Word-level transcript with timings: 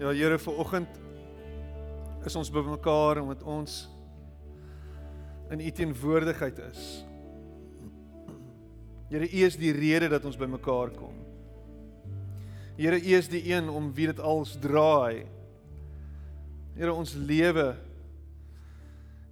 Ja 0.00 0.14
Here, 0.16 0.38
vir 0.40 0.56
oggend 0.56 0.94
is 2.24 2.36
ons 2.36 2.48
bymekaar 2.48 3.18
omdat 3.20 3.42
ons 3.44 3.82
in 5.52 5.60
U 5.60 5.72
teenwoordigheid 5.76 6.56
is. 6.70 6.84
Here, 9.10 9.28
U 9.28 9.42
is 9.44 9.58
die 9.60 9.74
rede 9.76 10.08
dat 10.08 10.24
ons 10.24 10.38
bymekaar 10.40 10.94
kom. 10.96 11.18
Here, 12.78 12.96
U 12.96 13.12
is 13.18 13.28
die 13.28 13.42
een 13.50 13.68
om 13.68 13.90
wie 13.92 14.08
dit 14.08 14.22
als 14.24 14.54
draai. 14.62 15.26
Here, 16.78 16.96
ons 16.96 17.12
lewe 17.20 17.74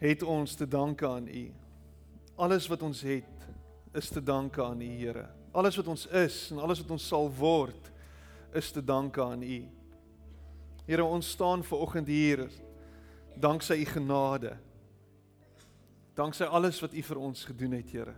het 0.04 0.26
ons 0.26 0.52
te 0.52 0.68
danke 0.68 1.08
aan 1.08 1.32
U. 1.32 1.46
Alles 2.44 2.68
wat 2.68 2.84
ons 2.84 3.00
het 3.08 3.48
is 3.96 4.12
te 4.12 4.20
danke 4.20 4.60
aan 4.66 4.84
U, 4.84 4.92
Here. 5.00 5.30
Alles 5.56 5.80
wat 5.80 5.88
ons 5.96 6.04
is 6.12 6.50
en 6.52 6.60
alles 6.60 6.84
wat 6.84 6.92
ons 6.98 7.08
sal 7.08 7.32
word 7.40 7.92
is 8.52 8.68
te 8.68 8.84
danke 8.84 9.24
aan 9.24 9.48
U. 9.48 9.60
Here, 10.88 11.04
ons 11.04 11.30
staan 11.30 11.60
ver 11.64 11.82
oggend 11.84 12.08
hier 12.08 12.46
danksy 13.36 13.74
U 13.82 13.84
genade. 13.84 14.54
Danksy 16.16 16.48
alles 16.48 16.80
wat 16.80 16.94
U 16.96 17.02
vir 17.10 17.20
ons 17.20 17.44
gedoen 17.44 17.76
het, 17.76 17.92
Here. 17.92 18.14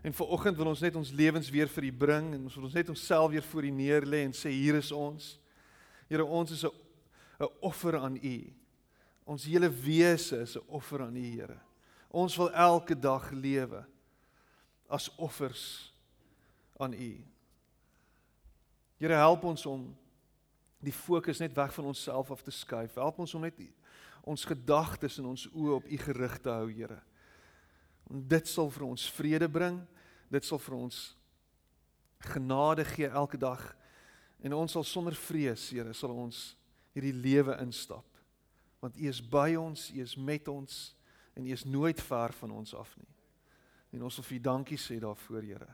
En 0.00 0.16
ver 0.16 0.32
oggend 0.32 0.56
wil 0.56 0.70
ons 0.72 0.80
net 0.80 0.96
ons 0.96 1.12
lewens 1.12 1.52
weer 1.52 1.68
vir 1.68 1.90
U 1.90 1.92
bring 2.06 2.32
en 2.32 2.48
ons 2.48 2.56
wil 2.56 2.70
ons 2.70 2.78
net 2.80 2.88
onsself 2.88 3.28
weer 3.34 3.44
voor 3.50 3.68
U 3.68 3.74
neer 3.82 4.08
lê 4.08 4.22
en 4.24 4.32
sê 4.32 4.48
hier 4.48 4.80
is 4.80 4.94
ons. 4.96 5.36
Here, 6.08 6.24
ons 6.24 6.56
is 6.56 6.64
'n 6.64 6.72
'n 7.44 7.52
offer 7.60 8.00
aan 8.00 8.16
U. 8.16 8.52
Ons 9.26 9.44
hele 9.44 9.68
wese 9.68 10.40
is 10.40 10.56
'n 10.56 10.64
offer 10.68 11.02
aan 11.02 11.16
U, 11.16 11.30
Here. 11.36 11.60
Ons 12.08 12.36
wil 12.36 12.50
elke 12.50 12.98
dag 12.98 13.30
lewe 13.30 13.84
as 14.88 15.10
offers 15.18 15.92
aan 16.78 16.94
U. 16.94 17.24
Here, 18.96 19.14
help 19.14 19.44
ons 19.44 19.66
om 19.66 19.94
die 20.80 20.94
fokus 20.94 21.40
net 21.42 21.54
weg 21.56 21.72
van 21.74 21.90
onsself 21.92 22.30
af 22.30 22.42
te 22.42 22.52
skuif. 22.54 22.96
Help 22.96 23.18
ons 23.20 23.34
om 23.34 23.44
net 23.44 23.58
ons 24.24 24.44
gedagtes 24.44 25.18
en 25.20 25.30
ons 25.32 25.46
oë 25.52 25.76
op 25.78 25.88
U 25.88 25.96
gerig 25.96 26.36
te 26.44 26.52
hou, 26.52 26.68
Here. 26.72 27.00
En 28.10 28.20
dit 28.28 28.48
sal 28.48 28.70
vir 28.70 28.84
ons 28.84 29.06
vrede 29.16 29.48
bring. 29.48 29.78
Dit 30.30 30.44
sal 30.44 30.60
vir 30.60 30.76
ons 30.76 30.98
genade 32.30 32.84
gee 32.84 33.08
elke 33.08 33.38
dag. 33.40 33.62
En 34.44 34.56
ons 34.56 34.72
sal 34.72 34.84
sonder 34.84 35.16
vrees, 35.16 35.70
Here, 35.72 35.94
sal 35.96 36.12
ons 36.12 36.50
hierdie 36.94 37.14
lewe 37.16 37.56
instap. 37.64 38.06
Want 38.80 38.96
U 38.96 39.08
is 39.08 39.20
by 39.20 39.54
ons, 39.60 39.90
U 39.92 40.00
is 40.02 40.16
met 40.16 40.48
ons 40.48 40.94
en 41.36 41.46
U 41.46 41.52
is 41.52 41.64
nooit 41.64 42.00
ver 42.02 42.34
van 42.40 42.56
ons 42.60 42.74
af 42.74 42.92
nie. 42.98 43.08
En 43.96 44.06
ons 44.06 44.16
wil 44.20 44.26
vir 44.26 44.36
U 44.36 44.40
dankie 44.48 44.78
sê 44.80 44.98
daarvoor, 45.02 45.44
Here. 45.44 45.68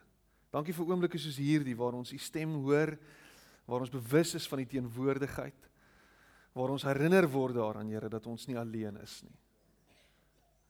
Dankie 0.54 0.74
vir 0.76 0.90
oomblikke 0.90 1.20
soos 1.20 1.38
hierdie 1.40 1.76
waar 1.76 1.96
ons 1.98 2.12
U 2.14 2.18
stem 2.22 2.54
hoor 2.64 2.94
waar 3.66 3.82
ons 3.84 3.92
bewus 3.92 4.34
is 4.38 4.46
van 4.48 4.62
die 4.62 4.70
teenwoordigheid 4.76 5.70
waar 6.56 6.72
ons 6.72 6.86
herinner 6.88 7.28
word 7.28 7.54
daaraan 7.58 7.90
Here 7.92 8.08
dat 8.08 8.26
ons 8.26 8.46
nie 8.48 8.56
alleen 8.58 8.96
is 9.02 9.20
nie. 9.26 9.36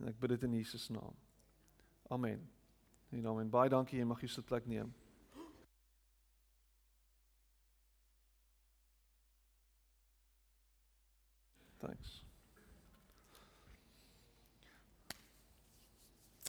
En 0.00 0.10
ek 0.10 0.18
bid 0.20 0.34
dit 0.34 0.46
in 0.48 0.56
Jesus 0.58 0.88
naam. 0.90 1.14
Amen. 2.10 2.42
En 3.14 3.22
nou 3.22 3.36
en 3.40 3.50
baie 3.50 3.70
dankie 3.70 4.00
jy 4.00 4.06
mag 4.06 4.20
jou 4.20 4.30
sitplek 4.30 4.66
neem. 4.66 4.90
Thanks. 11.78 12.18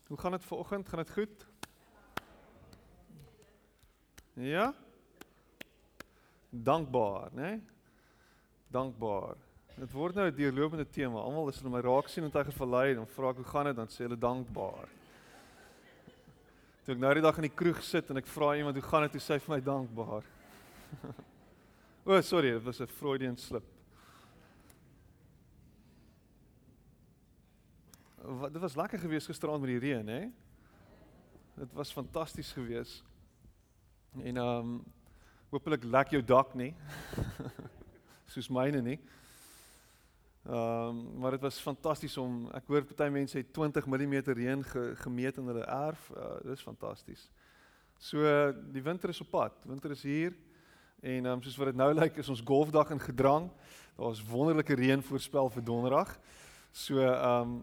Hoe 0.08 0.18
gaan 0.18 0.32
dit 0.32 0.50
vanoggend? 0.50 0.90
Gaan 0.90 1.04
dit 1.04 1.14
goed? 1.14 1.48
Ja? 4.34 4.74
Dankbaar, 6.64 7.30
né? 7.34 7.62
Dankbaar. 8.72 9.36
Dit 9.78 9.92
word 9.94 10.16
nou 10.16 10.26
'n 10.26 10.36
deurlopende 10.36 10.90
tema. 10.90 11.22
Almal 11.22 11.48
as 11.48 11.60
hulle 11.60 11.70
my 11.70 11.82
raak 11.82 12.08
sien 12.10 12.24
en 12.24 12.32
tyger 12.32 12.54
verlei, 12.54 12.96
dan 12.96 13.06
vra 13.06 13.30
ek 13.30 13.36
hoe 13.36 13.46
gaan 13.46 13.66
dit, 13.66 13.76
dan 13.76 13.88
sê 13.88 14.08
hulle 14.08 14.18
dankbaar. 14.18 14.90
Toe 16.84 16.96
ek 16.96 17.00
nou 17.00 17.14
die 17.14 17.22
dag 17.22 17.38
in 17.38 17.42
die 17.42 17.56
kroeg 17.56 17.84
sit 17.84 18.10
en 18.10 18.18
ek 18.18 18.28
vra 18.28 18.56
iemand 18.56 18.76
hoe 18.76 18.90
gaan 18.90 19.02
dit, 19.04 19.12
toe 19.12 19.22
sê 19.22 19.34
hy 19.34 19.40
vir 19.40 19.56
my 19.56 19.62
dankbaar. 19.62 20.24
o, 22.08 22.12
oh, 22.16 22.22
sorry, 22.22 22.52
dit 22.52 22.64
was 22.64 22.82
'n 22.82 22.88
Freudian 22.88 23.38
slip. 23.38 23.64
Wat 28.18 28.54
dit 28.54 28.62
was 28.62 28.76
lekker 28.76 29.00
geweest 29.00 29.28
gisteraand 29.28 29.62
met 29.62 29.70
die 29.70 29.80
reën, 29.80 30.08
hè? 30.08 30.32
Dit 31.56 31.74
was 31.74 31.94
fantasties 31.94 32.52
geweest. 32.52 33.04
En 34.24 34.38
ehm 34.38 34.60
um, 34.60 34.84
Hoopelik 35.48 35.84
lek 35.88 36.10
jou 36.12 36.20
dak 36.28 36.50
nie. 36.60 36.74
Soos 38.34 38.50
myne 38.52 38.82
nie. 38.84 38.98
Ehm 40.44 40.90
um, 40.90 40.98
maar 41.22 41.38
dit 41.38 41.46
was 41.46 41.60
fantasties 41.64 42.18
om 42.20 42.50
ek 42.56 42.68
hoor 42.68 42.84
party 42.90 43.08
mense 43.16 43.38
het 43.40 43.54
20 43.56 43.88
mm 43.88 44.16
reën 44.26 44.64
ge, 44.64 44.84
gemeet 45.00 45.40
in 45.40 45.48
hulle 45.48 45.64
erf. 45.64 46.10
Uh, 46.12 46.34
dis 46.50 46.66
fantasties. 46.68 47.30
So 47.96 48.28
die 48.76 48.84
winter 48.84 49.16
is 49.16 49.24
op 49.24 49.32
pad. 49.32 49.56
Winter 49.64 49.96
is 49.96 50.04
hier. 50.04 50.36
En 51.00 51.24
ehm 51.24 51.38
um, 51.38 51.42
soos 51.48 51.56
wat 51.64 51.72
dit 51.72 51.80
nou 51.80 51.94
lyk 51.96 52.20
is 52.20 52.30
ons 52.36 52.44
golfdag 52.44 52.92
in 52.92 53.04
gedrang. 53.08 53.48
Daar's 53.96 54.24
wonderlike 54.28 54.76
reën 54.76 55.04
voorspel 55.04 55.50
vir 55.56 55.64
donderdag. 55.64 56.12
So 56.72 57.00
ehm 57.00 57.56
um, 57.56 57.58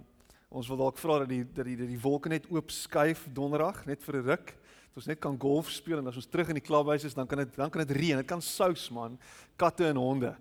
ons 0.49 0.73
wil 0.73 0.87
dalk 0.87 0.97
vra 1.05 1.19
dat 1.27 1.29
die 1.29 1.45
dat 1.45 1.69
die 1.69 1.77
dat 1.77 1.93
die 1.93 2.01
wolke 2.01 2.33
net 2.33 2.49
oop 2.49 2.73
skuif 2.73 3.29
donderdag 3.29 3.85
net 3.85 4.01
vir 4.09 4.23
'n 4.23 4.29
ruk 4.33 4.57
ons 4.95 5.07
net 5.11 5.19
kan 5.19 5.37
golf 5.41 5.71
speel 5.75 5.99
en 5.99 6.07
as 6.07 6.19
ons 6.21 6.29
terug 6.31 6.53
in 6.53 6.61
die 6.61 6.65
klubhuis 6.65 7.05
is, 7.05 7.15
dan 7.15 7.27
kan 7.27 7.43
dit 7.43 7.57
dan 7.59 7.71
kan 7.71 7.83
dit 7.83 7.97
reën. 7.97 8.21
Dit 8.23 8.31
kan 8.31 8.43
sous 8.43 8.89
man, 8.95 9.19
katte 9.59 9.89
en 9.91 9.99
honde. 9.99 10.35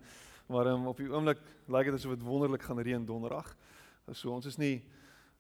Maar 0.48 0.74
um, 0.74 0.88
op 0.92 0.98
die 0.98 1.10
oomblik 1.10 1.42
lyk 1.72 1.90
dit 1.90 1.98
asof 1.98 2.14
dit 2.14 2.26
wonderlik 2.28 2.62
gaan 2.62 2.80
reën 2.80 3.06
donderdag. 3.06 3.56
So 4.12 4.32
ons 4.32 4.46
is 4.46 4.60
nie 4.62 4.84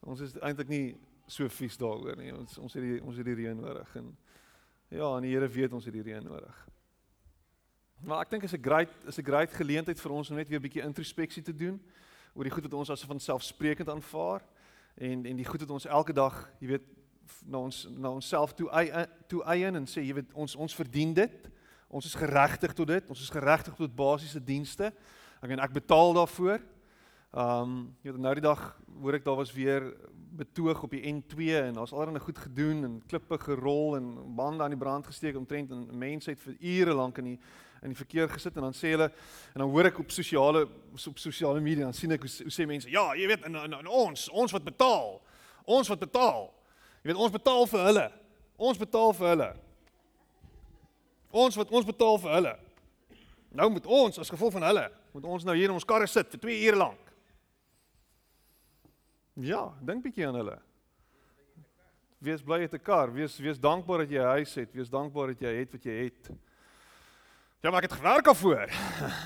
ons 0.03 0.19
is 0.23 0.33
eintlik 0.41 0.71
nie 0.71 0.85
so 1.27 1.47
vies 1.47 1.77
daaroor 1.79 2.17
nie. 2.19 2.33
Ons 2.35 2.57
ons 2.57 2.73
het 2.73 2.83
die 2.83 2.99
ons 3.03 3.17
het 3.19 3.27
die 3.27 3.37
reën 3.43 3.59
nodig 3.59 3.95
en 4.01 4.13
ja, 4.93 5.07
en 5.17 5.25
die 5.25 5.33
Here 5.33 5.47
weet 5.49 5.73
ons 5.73 5.85
het 5.85 5.93
die 5.93 6.05
reën 6.05 6.25
nodig. 6.25 6.57
Maar 8.03 8.25
ek 8.25 8.33
dink 8.33 8.43
is 8.43 8.53
'n 8.53 8.61
great 8.61 8.91
is 9.07 9.17
'n 9.17 9.25
great 9.25 9.53
geleentheid 9.53 9.99
vir 9.99 10.11
ons 10.11 10.29
om 10.29 10.35
net 10.35 10.49
weer 10.49 10.59
'n 10.59 10.67
bietjie 10.67 10.83
introspeksie 10.83 11.43
te 11.43 11.55
doen 11.55 11.79
oor 12.33 12.43
die 12.43 12.51
goed 12.51 12.63
wat 12.63 12.73
ons 12.73 12.89
as 12.89 13.05
van 13.05 13.19
selfsprekend 13.19 13.89
aanvaar 13.89 14.41
en 14.95 15.25
en 15.25 15.35
die 15.35 15.45
goed 15.45 15.59
wat 15.59 15.69
ons 15.69 15.85
elke 15.85 16.13
dag, 16.13 16.49
jy 16.59 16.67
weet, 16.67 16.83
na 17.45 17.57
ons 17.57 17.87
na 17.97 18.09
onsself 18.09 18.53
toe 18.53 18.69
toe 19.27 19.43
eien 19.43 19.75
en 19.75 19.87
sê 19.87 20.03
jy 20.03 20.13
weet 20.19 20.33
ons 20.33 20.55
ons 20.55 20.75
verdien 20.75 21.13
dit. 21.13 21.49
Ons 21.93 22.05
is 22.09 22.15
geregtig 22.17 22.73
tot 22.73 22.87
dit. 22.87 23.09
Ons 23.09 23.21
is 23.21 23.29
geregtig 23.29 23.75
tot 23.77 23.95
basiese 23.95 24.41
dienste. 24.43 24.93
Ek 25.43 25.51
en 25.53 25.61
ek 25.61 25.75
betaal 25.75 26.15
daarvoor. 26.17 26.63
Um 27.33 27.93
jy 28.05 28.13
weet 28.13 28.21
nou 28.21 28.33
die 28.37 28.45
dag 28.45 28.61
hoor 29.01 29.17
ek 29.17 29.25
daar 29.25 29.39
was 29.39 29.53
weer 29.53 29.91
betoog 30.33 30.83
op 30.83 30.93
die 30.93 31.03
N2 31.13 31.49
en 31.59 31.73
daar's 31.77 31.93
alreeds 31.93 32.25
goed 32.25 32.37
gedoen 32.37 32.83
en 32.83 33.01
klippe 33.07 33.37
gerol 33.37 33.95
en 33.97 34.07
bande 34.35 34.63
aan 34.63 34.73
die 34.73 34.79
brand 34.79 35.05
gesteek 35.05 35.37
omtrent 35.37 35.71
en 35.71 35.87
mense 35.97 36.29
het 36.29 36.41
vir 36.41 36.57
ure 36.59 36.93
lank 36.93 37.17
in 37.21 37.33
die 37.33 37.39
in 37.83 37.91
die 37.91 37.99
verkeer 37.99 38.29
gesit 38.31 38.55
en 38.55 38.63
dan 38.69 38.75
sê 38.77 38.93
hulle 38.95 39.09
en 39.53 39.59
dan 39.59 39.69
hoor 39.69 39.89
ek 39.89 39.99
op 39.99 40.11
sosiale 40.15 40.63
op 41.09 41.19
sosiale 41.19 41.61
media 41.61 41.83
dan 41.89 41.97
sien 41.97 42.15
ek 42.15 42.23
hoe, 42.23 42.31
hoe 42.47 42.53
sê 42.53 42.65
mense 42.67 42.89
ja 42.89 43.09
jy 43.19 43.27
weet 43.27 43.43
en, 43.49 43.57
en, 43.59 43.75
en 43.81 43.89
ons 43.91 44.27
ons 44.31 44.55
wat 44.55 44.63
betaal 44.65 45.17
ons 45.77 45.91
wat 45.91 46.05
betaal 46.05 46.47
Jy 47.03 47.11
weet 47.11 47.19
ons 47.19 47.31
betaal 47.35 47.65
vir 47.67 47.81
hulle. 47.83 48.05
Ons 48.55 48.79
betaal 48.79 49.13
vir 49.13 49.27
hulle. 49.27 49.49
Ons 51.33 51.57
wat 51.59 51.71
ons 51.73 51.85
betaal 51.85 52.19
vir 52.23 52.35
hulle. 52.37 52.53
Nou 53.53 53.69
moet 53.73 53.85
ons 53.85 54.19
as 54.21 54.31
gevolg 54.31 54.53
van 54.55 54.65
hulle, 54.69 54.85
moet 55.13 55.25
ons 55.35 55.43
nou 55.45 55.55
hier 55.57 55.67
in 55.69 55.75
ons 55.75 55.85
karre 55.85 56.07
sit 56.09 56.31
vir 56.31 56.41
2 56.45 56.61
ure 56.69 56.79
lank. 56.79 57.11
Ja, 59.43 59.65
dink 59.81 60.05
bietjie 60.05 60.25
aan 60.27 60.37
hulle. 60.39 60.55
Wees 62.23 62.41
bly 62.45 62.61
jy 62.61 62.69
het 62.69 62.79
'n 62.79 62.85
kar, 62.85 63.11
wees 63.11 63.37
wees 63.37 63.59
dankbaar 63.59 64.05
dat 64.05 64.09
jy 64.09 64.21
'n 64.21 64.33
huis 64.39 64.55
het, 64.55 64.73
wees 64.73 64.89
dankbaar 64.89 65.33
dat 65.33 65.41
jy 65.41 65.53
het 65.59 65.71
wat 65.71 65.83
jy 65.83 65.95
het. 66.05 66.31
Ja, 67.61 67.71
maar 67.71 67.83
ek 67.83 67.89
het 67.91 67.99
gewerk 67.99 68.25
daarvoor. 68.25 68.67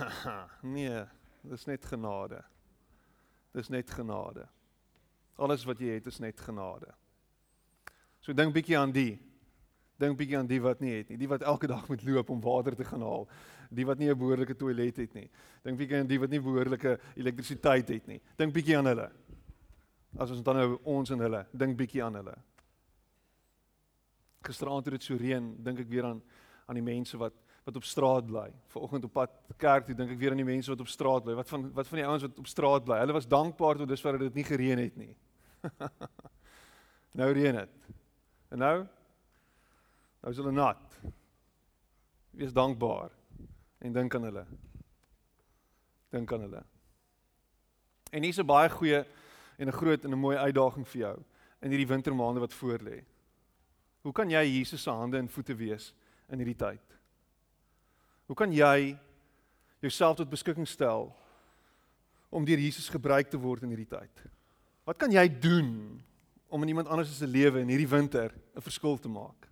nee, 0.76 1.06
dis 1.44 1.66
net 1.66 1.86
genade. 1.86 2.44
Dis 3.54 3.70
net 3.70 3.90
genade. 3.90 4.48
Alles 5.38 5.64
wat 5.66 5.80
jy 5.80 5.94
het 5.94 6.08
is 6.08 6.20
net 6.20 6.40
genade. 6.40 6.94
So 8.28 8.36
dink 8.36 8.52
bietjie 8.52 8.76
aan 8.76 8.92
die. 8.92 9.14
Dink 9.96 10.18
bietjie 10.20 10.36
aan 10.36 10.50
die 10.50 10.60
wat 10.60 10.82
nie 10.84 10.98
het 10.98 11.14
nie, 11.14 11.18
die 11.22 11.30
wat 11.32 11.46
elke 11.48 11.70
dag 11.72 11.86
moet 11.88 12.02
loop 12.04 12.34
om 12.34 12.42
water 12.44 12.76
te 12.76 12.84
gaan 12.86 13.02
haal, 13.02 13.24
die 13.72 13.86
wat 13.88 13.98
nie 13.98 14.10
'n 14.12 14.18
behoorlike 14.20 14.56
toilet 14.56 14.98
het 14.98 15.14
nie. 15.14 15.30
Dink 15.64 15.78
bietjie 15.78 16.02
aan 16.02 16.08
die 16.08 16.20
wat 16.20 16.30
nie 16.30 16.40
behoorlike 16.40 17.00
elektrisiteit 17.16 17.88
het 17.88 18.08
nie. 18.08 18.22
Dink 18.36 18.54
bietjie 18.54 18.78
aan 18.78 18.86
hulle. 18.86 19.10
As 20.20 20.32
ons 20.32 20.44
dan 20.44 20.56
nou 20.56 20.80
ons 20.84 21.10
en 21.10 21.20
hulle, 21.20 21.46
dink 21.54 21.78
bietjie 21.78 22.04
aan 22.04 22.16
hulle. 22.16 22.36
Gisteraand 24.44 24.84
toe 24.84 24.92
dit 24.92 25.04
so 25.04 25.16
reën, 25.16 25.64
dink 25.64 25.80
ek 25.80 25.90
weer 25.90 26.04
aan 26.04 26.22
aan 26.68 26.76
die 26.76 26.84
mense 26.84 27.18
wat 27.18 27.34
wat 27.64 27.76
op 27.76 27.84
straat 27.84 28.26
bly. 28.26 28.52
Vanoggend 28.68 29.04
op 29.04 29.14
pad 29.14 29.32
kerk 29.58 29.86
toe 29.86 29.96
dink 29.96 30.12
ek 30.12 30.20
weer 30.20 30.32
aan 30.32 30.38
die 30.38 30.46
mense 30.46 30.70
wat 30.70 30.80
op 30.80 30.88
straat 30.88 31.24
bly. 31.24 31.34
Wat 31.34 31.50
van 31.50 31.72
wat 31.74 31.88
van 31.88 31.98
die 31.98 32.06
ouens 32.06 32.22
wat 32.22 32.38
op 32.38 32.48
straat 32.48 32.84
bly? 32.84 33.00
Hulle 33.00 33.14
was 33.14 33.28
dankbaar 33.28 33.78
tot 33.78 33.88
dusver 33.88 34.12
dat 34.12 34.20
dit 34.20 34.34
nie 34.34 34.44
gereën 34.44 34.78
het 34.78 34.96
nie. 34.98 35.16
nou 37.20 37.32
reën 37.32 37.56
dit. 37.56 37.88
En 38.50 38.58
nou 38.58 38.78
nou 40.22 40.32
is 40.34 40.40
hulle 40.42 40.52
nat. 40.52 40.98
Wees 42.36 42.54
dankbaar 42.54 43.12
en 43.80 43.94
dink 43.94 44.16
aan 44.16 44.24
hulle. 44.24 44.46
dink 46.10 46.34
aan 46.34 46.42
hulle. 46.42 46.64
En 48.12 48.24
hier's 48.24 48.40
'n 48.40 48.46
baie 48.46 48.70
goeie 48.70 49.06
en 49.58 49.68
'n 49.68 49.72
groot 49.72 50.04
en 50.04 50.12
'n 50.12 50.20
mooi 50.20 50.38
uitdaging 50.38 50.88
vir 50.88 51.02
jou 51.02 51.24
in 51.62 51.70
hierdie 51.70 51.88
wintermaande 51.88 52.40
wat 52.40 52.54
voorlê. 52.54 53.04
Hoe 54.02 54.14
kan 54.14 54.30
jy 54.30 54.44
Jesus 54.58 54.82
se 54.82 54.90
hande 54.90 55.18
en 55.18 55.30
voete 55.30 55.56
wees 55.56 55.94
in 56.30 56.38
hierdie 56.38 56.56
tyd? 56.56 56.98
Hoe 58.26 58.36
kan 58.36 58.52
jy 58.52 58.98
jouself 59.80 60.18
tot 60.18 60.30
beskikking 60.30 60.68
stel 60.68 61.16
om 62.30 62.46
deur 62.46 62.60
Jesus 62.60 62.90
gebruik 62.90 63.30
te 63.30 63.40
word 63.40 63.64
in 63.64 63.70
hierdie 63.70 63.90
tyd? 63.90 64.24
Wat 64.84 64.98
kan 64.98 65.12
jy 65.12 65.28
doen 65.40 66.04
om 66.50 66.62
in 66.62 66.68
iemand 66.68 66.88
anders 66.88 67.18
se 67.18 67.28
lewe 67.28 67.60
in 67.60 67.68
hierdie 67.68 67.90
winter 67.90 68.34
'n 68.56 68.62
verskil 68.62 68.98
te 68.98 69.10
maak? 69.10 69.48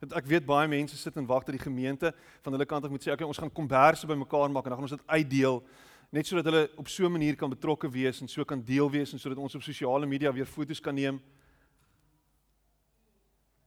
Want 0.00 0.12
ek 0.12 0.26
weet 0.26 0.46
baie 0.46 0.68
mense 0.68 0.96
sit 0.96 1.16
en 1.16 1.26
wag 1.26 1.44
dat 1.44 1.54
die 1.54 1.64
gemeente 1.64 2.14
van 2.42 2.52
hulle 2.52 2.66
kant 2.66 2.84
af 2.84 2.90
moet 2.90 3.02
sê, 3.02 3.12
"Oké, 3.12 3.12
okay, 3.12 3.26
ons 3.26 3.38
gaan 3.38 3.52
komberse 3.52 4.06
bymekaar 4.06 4.50
maak 4.50 4.64
en 4.64 4.70
dan 4.70 4.78
gaan 4.78 4.90
ons 4.90 4.98
dit 4.98 5.06
uitdeel." 5.06 5.62
net 6.10 6.26
sodat 6.26 6.48
hulle 6.50 6.70
op 6.76 6.88
so 6.88 7.06
'n 7.06 7.12
manier 7.12 7.36
kan 7.36 7.50
betrokke 7.50 7.88
wees 7.90 8.20
en 8.20 8.28
so 8.28 8.44
kan 8.44 8.64
deel 8.64 8.90
wees 8.90 9.12
en 9.12 9.18
sodat 9.18 9.38
ons 9.38 9.54
op 9.54 9.62
sosiale 9.62 10.06
media 10.06 10.32
weer 10.32 10.46
foto's 10.46 10.80
kan 10.80 10.94
neem. 10.94 11.22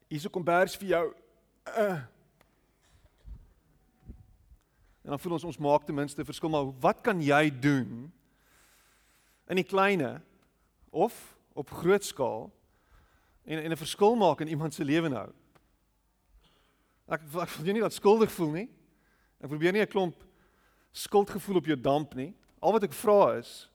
Hierso 0.08 0.30
kom 0.30 0.44
bers 0.44 0.76
vir 0.76 0.88
jou. 0.88 1.14
Uh. 1.78 2.02
En 5.04 5.10
dan 5.10 5.20
voel 5.20 5.34
ons 5.34 5.44
ons 5.44 5.58
maak 5.58 5.86
ten 5.86 5.96
minste 5.96 6.22
'n 6.22 6.26
verskil, 6.26 6.50
maar 6.50 6.80
wat 6.80 7.02
kan 7.02 7.22
jy 7.22 7.60
doen 7.60 8.12
in 9.48 9.56
die 9.56 9.64
kleine 9.64 10.22
of 10.90 11.38
op 11.54 11.70
groot 11.70 12.04
skaal 12.04 12.52
en 13.44 13.64
en 13.64 13.72
'n 13.72 13.78
verskil 13.78 14.16
maak 14.16 14.42
in 14.42 14.48
iemand 14.48 14.74
se 14.74 14.86
lewe 14.86 15.10
nou? 15.10 15.30
Ek 17.08 17.22
ek 17.22 17.50
voel 17.50 17.66
jy 17.66 17.74
nie 17.74 17.82
dat 17.82 17.94
skuldig 17.94 18.32
voel 18.32 18.52
nie. 18.52 18.70
Ek 19.42 19.50
probeer 19.50 19.74
nie 19.74 19.82
'n 19.82 19.88
klomp 19.88 20.24
skuldgevoel 20.92 21.58
op 21.58 21.66
jou 21.66 21.80
damp 21.80 22.14
nie. 22.16 22.34
Al 22.62 22.72
wat 22.72 22.84
ek 22.84 22.94
vra 22.94 23.38
is 23.38 23.70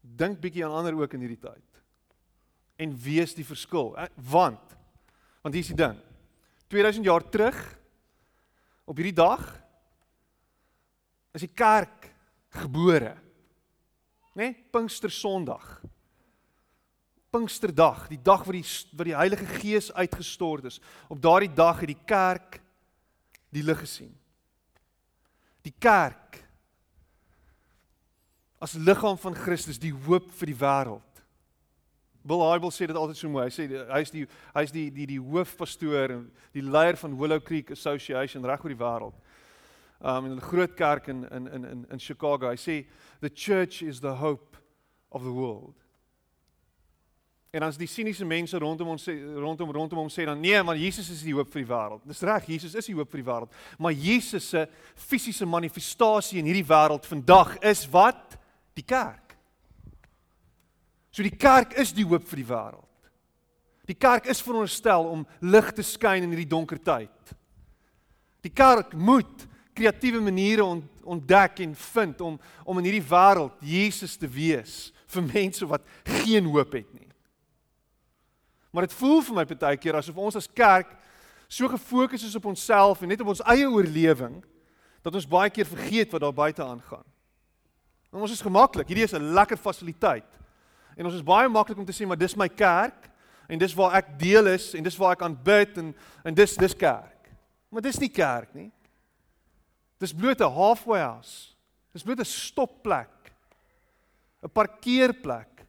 dink 0.00 0.40
bietjie 0.40 0.64
aan 0.64 0.72
ander 0.72 0.94
ook 0.94 1.14
in 1.14 1.20
hierdie 1.20 1.40
tyd. 1.40 1.82
En 2.76 2.96
wees 2.96 3.34
die 3.34 3.44
verskil. 3.44 3.96
Eh, 3.96 4.08
want 4.14 4.76
want 5.42 5.54
hier 5.54 5.62
is 5.62 5.72
die 5.72 5.76
ding. 5.76 5.96
2000 6.68 7.04
jaar 7.04 7.24
terug 7.28 7.56
op 8.84 8.96
hierdie 8.96 9.16
dag 9.16 9.40
is 11.32 11.40
die 11.40 11.54
kerk 11.54 12.10
gebore. 12.60 13.16
Né? 14.34 14.42
Nee? 14.50 14.54
Pinkster 14.70 15.10
Sondag. 15.10 15.80
Pinksterdag, 17.30 18.08
die 18.10 18.18
dag 18.22 18.42
wat 18.44 18.56
die 18.56 18.66
wat 18.98 19.06
die 19.06 19.16
Heilige 19.16 19.46
Gees 19.46 19.92
uitgestort 19.92 20.64
is. 20.64 20.80
Op 21.08 21.20
daardie 21.22 21.52
dag 21.54 21.80
het 21.80 21.92
die 21.92 22.04
kerk 22.06 22.60
die 23.54 23.62
lig 23.62 23.78
gesien. 23.78 24.12
Die 25.62 25.74
kerk 25.78 26.40
as 28.60 28.74
liggaam 28.74 29.16
van 29.18 29.34
Christus 29.34 29.78
die 29.80 29.94
hoop 30.06 30.28
vir 30.36 30.50
die 30.50 30.58
wêreld. 30.58 31.22
Bill 32.20 32.42
Hybel 32.44 32.72
sê 32.74 32.86
dit 32.90 32.96
altyd 32.96 33.16
so 33.16 33.30
mooi. 33.32 33.46
Hy 33.46 33.54
sê 33.54 33.66
hy's 33.94 34.12
die 34.12 34.26
hy's 34.52 34.74
die 34.74 34.88
die 34.92 35.06
die 35.14 35.20
hoofpastoor 35.22 36.16
en 36.18 36.26
die 36.52 36.64
leier 36.64 36.98
van 37.00 37.16
Willow 37.16 37.40
Creek 37.40 37.72
Association 37.72 38.44
reg 38.44 38.64
oor 38.64 38.74
die 38.74 38.82
wêreld. 38.82 39.16
Um 40.00 40.26
in 40.26 40.36
'n 40.36 40.48
groot 40.50 40.74
kerk 40.76 41.08
in 41.08 41.24
in 41.30 41.46
in 41.46 41.86
in 41.90 42.00
Chicago. 42.00 42.50
Hy 42.50 42.56
sê 42.56 42.86
the 43.20 43.30
church 43.30 43.82
is 43.82 44.00
the 44.00 44.16
hope 44.20 44.56
of 45.10 45.22
the 45.22 45.32
world. 45.32 45.74
En 47.50 47.64
as 47.66 47.78
die 47.78 47.88
siniese 47.90 48.24
mense 48.24 48.58
rondom 48.62 48.92
ons 48.92 49.04
sê 49.08 49.16
rondom 49.34 49.72
rondom 49.74 49.98
hom 50.04 50.10
sê 50.12 50.22
dan 50.28 50.38
nee, 50.38 50.58
maar 50.62 50.78
Jesus 50.78 51.08
is 51.10 51.24
die 51.26 51.34
hoop 51.34 51.50
vir 51.50 51.64
die 51.64 51.70
wêreld. 51.72 52.04
Dis 52.06 52.22
reg, 52.22 52.46
Jesus 52.52 52.76
is 52.78 52.86
die 52.86 52.94
hoop 52.94 53.10
vir 53.10 53.24
die 53.24 53.26
wêreld. 53.26 53.56
Maar 53.82 53.96
Jesus 53.96 54.46
se 54.52 54.62
fisiese 54.94 55.48
manifestasie 55.50 56.38
in 56.38 56.46
hierdie 56.46 56.68
wêreld 56.68 57.08
vandag 57.10 57.56
is 57.72 57.82
wat? 57.90 58.38
Die 58.78 58.86
kerk. 58.86 59.34
So 61.10 61.26
die 61.26 61.34
kerk 61.34 61.74
is 61.82 61.90
die 61.96 62.06
hoop 62.06 62.28
vir 62.30 62.44
die 62.44 62.46
wêreld. 62.52 62.86
Die 63.90 63.98
kerk 63.98 64.30
is 64.30 64.44
veronderstel 64.46 65.10
om 65.10 65.26
lig 65.42 65.74
te 65.74 65.82
skyn 65.82 66.22
in 66.22 66.30
hierdie 66.30 66.52
donker 66.54 66.78
tyd. 66.78 67.34
Die 68.46 68.54
kerk 68.54 68.94
moet 68.94 69.48
kreatiewe 69.74 70.22
maniere 70.22 70.62
ontdek 71.02 71.64
en 71.66 71.74
vind 71.74 72.22
om 72.22 72.38
om 72.62 72.78
in 72.78 72.92
hierdie 72.92 73.08
wêreld 73.10 73.58
Jesus 73.58 74.14
te 74.14 74.30
wees 74.30 74.92
vir 75.10 75.32
mense 75.34 75.66
wat 75.66 75.82
geen 76.06 76.46
hoop 76.46 76.78
het 76.78 76.94
nie. 76.94 77.09
Maar 78.70 78.86
dit 78.86 78.94
voel 78.94 79.22
vir 79.22 79.34
my 79.34 79.44
baie 79.44 79.76
keer 79.76 79.98
asof 79.98 80.16
ons 80.16 80.38
as 80.38 80.48
kerk 80.48 80.92
so 81.50 81.68
gefokus 81.68 82.22
is 82.22 82.36
op 82.38 82.46
onsself 82.46 83.02
en 83.02 83.10
net 83.10 83.20
op 83.20 83.32
ons 83.32 83.42
eie 83.50 83.66
oorlewing 83.66 84.38
dat 85.02 85.14
ons 85.14 85.26
baie 85.26 85.50
keer 85.50 85.66
vergeet 85.66 86.12
wat 86.12 86.22
daar 86.22 86.34
buite 86.36 86.62
aangaan. 86.62 87.06
En 88.10 88.22
ons 88.22 88.30
is 88.30 88.42
gemaklik, 88.42 88.86
hierdie 88.86 89.06
is 89.06 89.14
'n 89.14 89.32
lekker 89.34 89.56
fasiliteit. 89.56 90.26
En 90.96 91.04
ons 91.06 91.14
is 91.14 91.22
baie 91.22 91.48
maklik 91.48 91.78
om 91.78 91.84
te 91.84 91.92
sê 91.92 92.06
maar 92.06 92.18
dis 92.18 92.36
my 92.36 92.48
kerk 92.48 93.10
en 93.48 93.58
dis 93.58 93.74
waar 93.74 93.94
ek 93.94 94.18
deel 94.18 94.46
is 94.46 94.74
en 94.74 94.82
dis 94.82 94.96
waar 94.96 95.12
ek 95.12 95.22
aanbid 95.22 95.78
en 95.78 95.94
en 96.24 96.34
dis 96.34 96.56
dis 96.56 96.76
kerk. 96.76 97.30
Maar 97.70 97.82
dis 97.82 97.98
nie 97.98 98.08
kerk 98.08 98.54
nie. 98.54 98.70
Dis 99.98 100.14
bloot 100.14 100.40
'n 100.40 100.52
halfway 100.52 101.00
house. 101.00 101.54
Dis 101.92 102.02
bloot 102.02 102.20
'n 102.20 102.24
stopplek. 102.24 103.32
'n 104.42 104.48
Parkeerplek 104.48 105.66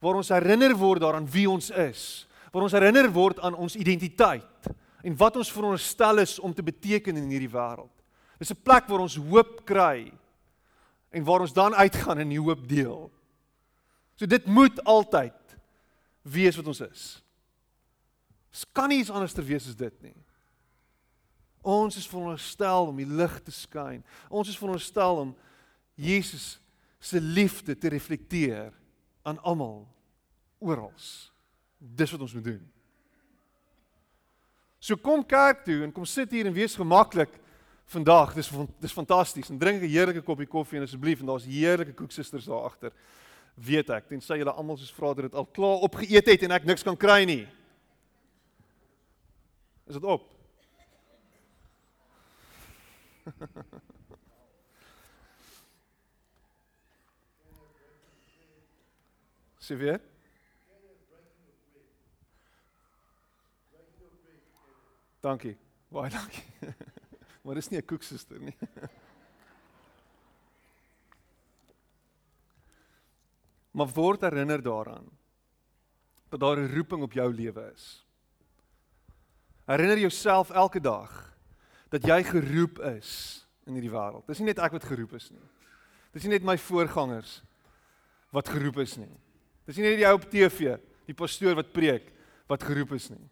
waar 0.00 0.14
ons 0.14 0.28
herinner 0.28 0.76
word 0.76 1.00
daaraan 1.00 1.30
wie 1.30 1.50
ons 1.50 1.70
is 1.70 2.27
waar 2.52 2.62
ons 2.62 2.72
herinner 2.72 3.10
word 3.12 3.40
aan 3.40 3.54
ons 3.54 3.76
identiteit 3.76 4.70
en 5.02 5.16
wat 5.16 5.36
ons 5.36 5.52
veronderstel 5.52 6.18
is 6.18 6.38
om 6.38 6.54
te 6.54 6.62
beteken 6.62 7.16
in 7.16 7.30
hierdie 7.30 7.52
wêreld. 7.52 7.92
Dis 8.38 8.50
'n 8.50 8.62
plek 8.62 8.86
waar 8.88 9.00
ons 9.00 9.16
hoop 9.16 9.64
kry 9.64 10.12
en 11.10 11.24
waar 11.24 11.40
ons 11.40 11.52
dan 11.52 11.74
uitgaan 11.74 12.18
en 12.18 12.28
die 12.28 12.40
hoop 12.40 12.68
deel. 12.68 13.10
So 14.16 14.26
dit 14.26 14.46
moet 14.46 14.84
altyd 14.84 15.56
wees 16.22 16.56
wat 16.56 16.66
ons 16.66 16.80
is. 16.80 17.22
Dit 18.50 18.66
kan 18.72 18.88
nie 18.88 18.98
iets 18.98 19.10
anders 19.10 19.32
ter 19.32 19.44
wees 19.44 19.68
as 19.68 19.76
dit 19.76 20.02
nie. 20.02 20.16
Ons 21.62 21.96
is 21.96 22.08
veronderstel 22.08 22.86
om 22.86 22.96
die 22.96 23.06
lig 23.06 23.40
te 23.42 23.50
skyn. 23.50 24.04
Ons 24.28 24.48
is 24.48 24.58
veronderstel 24.58 25.16
om 25.16 25.36
Jesus 25.94 26.60
se 26.98 27.20
liefde 27.20 27.78
te 27.78 27.88
reflekteer 27.88 28.72
aan 29.22 29.38
almal 29.42 29.86
oral. 30.58 30.92
Dis 31.78 32.10
wat 32.10 32.20
ons 32.20 32.34
moet 32.34 32.44
doen. 32.44 32.72
So 34.78 34.96
kom 34.96 35.26
kerk 35.26 35.64
toe 35.66 35.82
en 35.82 35.92
kom 35.92 36.04
sit 36.06 36.30
hier 36.30 36.46
en 36.46 36.52
wees 36.54 36.74
gemaklik 36.78 37.30
vandag. 37.90 38.34
Dis 38.34 38.50
dis 38.78 38.92
fantasties. 38.92 39.48
En 39.50 39.58
drink 39.58 39.82
'n 39.82 39.88
heerlike 39.88 40.22
koppie 40.22 40.46
koffie 40.46 40.78
en 40.78 40.84
asseblief 40.84 41.20
en 41.20 41.26
daar's 41.26 41.44
heerlike 41.44 41.92
koeksusters 41.92 42.44
daar 42.44 42.62
agter. 42.62 42.92
Weet 43.54 43.90
ek, 43.90 44.08
tensy 44.08 44.36
julle 44.36 44.52
almal 44.52 44.76
soos 44.76 44.92
vra 44.92 45.14
dat 45.14 45.24
dit 45.24 45.34
al 45.34 45.46
klaar 45.46 45.78
opgeëet 45.82 46.26
het 46.26 46.42
en 46.42 46.50
ek 46.50 46.64
niks 46.64 46.82
kan 46.82 46.96
kry 46.96 47.24
nie. 47.24 47.48
Is 49.86 49.94
dit 49.94 50.04
op? 50.04 50.36
Sê 59.58 59.76
weer? 59.76 60.00
Dankie. 65.28 65.58
Baie 65.92 66.08
dankie. 66.12 66.44
maar 67.44 67.58
dis 67.58 67.68
nie 67.68 67.80
'n 67.80 67.84
koeksuster 67.84 68.40
nie. 68.40 68.56
maar 73.76 73.90
word 73.92 74.24
herinner 74.24 74.62
daaraan 74.62 75.04
dat 76.28 76.40
daar 76.40 76.56
'n 76.56 76.74
roeping 76.74 77.02
op 77.02 77.12
jou 77.12 77.34
lewe 77.34 77.72
is. 77.74 78.06
Herinner 79.64 79.98
jouself 79.98 80.50
elke 80.50 80.80
dag 80.80 81.36
dat 81.88 82.04
jy 82.04 82.24
geroep 82.24 82.80
is 82.80 83.46
in 83.66 83.72
hierdie 83.72 83.92
wêreld. 83.92 84.26
Dis 84.26 84.38
nie 84.38 84.46
net 84.46 84.58
ek 84.58 84.72
wat 84.72 84.84
geroep 84.84 85.12
is 85.12 85.30
nie. 85.30 85.48
Dis 86.12 86.22
nie 86.22 86.32
net 86.32 86.42
my 86.42 86.58
voorgangers 86.58 87.42
wat 88.30 88.48
geroep 88.48 88.78
is 88.78 88.96
nie. 88.96 89.20
Dis 89.64 89.76
nie 89.76 89.84
net 89.84 89.96
die 90.00 90.08
ou 90.08 90.16
op 90.16 90.30
TV, 90.30 90.78
die 91.04 91.14
pastoor 91.14 91.54
wat 91.54 91.72
preek 91.72 92.12
wat 92.48 92.62
geroep 92.62 92.92
is 92.92 93.10
nie. 93.10 93.28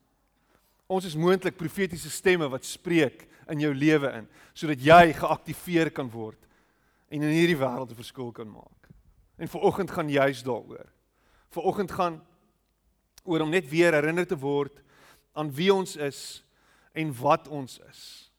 Ons 0.86 1.04
is 1.08 1.18
moontlik 1.18 1.56
profetiese 1.58 2.10
stemme 2.10 2.46
wat 2.50 2.64
spreek 2.64 3.26
in 3.50 3.62
jou 3.62 3.72
lewe 3.74 4.10
in 4.20 4.28
sodat 4.54 4.82
jy 4.82 5.12
geaktiveer 5.18 5.90
kan 5.94 6.10
word 6.10 6.38
en 7.10 7.22
in 7.22 7.34
hierdie 7.34 7.58
wêreld 7.58 7.90
'n 7.90 8.02
verskil 8.02 8.32
kan 8.32 8.48
maak. 8.48 8.90
En 9.38 9.48
vir 9.48 9.60
oggend 9.60 9.90
gaan 9.90 10.08
juis 10.08 10.42
daaroor. 10.42 10.86
Vir 11.50 11.62
oggend 11.62 11.90
gaan 11.92 12.22
oor 13.24 13.40
om 13.40 13.50
net 13.50 13.68
weer 13.68 13.92
herinner 13.92 14.26
te 14.26 14.38
word 14.38 14.82
aan 15.34 15.50
wie 15.52 15.74
ons 15.74 15.96
is 15.96 16.44
en 16.94 17.12
wat 17.20 17.48
ons 17.48 17.78
is. 17.88 18.30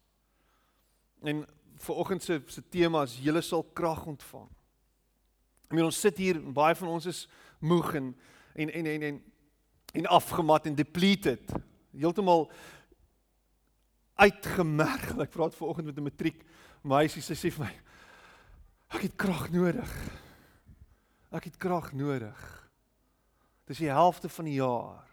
En 1.24 1.46
vir 1.76 1.96
oggend 1.96 2.24
se 2.24 2.42
se 2.48 2.62
tema 2.70 3.04
is 3.04 3.20
julle 3.22 3.42
sal 3.42 3.64
krag 3.64 4.06
ontvang. 4.06 4.50
Ek 5.68 5.76
meen 5.76 5.86
ons 5.86 6.00
sit 6.00 6.18
hier 6.18 6.36
en 6.36 6.54
baie 6.54 6.76
van 6.76 6.88
ons 6.88 7.06
is 7.06 7.28
moeg 7.60 7.94
en 7.96 8.16
en 8.56 8.70
en 8.70 8.86
en 8.86 9.04
en, 9.04 9.24
en 9.94 10.06
afgemat 10.06 10.66
en 10.66 10.76
depleted 10.76 11.54
heeltemal 12.00 12.48
uitgemerg. 14.16 15.12
Ek 15.20 15.34
praat 15.34 15.56
ver 15.56 15.68
oggend 15.68 15.86
met 15.86 15.98
'n 15.98 16.04
matriek 16.04 16.44
meisie, 16.84 17.22
sy 17.22 17.34
sê 17.34 17.52
vir 17.52 17.66
my 17.66 17.76
Ek 18.88 19.02
het 19.02 19.16
krag 19.20 19.50
nodig. 19.52 19.90
Ek 21.32 21.44
het 21.44 21.58
krag 21.58 21.92
nodig. 21.94 22.40
Dis 23.68 23.78
die 23.84 23.92
helfte 23.92 24.30
van 24.30 24.46
die 24.46 24.60
jaar. 24.62 25.04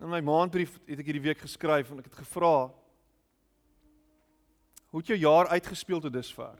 In 0.00 0.10
my 0.12 0.20
maandbrief 0.20 0.76
het 0.86 1.00
ek 1.00 1.08
hierdie 1.08 1.24
week 1.24 1.40
geskryf 1.40 1.90
en 1.90 1.98
ek 1.98 2.10
het 2.10 2.20
gevra 2.20 2.70
Hoe 4.88 5.02
het 5.02 5.10
jou 5.12 5.18
jaar 5.20 5.50
uitgespeel 5.52 6.00
tot 6.00 6.12
dusver? 6.12 6.54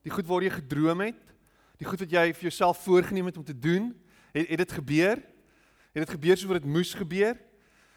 Die 0.00 0.12
goed 0.12 0.24
waar 0.24 0.40
jy 0.40 0.52
gedroom 0.54 1.02
het, 1.04 1.18
die 1.76 1.84
goed 1.84 2.00
wat 2.00 2.14
jy 2.14 2.22
vir 2.32 2.46
jouself 2.48 2.80
voorgenem 2.80 3.28
het 3.28 3.36
om 3.36 3.44
te 3.44 3.56
doen, 3.56 3.90
het 4.32 4.48
het 4.48 4.62
dit 4.62 4.72
gebeur? 4.72 5.20
Het 5.92 6.04
dit 6.04 6.10
gebeur 6.10 6.36
soos 6.36 6.50
wat 6.50 6.62
dit 6.62 6.70
moes 6.70 6.94
gebeur? 6.94 7.38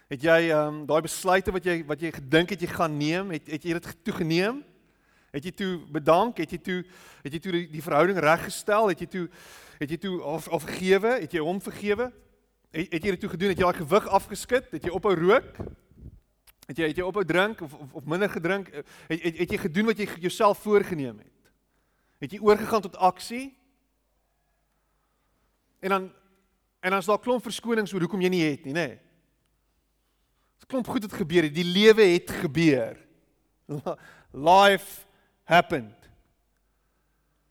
Het 0.10 0.24
jy 0.26 0.40
ehm 0.50 0.68
um, 0.68 0.86
daai 0.90 1.02
besluite 1.06 1.52
wat 1.54 1.66
jy 1.66 1.84
wat 1.86 2.02
jy 2.02 2.12
gedink 2.14 2.54
het 2.54 2.62
jy 2.62 2.70
gaan 2.70 2.98
neem, 2.98 3.30
het 3.34 3.52
het 3.54 3.64
jy 3.64 3.76
dit 3.78 3.90
toegeneem? 4.06 4.64
Het 5.34 5.48
jy 5.50 5.52
toe 5.58 5.72
bedank? 5.94 6.38
Het 6.38 6.52
jy 6.52 6.60
toe 6.62 6.80
het 7.24 7.34
jy 7.34 7.40
toe 7.40 7.54
die, 7.56 7.68
die 7.78 7.82
verhouding 7.82 8.20
reggestel? 8.22 8.90
Het 8.92 9.06
jy 9.06 9.08
toe 9.16 9.24
het 9.80 9.94
jy 9.94 9.98
toe 9.98 10.16
of 10.22 10.48
of 10.48 10.66
vergewe? 10.66 11.14
Het 11.22 11.38
jy 11.38 11.46
hom 11.46 11.62
vergewe? 11.62 12.10
Het, 12.74 12.90
het 12.94 13.04
jy 13.06 13.14
dit 13.16 13.20
toe 13.20 13.30
gedoen? 13.30 13.54
Het 13.54 13.62
jy 13.62 13.70
daai 13.70 13.82
gewig 13.82 14.08
afgeskit? 14.20 14.70
Het 14.74 14.90
jy 14.90 14.94
ophou 14.94 15.14
rook? 15.18 15.54
Het 16.68 16.78
jy 16.78 16.90
het 16.94 16.98
jy 17.02 17.06
ophou 17.06 17.26
drink 17.26 17.62
of, 17.62 17.74
of 17.74 17.94
of 18.02 18.10
minder 18.10 18.30
gedrink? 18.30 18.74
Het, 18.74 18.90
het 19.10 19.38
het 19.46 19.54
jy 19.54 19.62
gedoen 19.68 19.90
wat 19.90 20.02
jy 20.02 20.10
jouself 20.26 20.66
voorgenem 20.66 21.22
het? 21.22 21.54
Het 22.26 22.38
jy 22.38 22.42
oorgegaan 22.42 22.82
tot 22.82 22.98
aksie? 22.98 23.48
En 25.84 25.90
dan 25.90 26.12
en 26.84 26.98
is 27.00 27.08
daar 27.08 27.22
klomp 27.24 27.46
verskonings 27.46 27.94
oor 27.96 28.04
hoekom 28.04 28.22
jy 28.26 28.32
nie 28.34 28.44
het 28.44 28.68
nie, 28.68 28.76
nê? 28.76 28.88
Nee. 28.92 29.02
Klomp 30.68 30.88
goed 30.88 31.04
het 31.06 31.14
gebeur, 31.14 31.46
die 31.54 31.66
lewe 31.68 32.06
het 32.16 32.32
gebeur. 32.42 32.98
Life 34.50 35.04
happened. 35.44 36.03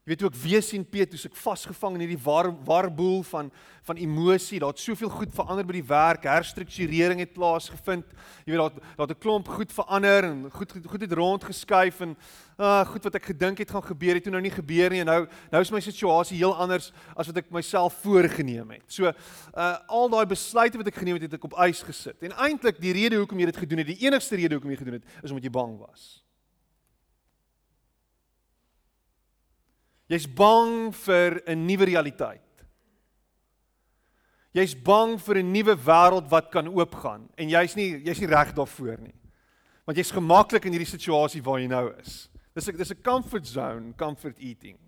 Jy 0.02 0.16
weet 0.16 0.22
ook 0.26 0.38
wees 0.42 0.66
sien 0.72 0.82
Petrus 0.82 1.28
ek 1.28 1.36
vasgevang 1.38 1.94
in 1.94 2.02
hierdie 2.02 2.22
war 2.24 2.48
warboel 2.66 3.20
van 3.22 3.52
van 3.86 3.98
emosie. 4.02 4.58
Daar't 4.62 4.78
soveel 4.82 5.10
goed 5.10 5.30
verander 5.34 5.66
by 5.66 5.76
die 5.76 5.84
werk, 5.86 6.26
herstrukturering 6.26 7.20
het 7.22 7.32
plaasgevind. 7.34 8.08
Jy 8.42 8.50
weet 8.50 8.58
daar't 8.58 8.80
daar't 8.98 9.12
'n 9.14 9.22
klomp 9.22 9.48
goed 9.48 9.70
verander 9.70 10.24
en 10.24 10.50
goed 10.50 10.72
goed 10.74 11.00
het 11.00 11.12
rondgeskuif 11.12 12.00
en 12.00 12.16
uh 12.58 12.84
goed 12.84 13.04
wat 13.04 13.14
ek 13.14 13.30
gedink 13.30 13.58
het 13.58 13.70
gaan 13.70 13.82
gebeur 13.82 14.14
het 14.14 14.24
toe 14.24 14.32
nou 14.32 14.42
nie 14.42 14.50
gebeur 14.50 14.90
nie 14.90 15.04
nou 15.04 15.26
nou 15.52 15.60
is 15.62 15.70
my 15.70 15.80
situasie 15.80 16.36
heel 16.36 16.54
anders 16.54 16.92
as 17.16 17.26
wat 17.26 17.36
ek 17.36 17.50
myself 17.50 17.94
voorgenem 18.02 18.70
het. 18.70 18.82
So 18.88 19.06
uh 19.06 19.78
al 19.86 20.08
daai 20.08 20.26
besluite 20.26 20.78
wat 20.78 20.86
ek 20.86 20.98
geneem 20.98 21.14
het, 21.14 21.30
het 21.30 21.34
ek 21.34 21.44
op 21.44 21.54
ys 21.62 21.82
gesit. 21.82 22.22
En 22.22 22.32
eintlik 22.32 22.80
die 22.80 22.92
rede 22.92 23.16
hoekom 23.16 23.38
jy 23.38 23.46
dit 23.46 23.56
gedoen 23.56 23.78
het, 23.78 23.86
die 23.86 24.06
enigste 24.06 24.34
rede 24.34 24.54
hoekom 24.54 24.70
jy 24.70 24.76
gedoen 24.76 24.98
het, 24.98 25.06
is 25.22 25.30
omdat 25.30 25.44
jy 25.44 25.50
bang 25.50 25.78
was. 25.78 26.21
Jy's 30.12 30.26
bang 30.28 30.92
vir 30.92 31.40
'n 31.48 31.66
nuwe 31.66 31.86
realiteit. 31.88 32.64
Jy's 34.52 34.74
bang 34.74 35.16
vir 35.16 35.38
'n 35.38 35.52
nuwe 35.52 35.74
wêreld 35.76 36.28
wat 36.28 36.50
kan 36.50 36.68
oopgaan 36.68 37.30
en 37.38 37.48
jy's 37.48 37.74
nie 37.76 38.04
jy's 38.04 38.20
nie 38.20 38.28
reg 38.28 38.52
daarvoor 38.52 39.00
nie. 39.00 39.14
Want 39.86 39.96
jy's 39.96 40.12
gemaklik 40.12 40.66
in 40.66 40.72
hierdie 40.72 40.98
situasie 40.98 41.42
waar 41.42 41.60
jy 41.60 41.66
nou 41.66 41.88
is. 41.98 42.28
Dis 42.54 42.68
'n 42.68 42.76
dis 42.76 42.90
'n 42.90 43.02
comfort 43.02 43.46
zone, 43.46 43.94
comfort 43.96 44.38
eating. 44.38 44.78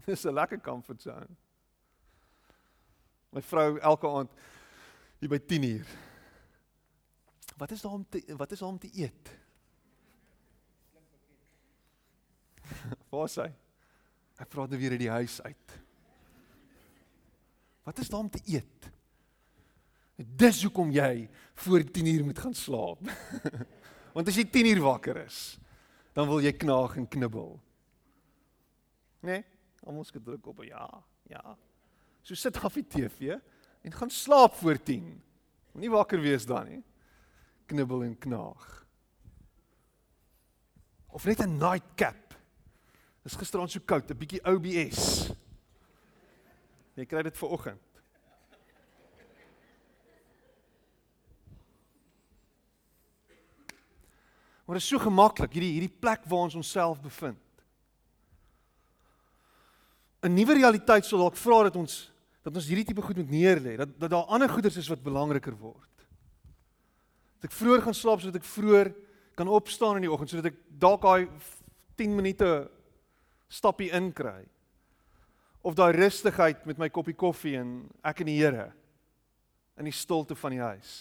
Dis 0.06 0.24
'n 0.26 0.34
lekker 0.34 0.60
comfort 0.60 1.00
zone. 1.00 1.36
My 3.30 3.40
vrou 3.40 3.78
elke 3.78 4.08
aand 4.08 4.30
hier 5.20 5.28
by 5.28 5.38
10uur. 5.38 5.86
Wat 7.56 7.70
is 7.70 7.82
daar 7.82 7.92
om 7.92 8.06
te 8.08 8.24
wat 8.36 8.52
is 8.52 8.58
daar 8.58 8.68
om 8.68 8.78
te 8.78 8.90
eet? 8.92 9.38
Waar 13.10 13.26
is 13.26 13.36
hy? 13.42 13.48
Hy 14.40 14.46
praat 14.48 14.70
nou 14.72 14.78
weer 14.80 14.94
uit 14.94 15.02
die 15.02 15.12
huis 15.12 15.40
uit. 15.42 15.76
Wat 17.84 17.98
is 17.98 18.08
daar 18.08 18.22
om 18.22 18.30
te 18.30 18.40
eet? 18.46 18.90
Dis 20.16 20.62
hoekom 20.62 20.92
jy 20.94 21.28
voor 21.64 21.84
10uur 21.84 22.24
moet 22.24 22.38
gaan 22.38 22.54
slaap. 22.54 23.02
Want 24.14 24.28
as 24.30 24.38
jy 24.38 24.46
10uur 24.46 24.82
wakker 24.84 25.22
is, 25.24 25.58
dan 26.16 26.28
wil 26.28 26.42
jy 26.44 26.52
knaag 26.54 26.96
en 27.00 27.08
knibbel. 27.08 27.54
Nee, 29.26 29.42
almal 29.84 30.06
skud 30.08 30.24
druk 30.24 30.46
op 30.52 30.62
ja, 30.64 30.86
ja. 31.28 31.56
So 32.22 32.36
sit 32.36 32.56
af 32.60 32.76
die 32.76 32.86
TV 32.86 33.36
en 33.82 33.96
gaan 33.96 34.12
slaap 34.12 34.54
voor 34.60 34.80
10. 34.82 35.08
Moenie 35.72 35.92
wakker 35.92 36.20
wees 36.20 36.46
dan 36.46 36.68
nie. 36.68 36.82
Knibbel 37.70 38.04
en 38.04 38.16
knaag. 38.18 38.66
Of 41.10 41.24
net 41.24 41.40
'n 41.42 41.58
nightcap 41.58 42.36
Dis 43.22 43.36
gisterand 43.36 43.70
so 43.70 43.80
koud, 43.84 44.08
'n 44.10 44.16
bietjie 44.16 44.40
OBS. 44.44 45.32
Jy 46.96 47.04
kry 47.06 47.22
dit 47.22 47.36
vir 47.36 47.48
oggend. 47.48 47.86
Maar 54.64 54.78
dit 54.78 54.84
is 54.84 54.88
so 54.88 54.98
gemaklik 55.02 55.52
hierdie 55.52 55.72
hierdie 55.72 55.98
plek 56.00 56.24
waar 56.30 56.46
ons 56.46 56.54
onsself 56.54 57.00
bevind. 57.02 57.42
'n 60.22 60.34
Nuwe 60.34 60.54
realiteit 60.54 61.04
sal 61.04 61.18
dalk 61.18 61.36
vra 61.36 61.62
dat 61.62 61.76
ons 61.76 62.12
dat 62.42 62.54
ons 62.54 62.66
hierdie 62.66 62.84
tipe 62.84 63.02
goed 63.02 63.16
moet 63.16 63.30
neerlê, 63.30 63.76
dat 63.76 63.98
dat 63.98 64.10
daar 64.10 64.30
ander 64.32 64.48
goeders 64.48 64.76
is 64.76 64.88
wat 64.88 65.02
belangriker 65.02 65.56
word. 65.56 66.06
Dat 67.40 67.50
ek 67.50 67.56
vroeër 67.56 67.82
gaan 67.82 67.94
slaap 67.94 68.20
sodat 68.20 68.40
ek 68.40 68.48
vroeër 68.48 68.94
kan 69.34 69.48
opstaan 69.48 69.96
in 69.96 70.02
die 70.02 70.12
oggend 70.12 70.30
sodat 70.30 70.52
ek 70.52 70.58
dalk 70.68 71.02
daai 71.02 71.28
10 71.96 72.14
minute 72.14 72.70
stappie 73.50 73.90
inkry. 73.96 74.44
Of 75.60 75.76
daai 75.76 75.92
rustigheid 75.92 76.64
met 76.68 76.78
my 76.80 76.88
koppie 76.88 77.16
koffie 77.18 77.58
en 77.60 77.82
ek 78.06 78.22
en 78.22 78.30
die 78.30 78.38
Here 78.38 78.70
in 79.80 79.88
die 79.88 79.96
stilte 79.96 80.36
van 80.36 80.54
die 80.54 80.60
huis. 80.60 80.94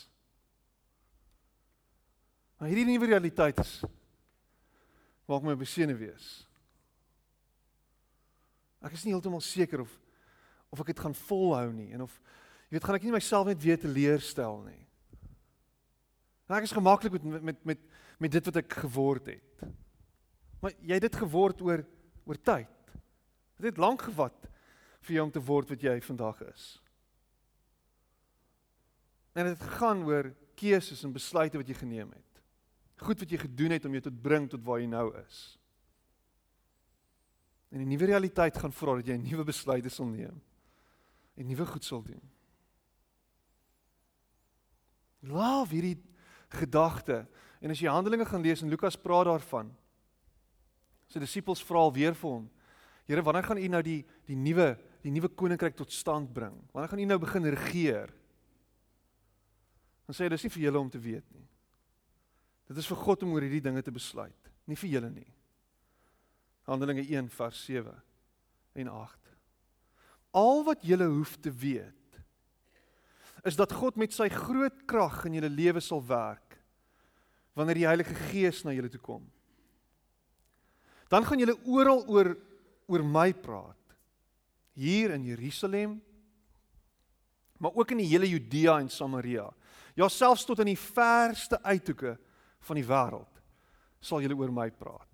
Maar 2.60 2.72
hierdie 2.72 2.88
nuwe 2.88 3.10
realiteit 3.12 3.60
is 3.60 3.80
maak 5.30 5.44
my 5.46 5.54
besene 5.60 5.94
wees. 6.00 6.28
Ek 8.84 8.96
is 8.96 9.04
nie 9.06 9.14
heeltemal 9.14 9.44
seker 9.46 9.84
of 9.86 9.96
of 10.70 10.84
ek 10.84 10.92
dit 10.92 11.00
gaan 11.02 11.16
volhou 11.18 11.72
nie 11.74 11.90
en 11.98 12.04
of 12.06 12.14
jy 12.70 12.76
weet 12.76 12.86
gaan 12.86 12.98
ek 13.00 13.06
nie 13.08 13.14
myself 13.16 13.48
net 13.50 13.62
weer 13.64 13.80
teleurstel 13.82 14.60
nie. 14.68 14.84
Ek 16.50 16.66
is 16.66 16.74
gemaklik 16.74 17.16
met 17.16 17.46
met 17.50 17.66
met 17.74 17.88
met 18.20 18.34
dit 18.34 18.50
wat 18.52 18.60
ek 18.60 18.76
geword 18.84 19.32
het. 19.32 19.64
Maar 20.60 20.74
jy 20.82 20.98
het 20.98 21.06
dit 21.08 21.20
geword 21.22 21.62
oor 21.64 21.86
oor 22.30 22.38
tyd. 22.38 22.94
Dit 23.58 23.72
het 23.72 23.82
lank 23.82 24.06
gevat 24.06 24.48
vir 25.08 25.16
jou 25.16 25.26
om 25.26 25.34
te 25.34 25.44
word 25.44 25.72
wat 25.74 25.84
jy 25.84 25.98
vandag 26.06 26.42
is. 26.46 26.68
En 29.34 29.50
dit 29.50 29.70
gaan 29.80 30.04
oor 30.08 30.32
keuses 30.60 31.02
en 31.08 31.16
besluite 31.16 31.58
wat 31.60 31.70
jy 31.70 31.78
geneem 31.80 32.12
het. 32.14 32.44
Goed 33.00 33.22
wat 33.24 33.32
jy 33.32 33.40
gedoen 33.40 33.74
het 33.78 33.86
om 33.88 33.96
jou 33.96 34.04
tot 34.10 34.22
bring 34.22 34.50
tot 34.52 34.64
waar 34.68 34.82
jy 34.82 34.90
nou 34.92 35.08
is. 35.24 35.58
En 37.72 37.82
'n 37.82 37.88
nuwe 37.88 38.06
realiteit 38.06 38.58
gaan 38.58 38.74
vra 38.74 38.96
dat 38.96 39.08
jy 39.08 39.18
nuwe 39.18 39.44
besluite 39.44 39.90
sal 39.90 40.06
neem 40.06 40.42
en 41.36 41.46
nuwe 41.46 41.66
goed 41.66 41.84
sal 41.84 42.02
doen. 42.04 42.22
Love 45.20 45.74
hierdie 45.74 46.04
gedagte. 46.50 47.28
En 47.62 47.70
as 47.70 47.80
jy 47.80 47.88
Handelinge 47.88 48.26
gaan 48.26 48.42
lees 48.42 48.62
en 48.62 48.70
Lukas 48.70 48.98
praat 48.98 49.26
daarvan, 49.26 49.72
Sy 51.10 51.22
disippels 51.22 51.64
vra 51.66 51.82
al 51.82 51.94
weer 51.96 52.16
vir 52.18 52.30
hom: 52.30 52.46
Here, 53.10 53.24
wanneer 53.26 53.48
gaan 53.48 53.62
U 53.62 53.68
nou 53.74 53.82
die 53.86 54.02
die 54.30 54.38
nuwe 54.38 54.76
die 55.02 55.14
nuwe 55.16 55.30
koninkryk 55.32 55.78
tot 55.80 55.94
stand 55.96 56.30
bring? 56.36 56.58
Wanneer 56.74 56.92
gaan 56.92 57.02
U 57.02 57.08
nou 57.10 57.20
begin 57.24 57.50
regeer? 57.56 58.12
Dan 60.06 60.18
sê 60.18 60.26
hy 60.26 60.34
dis 60.34 60.46
nie 60.46 60.54
vir 60.54 60.66
julle 60.68 60.82
om 60.82 60.90
te 60.92 61.02
weet 61.02 61.26
nie. 61.34 61.48
Dit 62.70 62.82
is 62.82 62.90
vir 62.90 63.00
God 63.02 63.24
om 63.26 63.34
oor 63.34 63.46
hierdie 63.46 63.64
dinge 63.66 63.82
te 63.86 63.94
besluit, 63.94 64.50
nie 64.70 64.78
vir 64.78 64.92
julle 64.92 65.10
nie. 65.14 65.30
Handelinge 66.70 67.06
1 67.08 67.32
vers 67.34 67.64
7 67.66 67.94
en 68.84 68.92
8. 68.94 69.32
Al 70.38 70.62
wat 70.68 70.86
julle 70.86 71.08
hoef 71.10 71.34
te 71.42 71.50
weet 71.50 71.96
is 73.48 73.56
dat 73.58 73.72
God 73.74 73.98
met 73.98 74.14
sy 74.14 74.28
groot 74.30 74.84
krag 74.90 75.24
in 75.26 75.40
julle 75.40 75.50
lewe 75.50 75.82
sal 75.82 76.04
werk 76.06 76.58
wanneer 77.58 77.80
die 77.80 77.88
Heilige 77.88 78.18
Gees 78.28 78.62
na 78.68 78.74
julle 78.76 78.92
toe 78.92 79.02
kom 79.02 79.24
dan 81.10 81.26
gaan 81.26 81.42
julle 81.42 81.58
oral 81.66 82.06
oor 82.08 82.36
oor 82.90 83.04
my 83.06 83.34
praat. 83.34 83.76
Hier 84.74 85.12
in 85.14 85.26
Jerusalem, 85.28 86.00
maar 87.60 87.76
ook 87.76 87.92
in 87.92 88.02
die 88.02 88.10
hele 88.10 88.30
Judea 88.30 88.80
en 88.80 88.90
Samaria. 88.90 89.50
Ja, 89.94 90.08
selfs 90.10 90.46
tot 90.48 90.62
in 90.64 90.72
die 90.72 90.80
verste 90.80 91.60
uithoeke 91.62 92.16
van 92.66 92.80
die 92.80 92.88
wêreld 92.88 93.40
sal 94.00 94.24
julle 94.24 94.38
oor 94.40 94.52
my 94.56 94.70
praat. 94.72 95.06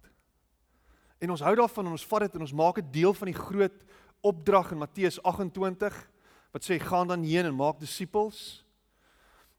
En 1.17 1.33
ons 1.33 1.41
hou 1.41 1.55
daarvan 1.57 1.87
en 1.87 1.95
ons 1.97 2.07
vat 2.11 2.27
dit 2.27 2.35
en 2.37 2.45
ons 2.45 2.57
maak 2.59 2.77
dit 2.83 2.91
deel 2.99 3.15
van 3.17 3.31
die 3.31 3.37
groot 3.37 3.79
opdrag 4.25 4.71
in 4.75 4.81
Matteus 4.83 5.17
28 5.23 5.97
wat 6.53 6.67
sê 6.67 6.77
gaan 6.79 7.09
dan 7.09 7.25
heen 7.25 7.49
en 7.49 7.57
maak 7.57 7.79
disippels. 7.81 8.64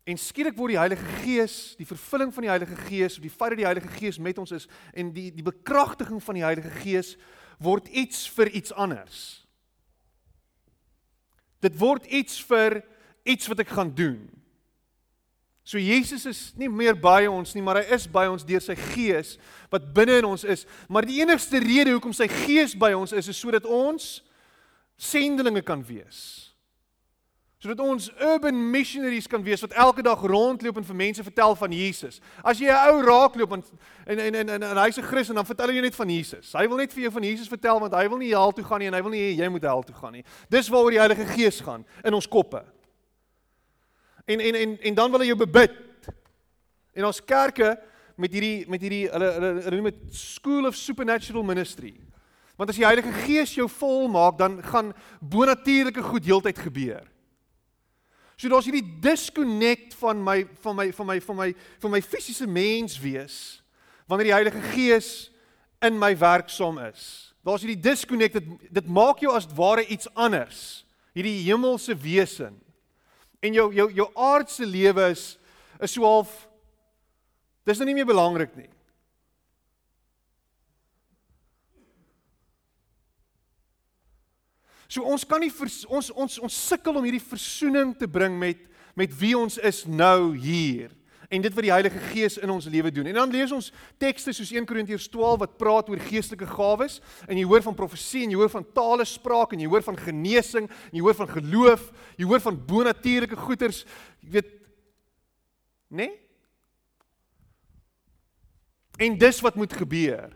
En 0.07 0.19
skielik 0.19 0.55
word 0.55 0.77
die 0.77 0.79
Heilige 0.79 1.07
Gees, 1.25 1.75
die 1.81 1.87
vervulling 1.89 2.31
van 2.35 2.47
die 2.47 2.53
Heilige 2.53 2.77
Gees, 2.87 3.17
die 3.19 3.33
feit 3.33 3.57
dat 3.57 3.59
die 3.59 3.67
Heilige 3.67 3.91
Gees 3.97 4.21
met 4.23 4.39
ons 4.39 4.53
is 4.55 4.69
en 4.95 5.11
die 5.15 5.33
die 5.35 5.47
bekragtiging 5.47 6.23
van 6.23 6.39
die 6.39 6.45
Heilige 6.47 6.71
Gees 6.79 7.17
word 7.59 7.89
iets 7.91 8.23
vir 8.31 8.53
iets 8.55 8.71
anders. 8.73 9.25
Dit 11.65 11.75
word 11.81 12.07
iets 12.07 12.39
vir 12.47 12.85
iets 13.27 13.51
wat 13.51 13.65
ek 13.65 13.75
gaan 13.75 13.91
doen. 13.99 14.29
So 15.67 15.83
Jesus 15.83 16.23
is 16.31 16.41
nie 16.55 16.71
meer 16.71 16.95
by 16.95 17.25
ons 17.27 17.57
nie, 17.57 17.63
maar 17.67 17.81
hy 17.81 17.97
is 17.97 18.07
by 18.07 18.29
ons 18.31 18.47
deur 18.47 18.63
sy 18.63 18.77
Gees 18.79 19.35
wat 19.73 19.91
binne 19.97 20.21
in 20.21 20.29
ons 20.29 20.47
is. 20.47 20.63
Maar 20.87 21.09
die 21.09 21.19
enigste 21.25 21.59
rede 21.59 21.91
hoekom 21.97 22.15
sy 22.15 22.29
Gees 22.31 22.77
by 22.79 22.93
ons 22.95 23.11
is, 23.11 23.27
is 23.27 23.41
sodat 23.43 23.67
ons 23.67 24.21
sendelinge 24.95 25.67
kan 25.67 25.83
wees. 25.83 26.46
Sodat 27.57 27.81
ons 27.81 28.11
urban 28.21 28.57
missionaries 28.71 29.27
kan 29.27 29.41
wees 29.43 29.63
wat 29.65 29.73
elke 29.73 30.03
dag 30.05 30.21
rondloop 30.21 30.77
en 30.77 30.85
vir 30.85 30.97
mense 30.97 31.23
vertel 31.25 31.55
van 31.57 31.73
Jesus. 31.73 32.21
As 32.45 32.59
jy 32.61 32.69
'n 32.69 32.93
ou 32.93 33.01
raakloop 33.01 33.53
en 33.53 33.63
en 34.07 34.19
en 34.19 34.35
en, 34.35 34.49
en, 34.49 34.63
en 34.63 34.77
hy's 34.77 34.99
'n 34.99 35.03
Christen, 35.03 35.35
dan 35.35 35.47
vertel 35.47 35.69
hy 35.69 35.81
net 35.81 35.95
van 35.95 36.09
Jesus. 36.09 36.53
Hy 36.53 36.69
wil 36.69 36.77
net 36.77 36.93
vir 36.93 37.03
jou 37.03 37.13
van 37.13 37.23
Jesus 37.23 37.49
vertel 37.49 37.81
want 37.81 37.95
hy 37.95 38.09
wil 38.09 38.19
nie 38.19 38.35
hel 38.35 38.53
toe 38.53 38.65
gaan 38.65 38.79
nie 38.79 38.87
en 38.87 38.95
hy 38.95 39.03
wil 39.03 39.11
nie 39.11 39.21
hê 39.21 39.41
jy 39.41 39.49
moet 39.49 39.63
hel 39.63 39.83
toe 39.83 39.95
gaan 39.95 40.13
nie. 40.13 40.25
Dis 40.51 40.69
waaroor 40.69 40.91
die 40.91 41.01
Heilige 41.01 41.27
Gees 41.27 41.61
gaan 41.61 41.87
in 42.05 42.15
ons 42.15 42.29
koppe. 42.29 42.63
En 44.27 44.41
en 44.41 44.55
en 44.55 44.79
en 44.83 44.95
dan 44.95 45.11
wil 45.11 45.21
hy 45.21 45.27
jou 45.27 45.39
bebid. 45.39 45.73
En 46.93 47.05
ons 47.05 47.25
kerke 47.25 47.79
met 48.17 48.33
hierdie 48.33 48.69
met 48.69 48.81
hierdie 48.81 49.09
hulle 49.09 49.33
hulle 49.33 49.63
hulle 49.63 49.77
noem 49.77 49.91
dit 49.91 50.15
School 50.15 50.67
of 50.67 50.77
Supernatural 50.77 51.43
Ministry. 51.43 51.95
Want 52.57 52.69
as 52.69 52.77
die 52.77 52.85
Heilige 52.85 53.13
Gees 53.13 53.55
jou 53.55 53.69
vol 53.69 54.09
maak, 54.09 54.37
dan 54.39 54.63
gaan 54.63 54.93
bonatuurlike 55.21 56.03
goed 56.03 56.25
heeltyd 56.25 56.59
gebeur. 56.59 57.16
So 58.37 58.51
daar's 58.53 58.67
hierdie 58.69 58.99
disconnect 59.01 59.95
van 59.97 60.21
my 60.21 60.43
van 60.61 60.77
my 60.77 60.91
van 60.93 61.09
my 61.09 61.21
van 61.25 61.39
my 61.39 61.53
van 61.81 61.95
my 61.95 62.03
fisiese 62.05 62.47
mens 62.47 62.99
wees 63.01 63.63
wanneer 64.07 64.29
die 64.29 64.37
Heilige 64.37 64.61
Gees 64.75 65.09
in 65.83 65.97
my 65.99 66.13
werksaam 66.19 66.79
is. 66.85 67.33
Daar's 67.47 67.65
hierdie 67.65 67.81
disconnect 67.81 68.37
dit 68.37 68.51
dit 68.77 68.93
maak 68.93 69.23
jou 69.25 69.33
as 69.33 69.49
ware 69.57 69.87
iets 69.89 70.11
anders. 70.15 70.85
Hierdie 71.17 71.47
hemelse 71.47 71.97
wesen 71.97 72.61
en 73.41 73.57
jou 73.57 73.71
jou 73.75 73.89
jou 74.03 74.09
aardse 74.13 74.69
lewe 74.69 75.09
is 75.15 75.25
is 75.81 75.97
so 75.97 76.05
half 76.05 76.37
dis 77.65 77.81
nou 77.81 77.89
nie 77.89 77.97
meer 77.97 78.13
belangrik 78.13 78.53
nie. 78.57 78.69
So 84.89 85.03
ons 85.03 85.25
kan 85.27 85.43
nie 85.43 85.51
vers, 85.51 85.83
ons 85.91 86.13
ons 86.15 86.39
ons 86.47 86.61
sukkel 86.69 86.99
om 86.99 87.07
hierdie 87.07 87.23
versoening 87.23 87.95
te 87.99 88.09
bring 88.09 88.39
met 88.39 88.63
met 88.97 89.13
wie 89.21 89.35
ons 89.37 89.59
is 89.61 89.83
nou 89.85 90.33
hier 90.41 90.95
en 91.29 91.43
dit 91.43 91.55
wat 91.55 91.65
die 91.67 91.73
Heilige 91.73 92.01
Gees 92.13 92.37
in 92.39 92.51
ons 92.55 92.69
lewe 92.71 92.91
doen. 92.95 93.09
En 93.11 93.19
dan 93.19 93.33
lees 93.35 93.53
ons 93.53 93.73
tekste 94.01 94.33
soos 94.33 94.53
1 94.55 94.67
Korintiërs 94.69 95.09
12 95.11 95.41
wat 95.43 95.57
praat 95.59 95.89
oor 95.91 96.03
geestelike 96.07 96.47
gawes 96.49 97.01
en 97.27 97.39
jy 97.39 97.47
hoor 97.49 97.65
van 97.67 97.77
profesie 97.79 98.23
en 98.25 98.35
jy 98.35 98.39
hoor 98.39 98.53
van 98.53 98.67
tale 98.77 99.07
spraak 99.09 99.53
en 99.53 99.65
jy 99.65 99.71
hoor 99.71 99.85
van 99.87 99.99
genesing 99.99 100.69
en 100.71 100.95
jy 100.95 101.03
hoor 101.03 101.19
van 101.19 101.33
geloof, 101.35 101.89
jy 102.17 102.29
hoor 102.31 102.45
van 102.45 102.61
bonatuurlike 102.71 103.39
goeders, 103.43 103.83
jy 104.23 104.37
weet 104.39 104.55
né? 105.91 106.07
Nee? 106.07 106.15
En 108.97 109.19
dis 109.21 109.43
wat 109.45 109.59
moet 109.61 109.73
gebeur. 109.77 110.31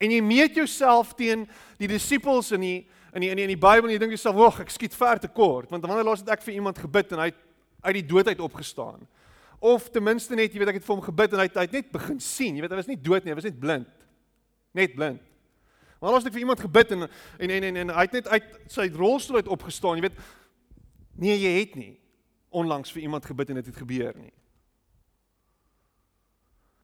En 0.00 0.08
jy 0.08 0.22
meet 0.24 0.56
jouself 0.56 1.12
teen 1.18 1.44
die 1.76 1.90
disippels 1.90 2.48
in 2.56 2.64
die 2.64 2.78
in 3.14 3.24
die 3.24 3.30
in 3.30 3.36
die, 3.36 3.46
in 3.46 3.54
die 3.54 3.60
Bybel 3.60 3.88
en 3.88 3.94
jy 3.94 3.98
dink 3.98 4.14
jouself, 4.14 4.36
"Wag, 4.36 4.60
ek 4.60 4.70
skiet 4.70 4.94
ver 4.94 5.18
te 5.18 5.28
kort." 5.28 5.70
Want 5.70 5.86
wanneer 5.86 6.04
laas 6.04 6.20
het 6.20 6.28
ek 6.28 6.42
vir 6.42 6.54
iemand 6.54 6.78
gebid 6.78 7.12
en 7.12 7.18
hy 7.18 7.32
uit 7.82 7.94
die 7.94 8.06
dood 8.06 8.28
uit 8.28 8.40
opgestaan? 8.40 9.08
of 9.60 9.90
ten 9.90 10.02
minste 10.02 10.34
net, 10.34 10.54
jy 10.54 10.62
weet 10.62 10.72
ek 10.72 10.78
het 10.80 10.86
vir 10.86 10.94
hom 10.94 11.02
gebid 11.04 11.34
en 11.34 11.42
hy 11.42 11.44
het, 11.44 11.56
hy 11.60 11.66
het 11.66 11.74
net 11.76 11.90
begin 11.92 12.20
sien. 12.24 12.56
Jy 12.56 12.64
weet 12.64 12.72
hy 12.72 12.78
was 12.80 12.88
nie 12.88 12.96
dood 12.96 13.26
nie, 13.26 13.32
hy 13.34 13.36
was 13.36 13.46
net 13.46 13.58
blind. 13.60 13.90
Net 14.76 14.94
blind. 14.96 15.20
Maar 16.00 16.16
as 16.16 16.24
ek 16.24 16.32
vir 16.32 16.46
iemand 16.46 16.62
gebid 16.64 16.94
en 16.96 17.04
en 17.04 17.52
en 17.52 17.66
en, 17.68 17.78
en 17.82 17.92
hy 17.92 18.04
het 18.06 18.14
net 18.16 18.30
uit 18.32 18.46
sy 18.72 18.86
rolstoel 18.94 19.42
uit 19.42 19.50
opgestaan, 19.52 20.00
jy 20.00 20.06
weet 20.06 20.20
nee, 21.20 21.36
jy 21.36 21.52
het 21.58 21.74
nie 21.76 21.92
onlangs 22.56 22.92
vir 22.94 23.04
iemand 23.04 23.28
gebid 23.28 23.52
en 23.52 23.60
dit 23.60 23.68
het, 23.68 23.74
het 23.74 23.82
gebeur 23.84 24.16
nie. 24.16 24.32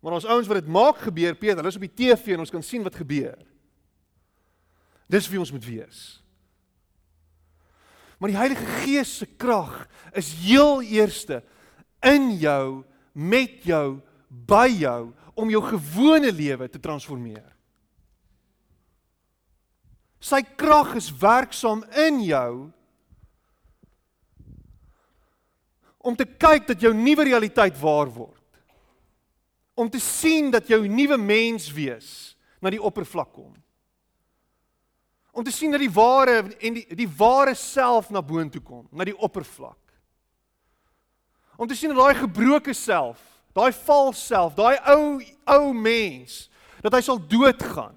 Maar 0.04 0.18
ons 0.18 0.28
ouens 0.28 0.50
wat 0.52 0.60
dit 0.60 0.68
maak 0.70 1.00
gebeur, 1.08 1.34
Peter, 1.34 1.62
hulle 1.62 1.72
is 1.72 1.80
op 1.80 1.86
die 1.88 1.96
TV 2.04 2.36
en 2.36 2.44
ons 2.44 2.52
kan 2.52 2.62
sien 2.62 2.84
wat 2.84 3.00
gebeur. 3.00 3.40
Dis 5.06 5.28
wie 5.30 5.38
ons 5.38 5.52
moet 5.54 5.66
wees. 5.66 6.00
Maar 8.18 8.32
die 8.32 8.38
Heilige 8.38 8.66
Gees 8.80 9.12
se 9.20 9.26
krag 9.26 9.84
is 10.16 10.32
heel 10.40 10.80
eerste 10.82 11.42
in 12.04 12.32
jou, 12.40 12.84
met 13.12 13.64
jou, 13.64 14.00
by 14.28 14.68
jou 14.72 15.12
om 15.36 15.50
jou 15.52 15.60
gewone 15.64 16.32
lewe 16.32 16.68
te 16.68 16.80
transformeer. 16.80 17.44
Sy 20.20 20.40
krag 20.58 20.96
is 20.98 21.10
werksaam 21.12 21.84
in 22.06 22.22
jou 22.24 22.52
om 26.06 26.16
te 26.16 26.26
kyk 26.26 26.68
dat 26.70 26.82
jou 26.82 26.92
nuwe 26.94 27.26
realiteit 27.26 27.76
waar 27.80 28.08
word. 28.14 28.42
Om 29.76 29.90
te 29.90 30.00
sien 30.00 30.52
dat 30.54 30.68
jou 30.70 30.80
nuwe 30.88 31.18
mens 31.20 31.68
wees 31.74 32.10
na 32.62 32.70
die 32.72 32.80
oppervlak 32.80 33.32
kom. 33.34 33.52
Om 35.36 35.44
te 35.44 35.52
sien 35.52 35.74
dat 35.74 35.82
die 35.82 35.92
ware 35.92 36.38
en 36.64 36.78
die 36.78 36.86
die 36.96 37.08
ware 37.18 37.52
self 37.54 38.08
na 38.08 38.22
boontoe 38.24 38.62
kom, 38.64 38.86
na 38.88 39.04
die 39.04 39.16
oppervlak. 39.16 39.82
Om 41.60 41.68
te 41.68 41.76
sien 41.76 41.92
dat 41.92 42.00
daai 42.00 42.22
gebroke 42.22 42.72
self, 42.76 43.20
daai 43.56 43.68
vals 43.84 44.22
self, 44.30 44.54
daai 44.56 44.78
ou 44.94 45.20
ou 45.52 45.74
mens, 45.76 46.46
dat 46.80 46.96
hy 46.96 47.02
sal 47.04 47.20
doodgaan. 47.20 47.92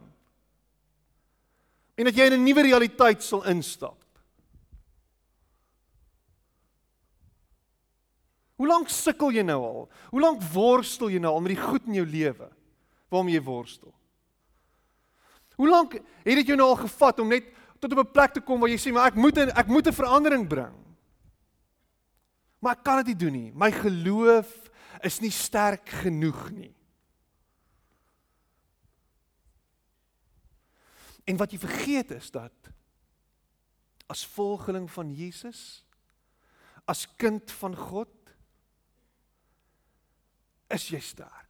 En 1.96 2.08
dat 2.10 2.16
jy 2.16 2.28
in 2.28 2.36
'n 2.40 2.44
nuwe 2.44 2.68
realiteit 2.68 3.24
sal 3.24 3.46
instap. 3.48 3.96
Hoe 8.60 8.68
lank 8.68 8.90
sukkel 8.90 9.32
jy 9.32 9.44
nou 9.48 9.62
al? 9.64 9.90
Hoe 10.12 10.22
lank 10.22 10.42
worstel 10.52 11.10
jy 11.10 11.20
nou 11.20 11.32
al 11.34 11.42
met 11.42 11.56
die 11.56 11.64
goed 11.64 11.88
in 11.88 11.94
jou 11.94 12.06
lewe? 12.06 12.50
Waarom 13.08 13.30
jy 13.32 13.42
worstel? 13.42 13.94
Hoe 15.60 15.68
lank 15.68 15.98
het 16.00 16.38
dit 16.40 16.48
jou 16.48 16.56
nou 16.56 16.70
al 16.72 16.80
gevat 16.86 17.18
om 17.20 17.28
net 17.28 17.50
tot 17.84 17.92
op 17.92 18.00
'n 18.00 18.12
plek 18.12 18.34
te 18.34 18.42
kom 18.42 18.60
waar 18.60 18.70
jy 18.70 18.80
sê 18.80 18.94
maar 18.94 19.12
ek 19.12 19.16
moet 19.16 19.38
en 19.38 19.50
ek 19.52 19.68
moet 19.68 19.88
'n 19.88 19.94
verandering 19.94 20.48
bring? 20.48 20.76
Maar 22.60 22.76
ek 22.76 22.84
kan 22.84 22.98
dit 23.04 23.06
nie 23.06 23.16
doen 23.16 23.32
nie. 23.32 23.52
My 23.52 23.72
geloof 23.72 24.70
is 25.02 25.20
nie 25.20 25.32
sterk 25.32 25.90
genoeg 25.90 26.52
nie. 26.52 26.76
En 31.26 31.38
wat 31.38 31.52
jy 31.52 31.60
vergeet 31.60 32.12
is 32.12 32.32
dat 32.32 32.54
as 34.08 34.26
volgeling 34.26 34.92
van 34.92 35.12
Jesus, 35.14 35.86
as 36.86 37.16
kind 37.16 37.52
van 37.52 37.76
God, 37.76 38.10
is 40.68 40.88
jy 40.90 41.00
sterk. 41.00 41.49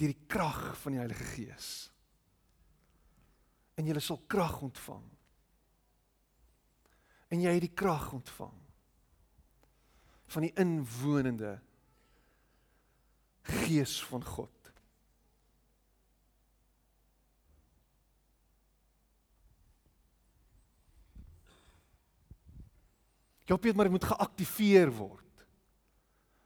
Deur 0.00 0.14
die 0.14 0.26
krag 0.32 0.62
van 0.80 0.94
die 0.96 1.00
Heilige 1.02 1.26
Gees. 1.34 1.70
En 3.76 3.88
jy 3.88 4.00
sal 4.00 4.22
krag 4.28 4.60
ontvang 4.64 5.04
en 7.30 7.42
jy 7.44 7.52
het 7.54 7.62
die 7.62 7.76
krag 7.78 8.08
ontvang 8.16 8.56
van 10.34 10.46
die 10.46 10.52
inwonende 10.58 11.52
gees 13.62 13.96
van 14.10 14.24
God. 14.26 14.56
Jou 23.50 23.58
Piet 23.58 23.74
maar 23.74 23.90
moet 23.90 24.06
geaktiveer 24.06 24.92
word. 24.94 25.46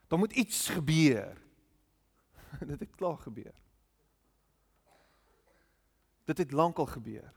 Daar 0.09 0.19
moet 0.19 0.33
iets 0.33 0.69
gebeur. 0.73 1.44
Dit 2.71 2.79
het 2.79 2.95
klaar 2.95 3.17
gebeur. 3.17 3.53
Dit 6.25 6.37
het 6.37 6.51
lankal 6.51 6.85
gebeur. 6.85 7.33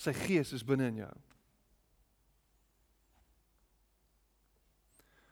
Sy 0.00 0.12
gees 0.16 0.52
is 0.56 0.64
binne 0.64 0.88
in 0.88 1.02
jou. 1.02 1.12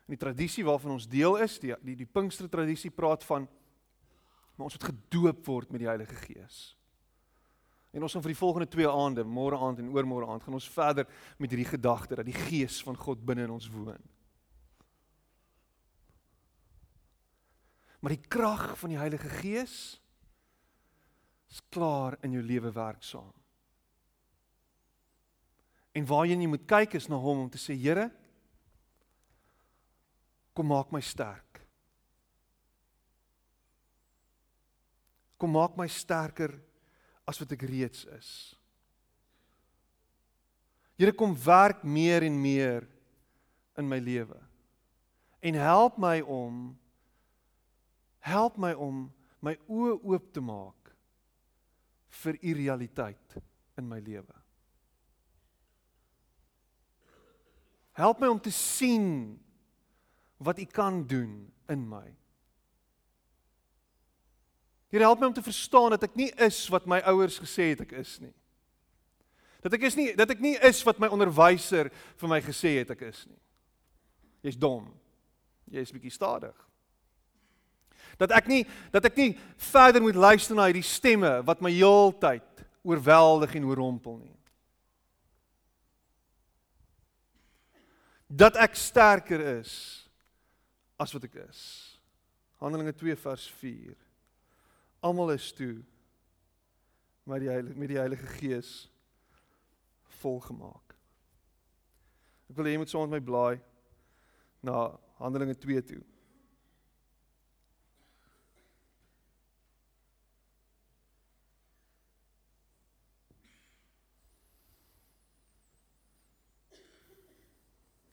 In 0.09 0.16
die 0.16 0.20
tradisie 0.20 0.64
waarvan 0.64 0.96
ons 0.96 1.09
deel 1.09 1.37
is, 1.44 1.59
die 1.61 1.74
die 1.85 1.96
die 1.96 2.09
Pinkster 2.09 2.48
tradisie 2.48 2.90
praat 2.92 3.24
van 3.28 3.48
maar 4.59 4.66
ons 4.66 4.74
moet 4.74 4.88
gedoop 4.90 5.44
word 5.46 5.70
met 5.70 5.85
die 5.85 5.87
Heilige 5.87 6.16
Gees. 6.18 6.54
En 7.94 8.02
ons 8.02 8.12
gaan 8.12 8.24
vir 8.24 8.33
die 8.33 8.40
volgende 8.40 8.66
2 8.72 8.88
aande, 8.90 9.22
môre 9.22 9.57
aand 9.62 9.78
en 9.78 9.92
oormôre 9.94 10.26
aand, 10.26 10.42
gaan 10.42 10.57
ons 10.59 10.70
verder 10.74 11.07
met 11.38 11.52
hierdie 11.54 11.68
gedagte 11.68 12.18
dat 12.18 12.26
die 12.26 12.35
Gees 12.35 12.81
van 12.83 12.98
God 12.98 13.22
binne 13.24 13.46
in 13.46 13.54
ons 13.54 13.68
woon. 13.70 14.02
Maar 17.98 18.14
die 18.14 18.28
krag 18.30 18.70
van 18.78 18.92
die 18.92 19.00
Heilige 19.00 19.28
Gees 19.40 19.74
is 21.48 21.61
klaar 21.72 22.18
in 22.22 22.37
jou 22.37 22.42
lewe 22.44 22.70
werksaam. 22.72 23.32
En 25.96 26.06
waarheen 26.06 26.44
jy 26.44 26.50
moet 26.50 26.66
kyk 26.68 26.94
is 26.98 27.08
na 27.11 27.18
hom 27.18 27.46
om 27.46 27.50
te 27.50 27.61
sê 27.61 27.74
Here 27.74 28.11
kom 30.54 30.66
maak 30.70 30.90
my 30.90 31.00
sterk. 31.02 31.61
Kom 35.38 35.54
maak 35.54 35.76
my 35.78 35.87
sterker 35.87 36.50
as 37.30 37.38
wat 37.38 37.54
ek 37.54 37.62
reeds 37.70 38.02
is. 38.16 38.30
Here 40.98 41.14
kom 41.14 41.37
werk 41.44 41.84
meer 41.87 42.26
en 42.26 42.40
meer 42.42 42.88
in 43.78 43.87
my 43.87 44.00
lewe. 44.02 44.38
En 45.38 45.54
help 45.54 45.98
my 46.02 46.18
om 46.26 46.74
help 48.28 48.58
my 48.60 48.74
om 48.76 49.06
my 49.44 49.54
oë 49.70 49.96
oop 50.02 50.32
te 50.34 50.42
maak 50.44 50.92
vir 52.22 52.38
u 52.42 52.54
realiteit 52.58 53.38
in 53.78 53.88
my 53.88 54.00
lewe. 54.02 54.36
Help 57.98 58.20
my 58.22 58.30
om 58.30 58.40
te 58.40 58.52
sien 58.54 59.38
wat 60.38 60.58
u 60.58 60.64
kan 60.64 61.02
doen 61.06 61.52
in 61.68 61.88
my. 61.88 62.06
Here 64.88 65.04
help 65.04 65.20
my 65.20 65.26
om 65.26 65.34
te 65.36 65.42
verstaan 65.42 65.90
dat 65.90 66.06
ek 66.06 66.14
nie 66.16 66.30
is 66.46 66.62
wat 66.72 66.86
my 66.88 67.00
ouers 67.10 67.40
gesê 67.42 67.72
het 67.74 67.82
ek 67.84 67.96
is 67.98 68.14
nie. 68.22 68.32
Dat 69.60 69.74
ek 69.74 69.88
is 69.90 69.98
nie 69.98 70.12
dat 70.16 70.30
ek 70.30 70.40
nie 70.40 70.54
is 70.64 70.80
wat 70.86 71.00
my 71.02 71.10
onderwyser 71.12 71.90
vir 71.92 72.30
my 72.30 72.38
gesê 72.44 72.78
het 72.78 72.94
ek 72.94 73.04
is 73.10 73.26
nie. 73.28 73.40
Jy's 74.46 74.56
dom. 74.56 74.86
Jy's 75.68 75.92
bietjie 75.92 76.14
stadig. 76.14 76.67
Dat 78.18 78.35
ek 78.35 78.48
nie 78.50 78.64
dat 78.94 79.04
ek 79.07 79.18
nie 79.18 79.31
verder 79.70 80.02
moet 80.02 80.18
luister 80.18 80.57
na 80.59 80.66
hierdie 80.66 80.87
stemme 80.87 81.38
wat 81.46 81.62
my 81.62 81.70
heeltyd 81.70 82.64
oorweldig 82.83 83.54
en 83.59 83.68
oorrompel 83.70 84.18
nie. 84.18 84.35
Dat 88.28 88.59
ek 88.61 88.76
sterker 88.76 89.40
is 89.59 89.72
as 90.98 91.14
wat 91.14 91.28
ek 91.31 91.38
is. 91.46 91.62
Handelinge 92.59 92.92
2 92.98 93.14
vers 93.22 93.46
4. 93.61 93.94
Almal 95.07 95.37
is 95.37 95.52
toe 95.54 95.78
met 97.28 97.44
die 97.44 97.50
heilige 97.52 97.78
met 97.78 97.92
die 97.92 98.00
Heilige 98.00 98.26
Gees 98.40 98.72
volgemaak. 100.18 100.96
Ek 102.48 102.57
wil 102.57 102.66
hê 102.66 102.74
jy 102.74 102.81
moet 102.83 102.90
saam 102.90 103.07
met 103.07 103.20
my 103.20 103.24
blaai 103.24 103.59
na 104.64 104.88
Handelinge 105.20 105.54
2 105.61 105.85
toe. 105.92 106.02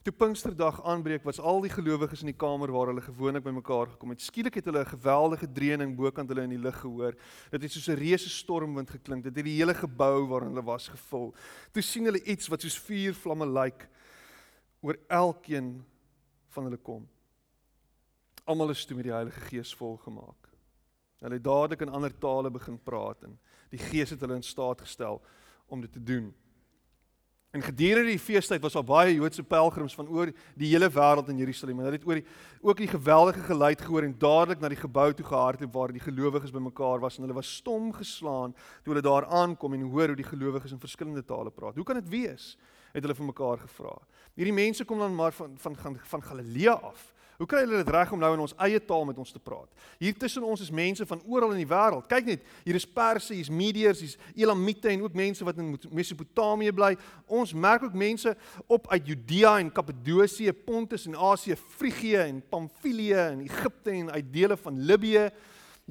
Toe 0.05 0.13
Pinksterdag 0.13 0.83
aanbreek, 0.85 1.23
was 1.25 1.39
al 1.41 1.63
die 1.63 1.71
gelowiges 1.73 2.21
in 2.21 2.29
die 2.29 2.37
kamer 2.37 2.69
waar 2.69 2.91
hulle 2.91 3.01
gewoonlik 3.01 3.41
bymekaar 3.47 3.87
gekom 3.95 4.11
het. 4.13 4.21
Skielik 4.21 4.59
het 4.59 4.67
hulle 4.69 4.83
'n 4.83 4.93
geweldige 4.93 5.47
dreuning 5.51 5.95
bokant 5.97 6.29
hulle 6.29 6.43
in 6.43 6.53
die 6.53 6.61
lug 6.61 6.77
gehoor. 6.77 7.15
Dit 7.49 7.61
het 7.61 7.71
soos 7.71 7.89
'n 7.89 7.97
reuse 7.97 8.29
stormwind 8.29 8.89
geklink. 8.89 9.23
Dit 9.23 9.35
het 9.35 9.45
die 9.45 9.57
hele 9.57 9.73
gebou 9.73 10.27
waarin 10.27 10.49
hulle 10.49 10.63
was 10.63 10.87
gevul. 10.87 11.33
Toe 11.71 11.81
sien 11.81 12.05
hulle 12.05 12.23
iets 12.23 12.47
wat 12.47 12.61
soos 12.61 12.77
vuur 12.77 13.13
vlamme 13.13 13.45
lyk 13.45 13.89
oor 14.81 14.97
elkeen 15.07 15.83
van 16.49 16.63
hulle 16.63 16.77
kom. 16.77 17.07
Almal 18.43 18.69
is 18.69 18.85
toe 18.85 18.95
met 18.95 19.05
die 19.05 19.13
Heilige 19.13 19.39
Gees 19.39 19.75
volgemaak. 19.75 20.53
Hulle 21.19 21.33
het 21.33 21.43
dadelik 21.43 21.81
in 21.81 21.89
ander 21.89 22.17
tale 22.17 22.51
begin 22.51 22.77
praat 22.83 23.23
en 23.23 23.39
die 23.69 23.79
Gees 23.79 24.09
het 24.09 24.19
hulle 24.19 24.35
in 24.35 24.43
staat 24.43 24.81
gestel 24.81 25.21
om 25.65 25.81
dit 25.81 25.91
te 25.91 26.03
doen. 26.03 26.35
En 27.55 27.63
gedurende 27.63 28.11
die 28.11 28.19
feestyd 28.19 28.59
was 28.61 28.75
daar 28.75 28.83
baie 28.83 29.13
Joodse 29.15 29.43
pelgrims 29.43 29.95
van 29.95 30.09
oor 30.11 30.31
die 30.59 30.67
hele 30.73 30.89
wêreld 30.91 31.29
in 31.31 31.37
Jerusalem. 31.39 31.79
Hulle 31.79 31.95
het 31.95 32.07
oor 32.07 32.19
die 32.19 32.25
ook 32.59 32.81
die 32.81 32.89
geweldige 32.91 33.45
geluid 33.47 33.81
gehoor 33.81 34.03
en 34.03 34.15
dadelik 34.19 34.59
na 34.59 34.71
die 34.73 34.79
gebou 34.81 35.07
toe 35.15 35.25
gehardloop 35.25 35.73
waar 35.73 35.93
die 35.95 36.03
gelowiges 36.03 36.51
bymekaar 36.51 36.99
was 36.99 37.15
en 37.15 37.23
hulle 37.23 37.37
was 37.37 37.53
stom 37.61 37.93
geslaan 37.95 38.51
toe 38.83 38.91
hulle 38.91 39.05
daar 39.05 39.29
aankom 39.31 39.73
en 39.73 39.87
hoor 39.87 40.11
hoe 40.11 40.19
die 40.19 40.27
gelowiges 40.27 40.75
in 40.75 40.83
verskillende 40.83 41.23
tale 41.23 41.51
praat. 41.51 41.79
Hoe 41.79 41.87
kan 41.87 42.01
dit 42.01 42.11
wees? 42.11 42.57
het 42.95 43.03
hulle 43.03 43.15
vir 43.17 43.27
mekaar 43.27 43.59
gevra. 43.59 43.93
Hierdie 44.39 44.55
mense 44.55 44.85
kom 44.87 45.01
dan 45.03 45.15
maar 45.15 45.35
van 45.35 45.57
van 45.59 45.75
van, 45.75 45.97
van 46.11 46.23
Galilea 46.23 46.77
af. 46.91 47.11
Hoe 47.37 47.47
kry 47.47 47.65
hulle 47.65 47.81
dit 47.81 47.89
reg 47.91 48.11
om 48.15 48.21
nou 48.21 48.29
in 48.33 48.43
ons 48.45 48.53
eie 48.63 48.79
taal 48.79 49.03
met 49.09 49.17
ons 49.19 49.31
te 49.31 49.41
praat? 49.43 49.67
Hier 49.99 50.15
tussen 50.15 50.43
ons 50.47 50.61
is 50.63 50.71
mense 50.71 51.05
van 51.05 51.21
oral 51.27 51.51
in 51.51 51.59
die 51.59 51.67
wêreld. 51.67 52.07
Kyk 52.07 52.29
net, 52.29 52.45
hier 52.63 52.77
is 52.79 52.87
Perse, 52.87 53.33
hier's 53.35 53.51
Medeërs, 53.51 54.03
hier's 54.05 54.15
Elamite 54.39 54.93
en 54.93 55.03
ook 55.03 55.17
mense 55.19 55.43
wat 55.43 55.59
in 55.59 55.73
Mesopotamië 55.91 56.71
bly. 56.75 56.93
Ons 57.27 57.51
merk 57.53 57.83
ook 57.83 57.97
mense 57.97 58.35
op 58.71 58.87
uit 58.93 59.11
Judea 59.11 59.57
en 59.59 59.73
Kappadosie, 59.75 60.53
Pontus 60.53 61.09
en 61.09 61.19
Asië, 61.19 61.59
Frigië 61.75 62.23
en 62.29 62.41
Pamfilië 62.49 63.19
en 63.33 63.43
Egipte 63.49 63.91
en 63.91 64.11
uit 64.15 64.31
dele 64.31 64.57
van 64.57 64.79
Libië. 64.79 65.29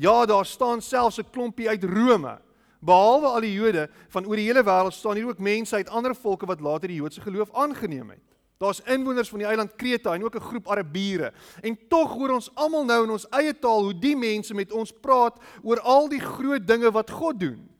Ja, 0.00 0.24
daar 0.26 0.46
staan 0.46 0.82
selfs 0.82 1.20
'n 1.20 1.30
klompie 1.30 1.68
uit 1.68 1.84
Rome. 1.84 2.40
Behalwe 2.80 3.26
al 3.26 3.40
die 3.40 3.52
Jode 3.52 3.88
van 4.08 4.26
oor 4.26 4.36
die 4.36 4.46
hele 4.46 4.64
wêreld 4.64 4.92
staan 4.92 5.16
hier 5.16 5.28
ook 5.28 5.38
mense 5.38 5.74
uit 5.74 5.88
ander 5.88 6.14
volke 6.16 6.46
wat 6.46 6.60
later 6.60 6.88
die 6.88 6.96
Joodse 6.96 7.20
geloof 7.20 7.52
aangeneem 7.52 8.10
het. 8.10 8.33
Daar's 8.58 8.80
inwoners 8.80 9.28
van 9.28 9.38
die 9.38 9.48
eiland 9.48 9.74
Kreta 9.76 10.14
en 10.14 10.24
ook 10.24 10.36
'n 10.36 10.40
groep 10.40 10.68
Arabiere. 10.68 11.32
En 11.60 11.78
tog 11.88 12.12
hoor 12.12 12.30
ons 12.30 12.54
almal 12.54 12.84
nou 12.84 13.04
in 13.04 13.10
ons 13.10 13.28
eie 13.28 13.58
taal 13.58 13.82
hoe 13.82 13.98
die 13.98 14.16
mense 14.16 14.54
met 14.54 14.72
ons 14.72 14.92
praat 14.92 15.38
oor 15.62 15.80
al 15.80 16.08
die 16.08 16.20
groot 16.20 16.66
dinge 16.66 16.90
wat 16.90 17.10
God 17.10 17.40
doen. 17.40 17.70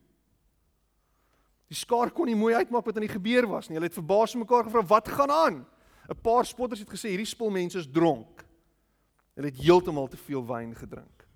Die 1.68 1.76
skaar 1.76 2.10
kon 2.10 2.26
nie 2.26 2.37
mooi 2.37 2.54
uitmaak 2.54 2.84
wat 2.84 2.94
aan 2.96 3.06
die 3.06 3.18
gebeur 3.18 3.46
was 3.46 3.68
nie. 3.68 3.76
Hulle 3.76 3.87
het 3.87 3.96
verbaas 3.98 4.34
mekaar 4.34 4.64
gevra 4.64 4.82
wat 4.87 5.08
gaan 5.08 5.30
aan. 5.30 5.66
'n 6.08 6.20
Paar 6.22 6.44
spotters 6.44 6.80
het 6.80 6.90
gesê 6.90 7.08
hierdie 7.08 7.26
spul 7.26 7.50
mense 7.50 7.78
is 7.78 7.90
dronk. 7.90 8.44
Hulle 9.34 9.46
het 9.46 9.56
heeltemal 9.56 10.08
te 10.08 10.16
veel 10.16 10.46
wyn 10.46 10.74
gedrink. 10.74 11.26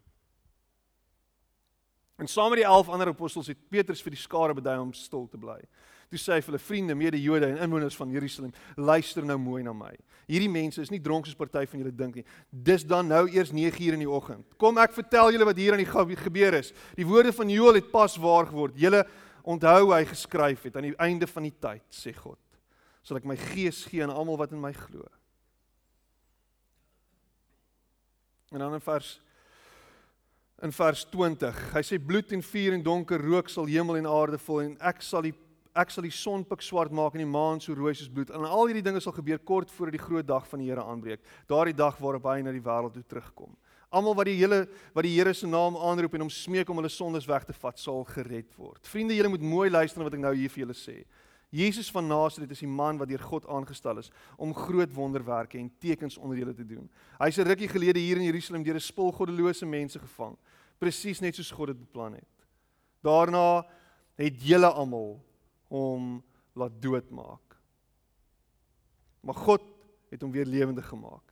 En 2.18 2.26
saam 2.26 2.50
met 2.50 2.58
die 2.58 2.66
11 2.66 2.88
ander 2.88 3.08
apostels 3.08 3.46
het 3.46 3.68
Petrus 3.70 4.02
vir 4.02 4.10
die 4.10 4.20
skare 4.20 4.54
bedui 4.54 4.78
om 4.78 4.92
stil 4.92 5.28
te 5.30 5.38
bly. 5.38 5.58
Toe 6.08 6.18
sê 6.20 6.38
hy 6.38 6.40
vir 6.40 6.54
hulle 6.54 6.62
vriende, 6.62 6.94
mede-Jode 6.96 7.50
en 7.50 7.58
inwoners 7.66 7.96
van 7.98 8.12
Jerusalem, 8.12 8.52
luister 8.80 9.26
nou 9.28 9.36
mooi 9.40 9.60
na 9.64 9.74
my. 9.76 9.92
Hierdie 10.28 10.48
mense 10.48 10.80
is 10.80 10.92
nie 10.92 11.02
dronk 11.04 11.28
soos 11.28 11.36
party 11.36 11.66
van 11.68 11.82
julle 11.82 11.92
dink 11.92 12.16
nie. 12.16 12.24
Dis 12.48 12.84
dan 12.88 13.10
nou 13.12 13.26
eers 13.28 13.52
9uur 13.52 13.96
in 13.98 14.04
die 14.06 14.08
oggend. 14.08 14.46
Kom 14.60 14.80
ek 14.80 14.96
vertel 14.96 15.34
julle 15.34 15.48
wat 15.48 15.60
hier 15.60 15.76
aan 15.76 15.84
die 15.84 16.16
gebeur 16.20 16.56
is. 16.56 16.72
Die 16.96 17.06
woorde 17.08 17.32
van 17.36 17.52
Joël 17.52 17.80
het 17.80 17.90
pas 17.92 18.16
waar 18.20 18.48
geword. 18.48 18.76
Julle 18.80 19.04
onthou 19.48 19.92
hy 19.92 20.02
geskryf 20.08 20.64
het 20.68 20.76
aan 20.76 20.88
die 20.90 20.98
einde 21.00 21.28
van 21.28 21.48
die 21.48 21.54
tyd, 21.60 21.84
sê 21.92 22.14
God. 22.16 22.40
Sal 23.04 23.20
ek 23.20 23.28
my 23.28 23.36
gees 23.40 23.84
gee 23.88 24.04
aan 24.04 24.12
almal 24.12 24.40
wat 24.40 24.52
in 24.56 24.60
my 24.60 24.72
glo. 24.76 25.04
En 28.52 28.64
dan 28.64 28.76
in 28.76 28.84
vers 28.84 29.18
in 30.58 30.72
vers 30.74 31.04
20. 31.12 31.58
Hy 31.70 31.82
sê 31.86 32.00
bloed 32.02 32.32
en 32.34 32.40
vuur 32.42 32.74
en 32.74 32.82
donker 32.82 33.22
rook 33.22 33.50
sal 33.52 33.68
hemel 33.70 34.00
en 34.00 34.08
aarde 34.10 34.40
vul 34.42 34.64
en 34.64 34.72
ek 34.90 35.04
sal 35.06 35.22
die 35.22 35.36
ek 35.78 35.92
sal 35.94 36.02
die 36.02 36.14
son 36.14 36.42
pik 36.44 36.62
swart 36.64 36.92
maak 36.94 37.14
en 37.14 37.22
die 37.22 37.30
maan 37.30 37.60
so 37.62 37.74
rooi 37.76 37.94
soos 37.94 38.10
bloed. 38.10 38.32
En 38.34 38.46
al 38.48 38.66
hierdie 38.66 38.82
dinge 38.82 39.00
sal 39.04 39.14
gebeur 39.14 39.38
kort 39.38 39.70
voor 39.70 39.92
die 39.94 40.02
groot 40.02 40.26
dag 40.26 40.46
van 40.50 40.62
die 40.62 40.68
Here 40.70 40.82
aanbreek. 40.82 41.22
Daardie 41.46 41.76
dag 41.76 42.00
waarop 42.02 42.26
hy 42.32 42.40
na 42.42 42.54
die 42.54 42.64
wêreld 42.64 42.96
toe 42.96 43.04
terugkom. 43.06 43.54
Almal 43.94 44.16
wat 44.18 44.28
die 44.28 44.36
hele 44.36 44.66
wat 44.96 45.06
die 45.06 45.14
Here 45.14 45.32
se 45.34 45.46
naam 45.46 45.78
aanroep 45.78 46.18
en 46.18 46.26
hom 46.26 46.32
smeek 46.32 46.68
om 46.68 46.80
hulle 46.82 46.90
sondes 46.92 47.28
weg 47.30 47.46
te 47.46 47.54
vat, 47.56 47.78
sal 47.78 48.02
gered 48.10 48.50
word. 48.58 48.82
Vriende, 48.90 49.14
julle 49.16 49.30
moet 49.32 49.44
mooi 49.44 49.70
luister 49.70 50.02
na 50.02 50.08
wat 50.08 50.18
ek 50.18 50.24
nou 50.26 50.34
hier 50.34 50.52
vir 50.52 50.64
julle 50.66 50.76
sê. 50.76 50.98
Jesus 51.54 51.88
van 51.94 52.04
Nasaret 52.04 52.50
is 52.52 52.60
die 52.60 52.68
man 52.68 52.98
wat 53.00 53.08
deur 53.08 53.22
God 53.24 53.46
aangestel 53.48 54.02
is 54.02 54.10
om 54.36 54.52
groot 54.52 54.90
wonderwerke 54.92 55.56
en 55.56 55.70
tekens 55.80 56.18
onder 56.18 56.42
julle 56.42 56.52
te 56.52 56.66
doen. 56.66 56.90
Hy's 57.22 57.38
'n 57.38 57.48
rukkie 57.48 57.68
gelede 57.68 58.00
hier 58.00 58.18
in 58.18 58.28
Jerusalem 58.28 58.62
deur 58.62 58.76
'n 58.76 58.80
spul 58.80 59.12
goddelose 59.12 59.64
mense 59.64 59.98
gevang, 59.98 60.36
presies 60.78 61.20
net 61.20 61.34
soos 61.34 61.50
God 61.50 61.68
dit 61.68 61.78
beplan 61.78 62.14
het. 62.14 62.34
Daarna 63.02 63.64
het 64.18 64.34
julle 64.42 64.66
almal 64.66 65.22
hom 65.68 66.18
laat 66.58 66.82
doodmaak. 66.82 67.56
Maar 69.20 69.34
God 69.34 69.62
het 70.08 70.22
hom 70.22 70.32
weer 70.32 70.48
lewendig 70.48 70.88
gemaak. 70.88 71.24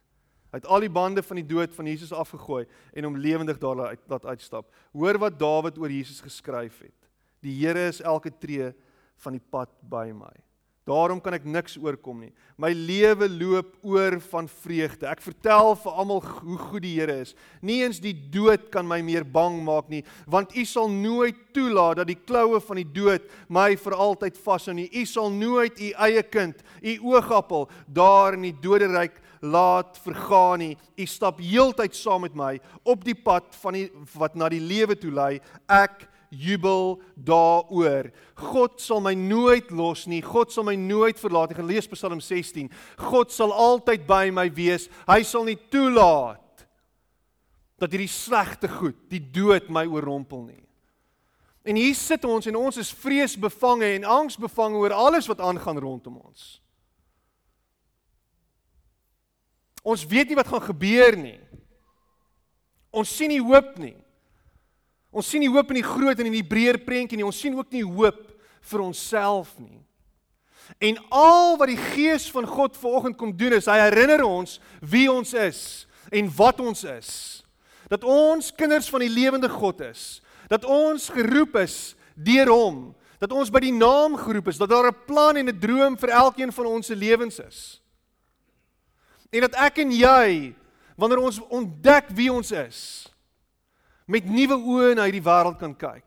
Hy 0.52 0.60
het 0.60 0.68
al 0.70 0.84
die 0.84 0.92
bande 0.92 1.22
van 1.26 1.40
die 1.40 1.46
dood 1.46 1.74
van 1.74 1.88
Jesus 1.90 2.12
afgegooi 2.14 2.64
en 2.92 3.04
hom 3.08 3.18
lewendig 3.18 3.58
daar 3.60 3.76
laat 3.76 3.98
uit, 4.08 4.24
uitstap. 4.24 4.70
Hoor 4.92 5.18
wat 5.18 5.38
Dawid 5.38 5.78
oor 5.78 5.90
Jesus 5.90 6.20
geskryf 6.20 6.78
het. 6.80 7.10
Die 7.44 7.56
Here 7.60 7.88
is 7.88 8.00
elke 8.00 8.30
tree 8.38 8.72
van 9.24 9.36
die 9.36 9.42
pad 9.50 9.72
by 9.80 10.10
my. 10.14 10.32
Daarom 10.86 11.18
kan 11.18 11.34
ek 11.34 11.46
niks 11.50 11.74
oorkom 11.82 12.20
nie. 12.22 12.30
My 12.62 12.70
lewe 12.70 13.26
loop 13.26 13.72
oor 13.82 14.14
van 14.30 14.46
vreugde. 14.62 15.08
Ek 15.10 15.24
vertel 15.24 15.72
vir 15.82 15.96
almal 15.98 16.22
hoe 16.22 16.58
goed 16.68 16.84
die 16.84 16.92
Here 16.94 17.16
is. 17.24 17.34
Nie 17.58 17.80
eens 17.82 17.98
die 17.98 18.14
dood 18.14 18.68
kan 18.70 18.86
my 18.86 19.00
meer 19.02 19.26
bang 19.26 19.58
maak 19.66 19.90
nie, 19.90 20.04
want 20.30 20.54
U 20.54 20.64
sal 20.64 20.86
nooit 20.92 21.42
toelaat 21.56 21.98
dat 22.00 22.12
die 22.12 22.18
kloue 22.20 22.62
van 22.62 22.78
die 22.78 22.86
dood 22.86 23.26
my 23.50 23.72
vir 23.82 23.98
altyd 23.98 24.38
vashou 24.38 24.76
nie. 24.78 24.86
U 24.94 25.02
sal 25.10 25.34
nooit 25.34 25.74
U 25.82 25.92
eie 26.06 26.22
kind, 26.22 26.62
U 26.78 26.96
oogappel, 27.10 27.66
daar 27.90 28.38
in 28.38 28.46
die 28.46 28.56
doderyk 28.62 29.18
laat 29.42 29.98
vergaan 30.04 30.62
nie. 30.62 30.74
U 30.94 31.06
stap 31.10 31.42
heeltyd 31.42 31.98
saam 31.98 32.28
met 32.28 32.38
my 32.38 32.56
op 32.86 33.02
die 33.04 33.18
pad 33.18 33.50
van 33.64 33.74
die 33.74 33.88
wat 34.14 34.38
na 34.38 34.54
die 34.54 34.62
lewe 34.62 34.94
toe 34.94 35.10
lei. 35.10 35.32
Ek 35.66 36.06
jubel 36.30 37.00
daaroor. 37.14 38.10
God 38.34 38.80
sal 38.80 39.00
my 39.04 39.14
nooit 39.14 39.70
los 39.70 40.06
nie. 40.06 40.22
God 40.24 40.52
sal 40.52 40.66
my 40.68 40.76
nooit 40.76 41.20
verlaat 41.20 41.52
nie. 41.52 41.60
Gelees 41.60 41.88
Psalm 41.90 42.20
16. 42.20 42.70
God 42.96 43.32
sal 43.32 43.52
altyd 43.52 44.06
by 44.08 44.30
my 44.34 44.48
wees. 44.52 44.88
Hy 45.08 45.22
sal 45.26 45.46
nie 45.48 45.58
toelaat 45.70 46.42
dat 47.76 47.92
hierdie 47.92 48.08
slegte 48.08 48.70
goed, 48.72 48.96
die 49.12 49.20
dood 49.20 49.68
my 49.68 49.84
oorrompel 49.84 50.46
nie. 50.46 50.62
En 51.66 51.76
hier 51.76 51.96
sit 51.98 52.24
ons 52.24 52.46
en 52.46 52.56
ons 52.56 52.78
is 52.78 52.92
vreesbevange 52.94 53.88
en 53.98 54.06
angsbevange 54.22 54.78
oor 54.80 54.94
alles 54.94 55.26
wat 55.26 55.42
aangaan 55.42 55.80
rondom 55.82 56.20
ons. 56.22 56.46
Ons 59.86 60.06
weet 60.06 60.30
nie 60.30 60.38
wat 60.38 60.48
gaan 60.50 60.62
gebeur 60.62 61.18
nie. 61.18 61.38
Ons 62.94 63.12
sien 63.12 63.30
nie 63.30 63.42
hoop 63.42 63.74
nie. 63.82 63.96
Ons 65.16 65.30
sien 65.32 65.40
nie 65.40 65.48
hoop 65.48 65.70
in 65.72 65.80
die 65.80 65.86
groot 65.86 66.18
en 66.20 66.28
in 66.28 66.36
die 66.36 66.44
breër 66.44 66.76
prentjie 66.84 67.16
nie. 67.16 67.24
Ons 67.24 67.40
sien 67.40 67.56
ook 67.56 67.70
nie 67.72 67.84
hoop 67.86 68.20
vir 68.68 68.82
onsself 68.84 69.54
nie. 69.56 69.80
En 70.82 70.98
al 71.14 71.56
wat 71.60 71.70
die 71.70 71.80
Gees 71.94 72.26
van 72.34 72.44
God 72.50 72.76
vanoggend 72.76 73.16
kom 73.16 73.32
doen 73.38 73.54
is 73.56 73.68
hy 73.70 73.78
herinner 73.80 74.24
ons 74.26 74.58
wie 74.82 75.06
ons 75.08 75.32
is 75.38 75.60
en 76.12 76.28
wat 76.36 76.60
ons 76.60 76.84
is. 76.90 77.10
Dat 77.88 78.04
ons 78.04 78.50
kinders 78.58 78.90
van 78.90 79.06
die 79.06 79.12
lewende 79.12 79.48
God 79.48 79.80
is. 79.86 80.20
Dat 80.50 80.66
ons 80.68 81.08
geroep 81.14 81.56
is 81.62 81.94
deur 82.14 82.50
hom. 82.52 82.78
Dat 83.22 83.32
ons 83.32 83.48
by 83.50 83.62
die 83.64 83.72
naam 83.72 84.18
geroep 84.20 84.50
is. 84.52 84.60
Dat 84.60 84.74
daar 84.74 84.90
'n 84.90 85.04
plan 85.06 85.36
en 85.36 85.48
'n 85.48 85.60
droom 85.60 85.96
vir 85.96 86.10
elkeen 86.10 86.52
van 86.52 86.66
ons 86.66 86.86
se 86.86 86.96
lewens 86.96 87.38
is. 87.38 87.80
En 89.30 89.40
dat 89.40 89.54
ek 89.54 89.78
en 89.78 89.90
jy 89.90 90.54
wanneer 90.96 91.18
ons 91.18 91.40
ontdek 91.48 92.08
wie 92.12 92.32
ons 92.32 92.52
is 92.52 93.08
met 94.06 94.26
nuwe 94.30 94.56
oë 94.56 94.94
na 94.96 95.06
hierdie 95.08 95.24
wêreld 95.24 95.58
kan 95.60 95.74
kyk. 95.76 96.04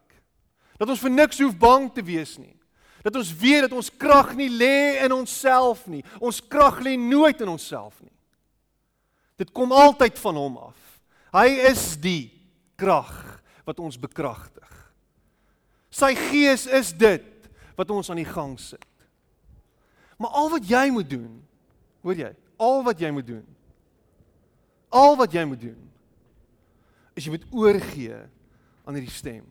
Dat 0.80 0.90
ons 0.90 1.02
vir 1.04 1.12
niks 1.12 1.42
hoef 1.44 1.58
bang 1.60 1.90
te 1.94 2.04
wees 2.06 2.38
nie. 2.40 2.56
Dat 3.04 3.16
ons 3.16 3.32
weet 3.40 3.68
dat 3.68 3.76
ons 3.76 3.92
krag 3.92 4.34
nie 4.40 4.50
lê 4.52 5.00
in 5.04 5.16
onsself 5.16 5.86
nie. 5.88 6.04
Ons 6.20 6.42
krag 6.44 6.82
lê 6.84 6.96
nooit 7.00 7.40
in 7.44 7.52
onsself 7.52 8.00
nie. 8.04 8.16
Dit 9.40 9.52
kom 9.56 9.72
altyd 9.76 10.20
van 10.20 10.40
hom 10.40 10.58
af. 10.70 10.80
Hy 11.36 11.48
is 11.70 11.94
die 12.02 12.32
krag 12.80 13.14
wat 13.68 13.80
ons 13.84 14.00
bekragtig. 14.00 14.68
Sy 15.92 16.14
gees 16.16 16.66
is 16.68 16.92
dit 16.96 17.28
wat 17.80 17.92
ons 17.92 18.10
aan 18.12 18.20
die 18.20 18.28
gang 18.28 18.58
sit. 18.60 18.84
Maar 20.20 20.36
al 20.36 20.50
wat 20.52 20.68
jy 20.68 20.90
moet 20.92 21.08
doen, 21.08 21.40
hoor 22.04 22.20
jy, 22.20 22.34
al 22.60 22.84
wat 22.84 23.00
jy 23.00 23.12
moet 23.16 23.28
doen 23.28 23.46
Al 24.90 25.14
wat 25.20 25.34
jy 25.34 25.44
moet 25.46 25.62
doen 25.62 25.89
is 27.20 27.28
jy 27.28 27.36
moet 27.36 27.48
oorgee 27.52 28.18
aan 28.88 28.98
hierdie 28.98 29.14
stem. 29.14 29.46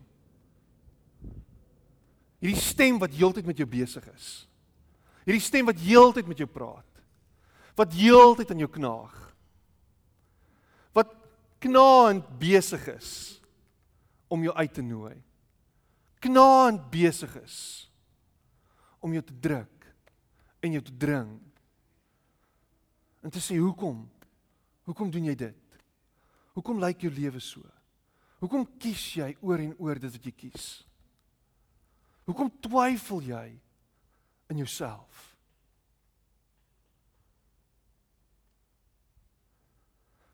Hierdie 2.39 2.61
stem 2.61 2.99
wat 3.01 3.15
heeltyd 3.15 3.47
met 3.47 3.59
jou 3.59 3.67
besig 3.69 4.05
is. 4.13 4.29
Hierdie 5.27 5.43
stem 5.43 5.67
wat 5.69 5.81
heeltyd 5.83 6.27
met 6.29 6.39
jou 6.39 6.47
praat. 6.49 6.87
Wat 7.77 7.93
heeltyd 7.95 8.51
aan 8.51 8.63
jou 8.63 8.69
knaag. 8.71 9.15
Wat 10.97 11.11
knaand 11.63 12.27
besig 12.41 12.87
is 12.95 13.11
om 14.31 14.43
jou 14.43 14.55
uit 14.55 14.73
te 14.73 14.85
nooi. 14.85 15.15
Knaand 16.23 16.89
besig 16.91 17.35
is 17.43 17.59
om 18.99 19.13
jou 19.15 19.23
te 19.23 19.35
druk 19.39 19.87
en 20.63 20.75
jou 20.75 20.81
te 20.83 20.95
dring. 20.99 21.37
En 23.23 23.31
te 23.31 23.41
sê 23.43 23.59
hoekom? 23.59 24.03
Hoekom 24.87 25.11
doen 25.11 25.29
jy 25.29 25.35
dit? 25.39 25.68
Hoekom 26.59 26.81
lyk 26.83 27.05
jou 27.05 27.11
lewe 27.15 27.39
so? 27.39 27.63
Hoekom 28.43 28.65
kies 28.83 29.03
jy 29.15 29.31
oor 29.39 29.61
en 29.63 29.71
oor 29.79 29.99
dit 29.99 30.11
wat 30.11 30.25
jy 30.27 30.33
kies? 30.35 30.65
Hoekom 32.27 32.51
twyfel 32.59 33.23
jy 33.23 33.45
in 34.51 34.59
jouself? 34.59 35.21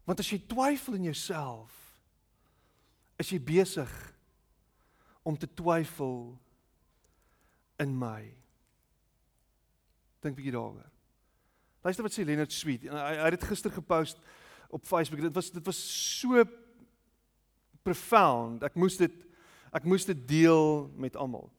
Want 0.05 0.21
as 0.21 0.31
jy 0.33 0.39
twyfel 0.49 0.97
in 0.97 1.05
jouself, 1.11 1.73
is 3.21 3.29
jy 3.29 3.39
besig 3.41 3.93
om 5.25 5.37
te 5.37 5.49
twyfel 5.57 6.33
in 7.81 7.93
my. 7.97 8.21
Dink 10.21 10.33
'n 10.33 10.37
bietjie 10.41 10.57
daaroor. 10.57 10.89
Luister 11.85 12.03
wat 12.03 12.13
sê 12.13 12.25
Leonard 12.25 12.51
Sweet. 12.51 12.89
Hy 12.89 13.29
het 13.29 13.39
dit 13.39 13.49
gister 13.49 13.71
gepost 13.71 14.17
op 14.75 14.83
Facebook. 14.85 15.21
Dit 15.21 15.33
was 15.33 15.51
dit 15.51 15.65
was 15.65 15.79
so 16.19 16.43
profound. 17.83 18.63
Ek 18.67 18.75
moes 18.75 18.99
dit 18.99 19.21
ek 19.75 19.87
moes 19.87 20.07
dit 20.07 20.19
deel 20.27 20.87
met 20.99 21.15
almal. 21.19 21.49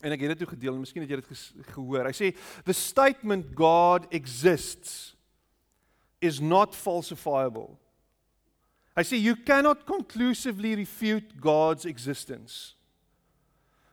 En 0.00 0.12
ek 0.12 0.22
het 0.24 0.32
dit 0.32 0.42
toe 0.42 0.52
gedeel 0.54 0.76
en 0.76 0.82
miskien 0.82 1.04
het 1.04 1.12
jy 1.12 1.20
dit 1.20 1.70
gehoor. 1.74 2.08
Hy 2.08 2.16
sê 2.16 2.32
the 2.68 2.76
statement 2.76 3.52
God 3.56 4.08
exists 4.16 5.14
is 6.24 6.40
not 6.40 6.76
falsifiable. 6.76 7.76
I 8.96 9.04
say 9.04 9.16
you 9.16 9.36
cannot 9.36 9.86
conclusively 9.88 10.74
refute 10.76 11.40
God's 11.40 11.86
existence. 11.88 12.74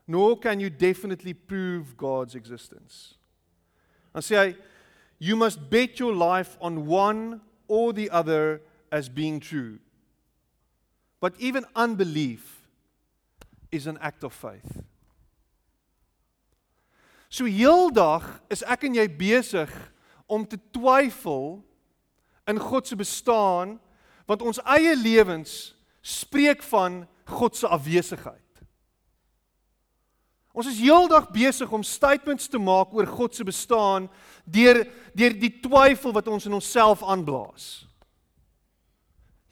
Nor 0.08 0.40
can 0.40 0.60
you 0.60 0.70
definitely 0.70 1.34
prove 1.34 1.96
God's 2.00 2.36
existence. 2.36 3.16
Dan 4.16 4.24
sê 4.24 4.40
hy 4.40 4.50
you 5.20 5.36
must 5.36 5.70
bet 5.72 6.00
your 6.00 6.16
life 6.16 6.56
on 6.62 6.86
one 6.88 7.42
or 7.68 7.94
the 7.94 8.10
other 8.10 8.62
as 8.92 9.10
being 9.10 9.40
true. 9.40 9.80
But 11.20 11.34
even 11.40 11.66
unbelief 11.76 12.68
is 13.72 13.88
an 13.88 13.98
act 14.02 14.24
of 14.24 14.34
faith. 14.34 14.84
So 17.30 17.46
heeldag 17.46 18.24
is 18.50 18.64
ek 18.64 18.88
en 18.88 18.96
jy 18.96 19.08
besig 19.12 19.72
om 20.32 20.46
te 20.48 20.60
twyfel 20.72 21.60
in 22.48 22.60
God 22.62 22.88
se 22.88 22.96
bestaan 22.96 23.76
want 24.28 24.44
ons 24.44 24.62
eie 24.64 24.96
lewens 24.96 25.76
spreek 26.04 26.64
van 26.72 27.04
God 27.28 27.56
se 27.56 27.68
afwesigheid. 27.68 28.47
Ons 30.58 30.72
is 30.72 30.80
heeldag 30.82 31.28
besig 31.30 31.70
om 31.70 31.84
statements 31.86 32.50
te 32.50 32.58
maak 32.58 32.96
oor 32.98 33.06
God 33.06 33.36
se 33.38 33.46
bestaan 33.46 34.08
deur 34.42 34.80
deur 35.18 35.36
die 35.38 35.52
twyfel 35.62 36.16
wat 36.16 36.30
ons 36.34 36.48
in 36.50 36.56
onsself 36.58 37.04
aanblaas. 37.06 37.86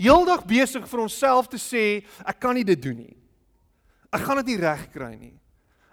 Heeldag 0.01 0.47
besig 0.49 0.87
vir 0.89 1.03
onsself 1.03 1.49
te 1.51 1.59
sê 1.61 1.85
ek 2.25 2.39
kan 2.41 2.57
nie 2.57 2.65
dit 2.65 2.81
doen 2.81 2.97
nie. 3.03 3.13
Ek 4.09 4.25
gaan 4.25 4.41
dit 4.41 4.53
nie 4.53 4.61
reg 4.63 4.87
kry 4.95 5.13
nie. 5.13 5.35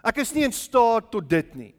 Ek 0.03 0.17
is 0.23 0.33
nie 0.33 0.47
in 0.47 0.55
staat 0.55 1.11
tot 1.13 1.29
dit 1.29 1.53
nie. 1.59 1.73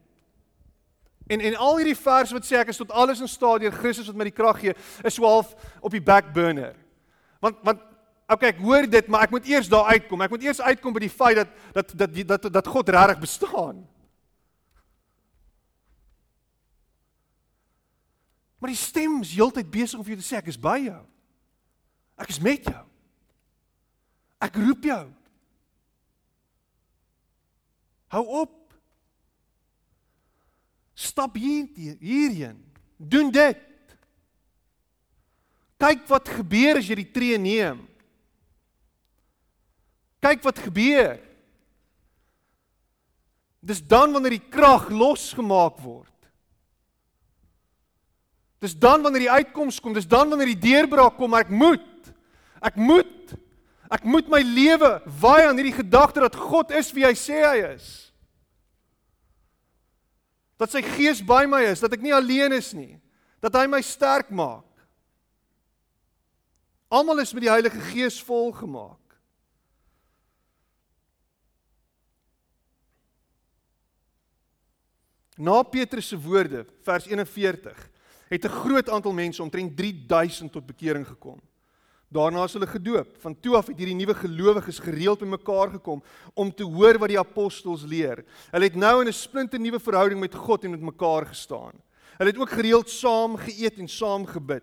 En 1.27 1.43
en 1.43 1.59
al 1.67 1.81
hierdie 1.81 1.99
vers 1.99 2.33
wat 2.37 2.47
sê 2.47 2.61
ek 2.61 2.71
is 2.71 2.79
tot 2.79 2.95
alles 2.95 3.23
in 3.25 3.31
staat 3.31 3.65
deur 3.65 3.75
Christus 3.75 4.13
wat 4.13 4.21
my 4.21 4.29
die 4.29 4.37
krag 4.37 4.63
gee, 4.63 4.77
is 5.03 5.19
so 5.19 5.27
half 5.27 5.57
op 5.83 5.91
die 5.91 6.05
back 6.05 6.31
burner. 6.37 6.77
Want 7.43 7.59
want 7.67 7.83
okay, 8.29 8.53
ek 8.55 8.63
hoor 8.65 8.87
dit, 8.89 9.09
maar 9.09 9.27
ek 9.27 9.35
moet 9.35 9.49
eers 9.49 9.69
daar 9.69 9.91
uitkom. 9.93 10.23
Ek 10.25 10.33
moet 10.33 10.47
eers 10.47 10.61
uitkom 10.61 10.95
by 10.97 11.03
die 11.05 11.13
feit 11.13 11.37
dat 11.43 11.51
dat 11.75 11.93
dat 11.93 12.15
dat 12.15 12.43
dat, 12.47 12.53
dat 12.53 12.71
God 12.73 12.89
regtig 12.89 13.21
bestaan. 13.25 13.83
Maar 18.59 18.73
die 18.73 18.81
stem 18.81 19.21
is 19.21 19.35
heeltyd 19.37 19.69
besig 19.71 19.99
om 19.99 20.05
vir 20.07 20.15
jou 20.15 20.23
te 20.23 20.29
sê 20.29 20.39
ek 20.41 20.49
is 20.49 20.61
by 20.61 20.79
jou. 20.87 21.03
Ek 22.17 22.31
is 22.33 22.41
met 22.41 22.65
jou. 22.65 22.85
Ek 24.41 24.57
roep 24.57 24.87
jou. 24.89 25.03
Hou 28.15 28.25
op. 28.41 28.55
Stap 30.95 31.37
hier 31.37 31.67
hierheen. 32.01 32.61
Doen 32.97 33.33
dit. 33.35 33.61
Kyk 35.83 36.07
wat 36.09 36.31
gebeur 36.39 36.79
as 36.81 36.89
jy 36.89 37.03
die 37.03 37.11
tree 37.13 37.37
neem. 37.41 37.83
Kyk 40.25 40.43
wat 40.47 40.63
gebeur. 40.65 41.19
Dis 43.65 43.81
dan 43.85 44.13
wanneer 44.13 44.39
die 44.39 44.49
krag 44.53 44.89
losgemaak 44.93 45.77
word. 45.85 46.11
Dis 48.65 48.77
dan 48.81 49.05
wanneer 49.05 49.27
die 49.27 49.35
uitkoms 49.43 49.81
kom, 49.81 49.93
dis 49.93 50.09
dan 50.09 50.31
wanneer 50.33 50.55
die 50.55 50.63
deurbraak 50.63 51.19
kom, 51.21 51.37
ek 51.37 51.53
moet. 51.53 52.13
Ek 52.65 52.79
moet. 52.81 53.35
Ek 53.93 54.07
moet 54.09 54.31
my 54.33 54.41
lewe 54.41 54.91
waai 55.21 55.45
aan 55.45 55.61
hierdie 55.61 55.77
gedagte 55.77 56.25
dat 56.25 56.37
God 56.37 56.73
is 56.73 56.89
wie 56.97 57.05
hy 57.05 57.13
sê 57.19 57.43
hy 57.45 57.59
is. 57.75 57.89
Dat 60.61 60.73
sy 60.73 60.81
gees 60.95 61.21
by 61.25 61.45
my 61.51 61.61
is, 61.69 61.83
dat 61.85 61.93
ek 61.93 62.05
nie 62.05 62.15
alleen 62.15 62.55
is 62.57 62.73
nie, 62.77 62.97
dat 63.45 63.57
hy 63.59 63.67
my 63.69 63.83
sterk 63.85 64.31
maak. 64.33 64.65
Almal 66.95 67.21
is 67.25 67.33
met 67.35 67.45
die 67.45 67.53
Heilige 67.53 67.81
Gees 67.91 68.21
vol 68.23 68.53
gemaak. 68.55 69.01
Na 75.37 75.63
Petrus 75.63 76.09
se 76.09 76.19
woorde, 76.21 76.67
vers 76.83 77.07
41, 77.07 77.91
het 78.29 78.45
'n 78.45 78.49
groot 78.49 78.91
aantal 78.91 79.13
mense, 79.13 79.43
omtrent 79.43 79.77
3000 79.77 80.53
tot 80.53 80.67
bekering 80.67 81.07
gekom. 81.07 81.41
Daarna 82.09 82.45
is 82.45 82.53
hulle 82.53 82.67
gedoop. 82.67 83.17
Van 83.19 83.35
toe 83.41 83.57
af 83.57 83.67
het 83.67 83.79
hierdie 83.79 83.97
nuwe 83.97 84.15
gelowiges 84.15 84.79
gereeld 84.79 85.19
bymekaar 85.19 85.71
gekom 85.71 86.03
om 86.35 86.55
te 86.55 86.63
hoor 86.63 86.99
wat 86.99 87.09
die 87.09 87.19
apostels 87.19 87.83
leer. 87.83 88.25
Hulle 88.51 88.65
het 88.65 88.77
nou 88.79 89.01
in 89.01 89.09
'n 89.09 89.13
splinte 89.13 89.59
nuwe 89.59 89.81
verhouding 89.81 90.21
met 90.21 90.35
God 90.35 90.65
en 90.65 90.71
met 90.71 90.81
mekaar 90.81 91.27
gestaan. 91.27 91.73
Hulle 92.17 92.31
het 92.31 92.39
ook 92.39 92.51
gereeld 92.51 92.91
saam 92.91 93.37
geëet 93.37 93.79
en 93.79 93.89
saam 93.89 94.27
gebid. 94.27 94.63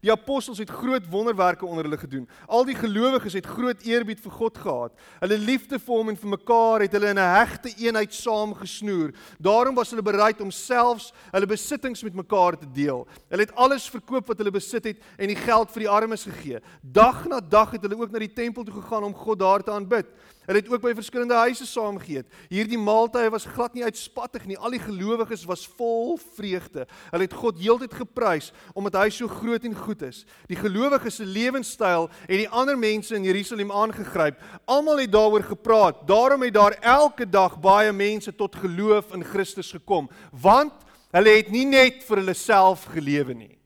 Die 0.00 0.12
apostels 0.12 0.58
het 0.58 0.70
groot 0.72 1.04
wonderwerke 1.12 1.66
onder 1.66 1.84
hulle 1.84 1.98
gedoen. 2.00 2.28
Al 2.48 2.64
die 2.64 2.74
gelowiges 2.74 3.36
het 3.36 3.46
groot 3.46 3.82
eerbied 3.84 4.20
vir 4.24 4.32
God 4.32 4.58
gehad. 4.58 4.94
Hulle 5.20 5.38
liefde 5.38 5.78
vir 5.78 5.94
hom 5.94 6.08
en 6.08 6.16
vir 6.16 6.32
mekaar 6.36 6.84
het 6.86 6.96
hulle 6.96 7.10
in 7.12 7.18
'n 7.20 7.34
hegte 7.36 7.68
eenheid 7.76 8.14
saamgesnoer. 8.14 9.12
Daarom 9.38 9.74
was 9.74 9.90
hulle 9.90 10.02
bereid 10.02 10.40
om 10.40 10.50
selfs 10.50 11.12
hulle 11.30 11.46
besittings 11.46 12.02
met 12.02 12.14
mekaar 12.14 12.56
te 12.56 12.66
deel. 12.72 13.06
Hulle 13.28 13.42
het 13.42 13.54
alles 13.54 13.90
verkoop 13.90 14.26
wat 14.26 14.38
hulle 14.38 14.50
besit 14.50 14.84
het 14.84 14.98
en 15.18 15.28
die 15.28 15.36
geld 15.36 15.70
vir 15.70 15.80
die 15.80 15.88
armes 15.88 16.24
gegee. 16.24 16.60
Dag 16.82 17.28
na 17.28 17.40
dag 17.40 17.70
het 17.70 17.82
hulle 17.82 18.00
ook 18.00 18.10
na 18.10 18.18
die 18.18 18.32
tempel 18.32 18.64
toe 18.64 18.80
gegaan 18.82 19.04
om 19.04 19.14
God 19.14 19.38
daar 19.38 19.62
te 19.62 19.70
aanbid. 19.70 20.06
Hulle 20.50 20.64
het 20.64 20.70
ook 20.72 20.82
by 20.82 20.90
verskillende 20.98 21.36
huise 21.44 21.62
saam 21.62 21.98
geëet. 22.02 22.26
Hierdie 22.50 22.78
maaltye 22.78 23.30
was 23.30 23.44
glad 23.46 23.76
nie 23.76 23.84
uitspattig 23.86 24.48
nie. 24.50 24.56
Al 24.58 24.74
die 24.74 24.80
gelowiges 24.82 25.44
was 25.46 25.62
vol 25.78 26.16
vreugde. 26.34 26.88
Hulle 27.12 27.28
het 27.28 27.36
God 27.38 27.60
heeltyd 27.62 27.94
geprys 27.94 28.48
omdat 28.74 28.96
hy 28.98 29.12
so 29.14 29.30
groot 29.30 29.68
en 29.68 29.76
goed 29.78 30.02
is. 30.08 30.24
Die 30.50 30.58
gelowiges 30.58 31.20
se 31.20 31.28
lewenstyl 31.28 32.08
het 32.24 32.34
die 32.34 32.48
ander 32.50 32.74
mense 32.74 33.14
in 33.14 33.28
Jerusalem 33.30 33.70
aangegryp. 33.70 34.42
Almal 34.66 35.04
het 35.04 35.14
daaroor 35.14 35.46
gepraat. 35.52 36.02
Daarom 36.10 36.42
het 36.42 36.58
daar 36.58 36.78
elke 36.82 37.30
dag 37.30 37.54
baie 37.62 37.94
mense 37.94 38.34
tot 38.34 38.58
geloof 38.58 39.14
in 39.14 39.22
Christus 39.22 39.70
gekom, 39.70 40.10
want 40.34 40.74
hulle 41.14 41.38
het 41.38 41.54
nie 41.54 41.68
net 41.70 42.02
vir 42.10 42.24
hulle 42.24 42.34
self 42.34 42.90
gelewe 42.90 43.38
nie. 43.38 43.59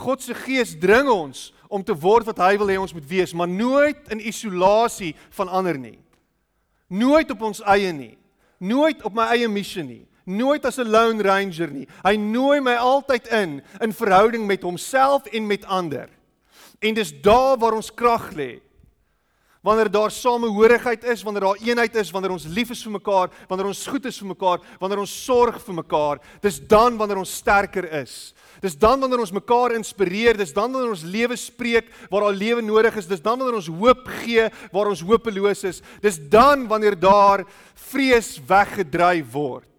God 0.00 0.22
se 0.24 0.34
gees 0.34 0.72
dring 0.80 1.08
ons 1.12 1.50
om 1.68 1.84
te 1.84 1.94
word 1.94 2.26
wat 2.26 2.40
hy 2.42 2.54
wil 2.58 2.72
hê 2.72 2.78
ons 2.80 2.94
moet 2.96 3.06
wees, 3.06 3.34
maar 3.36 3.48
nooit 3.48 4.08
in 4.10 4.22
isolasie 4.26 5.12
van 5.36 5.48
ander 5.48 5.78
nie. 5.78 5.98
Nooit 6.90 7.30
op 7.30 7.42
ons 7.46 7.60
eie 7.70 7.92
nie. 7.94 8.16
Nooit 8.58 9.04
op 9.06 9.14
my 9.14 9.28
eie 9.36 9.48
missie 9.48 9.84
nie. 9.86 10.06
Nooit 10.26 10.64
as 10.66 10.78
'n 10.78 10.90
lone 10.90 11.22
ranger 11.22 11.70
nie. 11.70 11.86
Hy 12.04 12.16
nooi 12.16 12.60
my 12.60 12.74
altyd 12.74 13.26
in 13.28 13.62
in 13.80 13.92
verhouding 13.92 14.46
met 14.46 14.62
homself 14.62 15.26
en 15.26 15.46
met 15.46 15.64
ander. 15.64 16.08
En 16.80 16.94
dis 16.94 17.12
daar 17.22 17.58
waar 17.58 17.72
ons 17.72 17.94
krag 17.94 18.32
lê. 18.32 18.60
Wanneer 19.60 19.90
daar 19.92 20.10
samehorigheid 20.10 21.02
is, 21.04 21.22
wanneer 21.22 21.44
daar 21.44 21.58
eenheid 21.60 21.96
is, 22.00 22.10
wanneer 22.10 22.32
ons 22.32 22.46
lief 22.48 22.70
is 22.72 22.80
vir 22.86 22.94
mekaar, 22.94 23.28
wanneer 23.48 23.68
ons 23.68 23.82
goed 23.92 24.06
is 24.08 24.16
vir 24.22 24.30
mekaar, 24.30 24.62
wanneer 24.80 25.02
ons 25.02 25.16
sorg 25.26 25.58
vir 25.66 25.76
mekaar, 25.82 26.22
dis 26.40 26.56
dan 26.64 26.96
wanneer 26.96 27.20
ons 27.20 27.34
sterker 27.42 27.84
is. 28.00 28.32
Dis 28.64 28.76
dan 28.80 29.00
wanneer 29.00 29.20
ons 29.20 29.34
mekaar 29.36 29.76
inspireer, 29.76 30.40
dis 30.40 30.56
dan 30.56 30.72
wanneer 30.72 30.96
ons 30.96 31.04
lewe 31.04 31.36
spreek 31.36 31.92
waar 32.08 32.30
daar 32.30 32.40
lewe 32.40 32.64
nodig 32.64 32.96
is, 32.96 33.08
dis 33.08 33.20
dan 33.20 33.36
wanneer 33.36 33.60
ons 33.60 33.72
hoop 33.72 34.08
gee 34.22 34.48
waar 34.72 34.92
ons 34.92 35.04
hopeloos 35.04 35.64
is. 35.68 35.84
Dis 36.00 36.16
dan 36.32 36.64
wanneer 36.68 36.96
daar 36.96 37.44
vrees 37.90 38.38
weggedryf 38.48 39.28
word. 39.36 39.69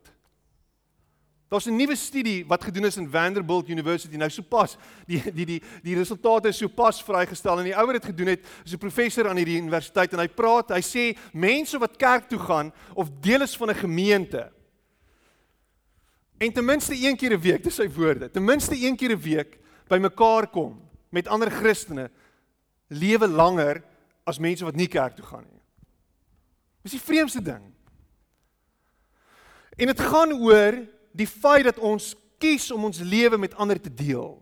Daar's 1.52 1.68
'n 1.68 1.76
nuwe 1.76 1.96
studie 1.96 2.46
wat 2.48 2.64
gedoen 2.64 2.86
is 2.86 2.98
in 2.98 3.10
Vanderbilt 3.10 3.68
University 3.70 4.16
nou 4.16 4.30
sopas. 4.30 4.78
Die 5.06 5.22
die 5.34 5.46
die 5.46 5.62
die 5.84 5.96
resultate 5.96 6.48
is 6.48 6.58
sopas 6.58 7.04
vrygestel 7.04 7.58
en 7.58 7.64
die 7.64 7.76
ouer 7.76 7.94
het 7.94 8.06
gedoen 8.06 8.28
het 8.28 8.46
is 8.64 8.74
'n 8.74 8.78
professor 8.78 9.28
aan 9.28 9.36
hierdie 9.36 9.60
universiteit 9.60 10.14
en 10.14 10.20
hy 10.20 10.28
praat, 10.28 10.70
hy 10.70 10.82
sê 10.82 11.18
mense 11.34 11.78
wat 11.78 11.98
kerk 11.98 12.30
toe 12.30 12.40
gaan 12.40 12.72
of 12.94 13.10
deel 13.20 13.42
is 13.42 13.58
van 13.58 13.70
'n 13.70 13.76
gemeente 13.76 14.52
en 16.38 16.54
ten 16.54 16.66
minste 16.66 16.96
een 16.96 17.18
keer 17.18 17.34
'n 17.34 17.42
week, 17.42 17.64
dis 17.64 17.76
sy 17.76 17.90
woorde, 17.90 18.32
ten 18.32 18.46
minste 18.46 18.76
een 18.76 18.96
keer 18.96 19.12
'n 19.12 19.22
week 19.22 19.60
bymekaar 19.88 20.48
kom 20.48 20.90
met 21.10 21.28
ander 21.28 21.52
Christene, 21.52 22.10
lewe 22.88 23.28
langer 23.28 23.84
as 24.24 24.40
mense 24.40 24.64
wat 24.64 24.76
nie 24.76 24.88
kerk 24.88 25.16
toe 25.16 25.26
gaan 25.26 25.46
nie. 25.52 25.62
Dis 26.82 26.92
die 26.92 27.02
vreemdste 27.02 27.42
ding. 27.42 27.74
En 29.76 29.88
dit 29.88 30.00
gaan 30.00 30.34
oor 30.34 30.88
die 31.12 31.28
feit 31.28 31.68
dat 31.68 31.80
ons 31.80 32.14
kies 32.42 32.72
om 32.72 32.88
ons 32.90 33.00
lewe 33.00 33.38
met 33.38 33.56
ander 33.56 33.80
te 33.82 33.94
deel. 33.94 34.36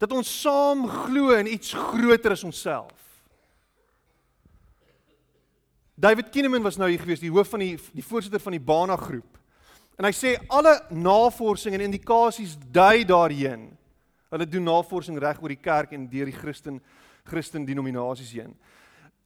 Dat 0.00 0.12
ons 0.12 0.30
saam 0.40 0.86
glo 0.88 1.34
in 1.36 1.50
iets 1.52 1.72
groter 1.72 2.34
as 2.34 2.44
onsself. 2.44 2.92
David 5.94 6.32
Kinneman 6.34 6.62
was 6.62 6.76
nou 6.76 6.88
hier 6.90 6.98
gewees, 7.00 7.22
die 7.22 7.30
hoof 7.30 7.52
van 7.54 7.62
die 7.62 7.76
die 7.94 8.04
voorsitter 8.04 8.42
van 8.42 8.56
die 8.56 8.62
Bana 8.62 8.96
groep. 8.98 9.38
En 9.94 10.08
hy 10.08 10.12
sê 10.16 10.34
alle 10.50 10.74
navorsing 10.90 11.76
en 11.76 11.86
indikasies 11.86 12.56
dui 12.74 13.04
daarheen. 13.06 13.68
Hulle 14.34 14.48
doen 14.50 14.66
navorsing 14.66 15.20
reg 15.22 15.38
oor 15.42 15.52
die 15.54 15.62
kerk 15.62 15.94
en 15.94 16.08
deur 16.10 16.26
die 16.26 16.34
Christen 16.34 16.80
Christen 17.24 17.64
denominasies 17.64 18.34
heen. 18.36 18.50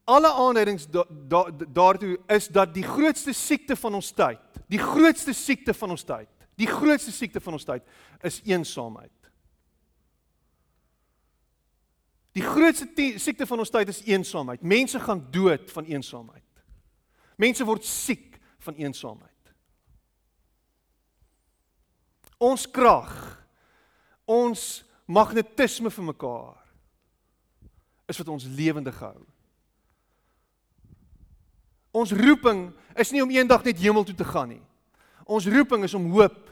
Alle 0.08 0.30
aanduidings 0.32 0.86
da, 0.88 1.04
da, 1.08 1.42
daartoe 1.50 2.16
is 2.32 2.48
dat 2.48 2.72
die 2.74 2.84
grootste 2.86 3.34
siekte 3.36 3.76
van 3.76 3.98
ons 3.98 4.10
tyd, 4.16 4.40
die 4.72 4.80
grootste 4.80 5.34
siekte 5.36 5.74
van 5.76 5.92
ons 5.92 6.04
tyd, 6.08 6.28
die 6.58 6.68
grootste 6.68 7.12
siekte 7.12 7.42
van 7.44 7.58
ons 7.58 7.66
tyd 7.68 7.84
is 8.24 8.40
eensaamheid. 8.48 9.12
Die 12.36 12.44
grootste 12.44 12.86
siekte 13.18 13.46
van 13.50 13.60
ons 13.64 13.72
tyd 13.74 13.90
is 13.90 14.04
eensaamheid. 14.06 14.62
Mense 14.62 15.00
gaan 15.02 15.24
dood 15.34 15.70
van 15.74 15.88
eensaamheid. 15.90 16.44
Mense 17.36 17.66
word 17.66 17.84
siek 17.86 18.38
van 18.64 18.78
eensaamheid. 18.78 19.38
ons 22.38 22.66
krag, 22.70 23.12
ons 24.28 24.62
magnetisme 25.10 25.90
vir 25.90 26.06
mekaar 26.12 26.54
is 28.08 28.18
wat 28.20 28.30
ons 28.32 28.46
lewendig 28.56 28.96
hou. 29.02 29.18
Ons 31.94 32.12
roeping 32.12 32.68
is 32.98 33.12
nie 33.14 33.22
om 33.22 33.30
eendag 33.32 33.64
net 33.64 33.80
hemel 33.80 34.04
toe 34.04 34.16
te 34.16 34.26
gaan 34.28 34.52
nie. 34.52 34.62
Ons 35.28 35.48
roeping 35.50 35.84
is 35.84 35.94
om 35.94 36.10
hoop 36.12 36.48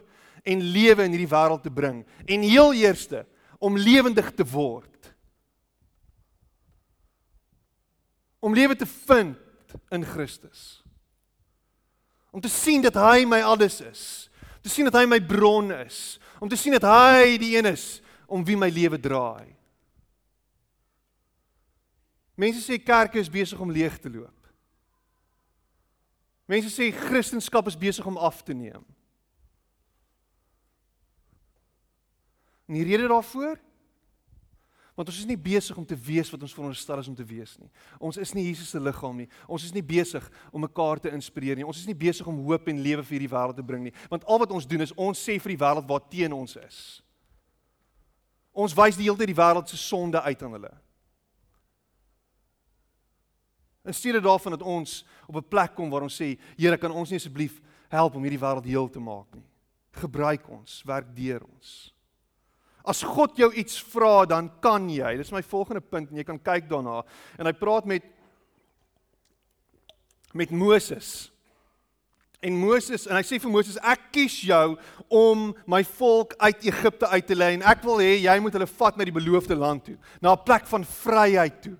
en 0.46 0.62
lewe 0.72 1.05
in 1.05 1.16
hierdie 1.16 1.31
wêreld 1.31 1.64
te 1.64 1.72
bring 1.72 2.05
en 2.25 2.46
heel 2.46 2.75
eerste 2.77 3.25
om 3.59 3.79
lewendig 3.79 4.31
te 4.37 4.44
word. 4.46 5.12
Om 8.40 8.55
lewe 8.55 8.77
te 8.77 8.87
vind 8.87 9.37
in 9.90 10.05
Christus. 10.05 10.85
Om 12.31 12.40
te 12.40 12.53
sien 12.53 12.85
dat 12.85 12.94
hy 13.01 13.25
my 13.29 13.40
alles 13.42 13.81
is 13.81 14.07
te 14.66 14.72
sien 14.75 14.88
dat 14.88 14.99
hy 14.99 15.07
my 15.07 15.20
bron 15.22 15.70
is, 15.70 16.18
om 16.42 16.51
te 16.51 16.59
sien 16.59 16.75
dat 16.75 16.85
hy 16.90 17.37
die 17.38 17.53
een 17.55 17.68
is 17.70 18.01
om 18.27 18.42
wie 18.44 18.59
my 18.59 18.66
lewe 18.75 18.99
draai. 18.99 19.55
Mense 22.35 22.64
sê 22.64 22.81
kerke 22.83 23.20
is 23.22 23.31
besig 23.31 23.61
om 23.62 23.70
leeg 23.70 23.94
te 24.03 24.11
loop. 24.11 24.46
Mense 26.47 26.71
sê 26.71 26.91
Christendom 26.95 27.67
is 27.67 27.79
besig 27.79 28.07
om 28.07 28.17
af 28.17 28.43
te 28.43 28.55
neem. 28.55 28.85
En 32.67 32.75
die 32.75 32.85
rede 32.85 33.09
daarvoor 33.09 33.59
Want 34.97 35.11
ons 35.13 35.19
is 35.19 35.29
nie 35.29 35.37
besig 35.37 35.77
om 35.77 35.85
te 35.85 35.97
wees 36.07 36.31
wat 36.33 36.41
ons 36.41 36.55
veronderstel 36.57 37.03
is 37.03 37.09
om 37.11 37.15
te 37.15 37.25
wees 37.29 37.53
nie. 37.61 37.69
Ons 38.01 38.17
is 38.17 38.31
nie 38.33 38.47
Jesus 38.47 38.71
se 38.73 38.81
liggaam 38.81 39.19
nie. 39.21 39.27
Ons 39.45 39.67
is 39.69 39.75
nie 39.77 39.85
besig 39.85 40.25
om 40.49 40.65
mekaar 40.65 41.03
te 41.05 41.13
inspireer 41.13 41.59
nie. 41.59 41.67
Ons 41.69 41.83
is 41.83 41.89
nie 41.91 41.97
besig 41.97 42.25
om 42.27 42.39
hoop 42.47 42.71
en 42.73 42.81
lewe 42.81 43.05
vir 43.05 43.19
hierdie 43.19 43.29
wêreld 43.29 43.61
te 43.61 43.65
bring 43.67 43.85
nie. 43.85 43.93
Want 44.09 44.25
al 44.25 44.41
wat 44.41 44.55
ons 44.57 44.69
doen 44.69 44.87
is 44.87 44.95
ons 44.97 45.21
sê 45.21 45.37
vir 45.37 45.53
die 45.53 45.61
wêreld 45.61 45.85
wat 45.91 46.09
teen 46.09 46.33
ons 46.33 46.57
is. 46.63 46.79
Ons 48.57 48.73
wys 48.79 48.97
die 48.97 49.05
hele 49.05 49.21
tyd 49.21 49.35
die 49.35 49.37
wêreld 49.37 49.69
se 49.69 49.77
sonde 49.77 50.23
uit 50.25 50.47
aan 50.49 50.57
hulle. 50.57 50.73
En 53.87 53.94
steeds 53.94 54.18
daarvan 54.20 54.57
dat 54.57 54.62
ons 54.62 55.05
op 55.27 55.37
'n 55.37 55.49
plek 55.49 55.75
kom 55.75 55.90
waar 55.90 56.03
ons 56.03 56.22
sê, 56.22 56.38
Here, 56.57 56.77
kan 56.77 56.90
ons 56.90 57.11
nie 57.11 57.18
asseblief 57.18 57.61
help 57.88 58.14
om 58.14 58.22
hierdie 58.22 58.40
wêreld 58.40 58.64
heel 58.64 58.89
te 58.89 59.01
maak 59.01 59.34
nie. 59.34 59.47
Gebruik 59.93 60.49
ons, 60.49 60.82
werk 60.87 61.07
deur 61.16 61.43
ons. 61.55 61.95
As 62.84 63.03
God 63.03 63.37
jou 63.37 63.53
iets 63.53 63.80
vra, 63.82 64.26
dan 64.26 64.51
kan 64.61 64.91
jy. 64.91 65.16
Dis 65.16 65.32
my 65.32 65.43
volgende 65.43 65.80
punt 65.80 66.11
en 66.11 66.16
jy 66.16 66.24
kan 66.24 66.39
kyk 66.39 66.68
daarna. 66.68 67.03
En 67.39 67.47
hy 67.47 67.53
praat 67.53 67.84
met 67.84 68.03
met 70.32 70.51
Moses. 70.51 71.32
En 72.41 72.53
Moses 72.53 73.07
en 73.07 73.16
hy 73.16 73.22
sê 73.24 73.39
vir 73.41 73.51
Moses, 73.51 73.78
ek 73.80 74.11
kies 74.12 74.43
jou 74.45 74.76
om 75.09 75.55
my 75.66 75.80
volk 75.97 76.34
uit 76.37 76.66
Egipte 76.68 77.09
uit 77.09 77.26
te 77.26 77.34
lei 77.34 77.55
en 77.57 77.62
ek 77.62 77.82
wil 77.87 78.03
hê 78.05 78.18
jy 78.20 78.34
moet 78.45 78.53
hulle 78.53 78.68
vat 78.68 78.99
na 78.99 79.07
die 79.09 79.14
beloofde 79.16 79.57
land 79.57 79.84
toe, 79.84 79.97
na 80.20 80.34
'n 80.34 80.45
plek 80.45 80.66
van 80.66 80.84
vryheid 80.84 81.62
toe. 81.62 81.76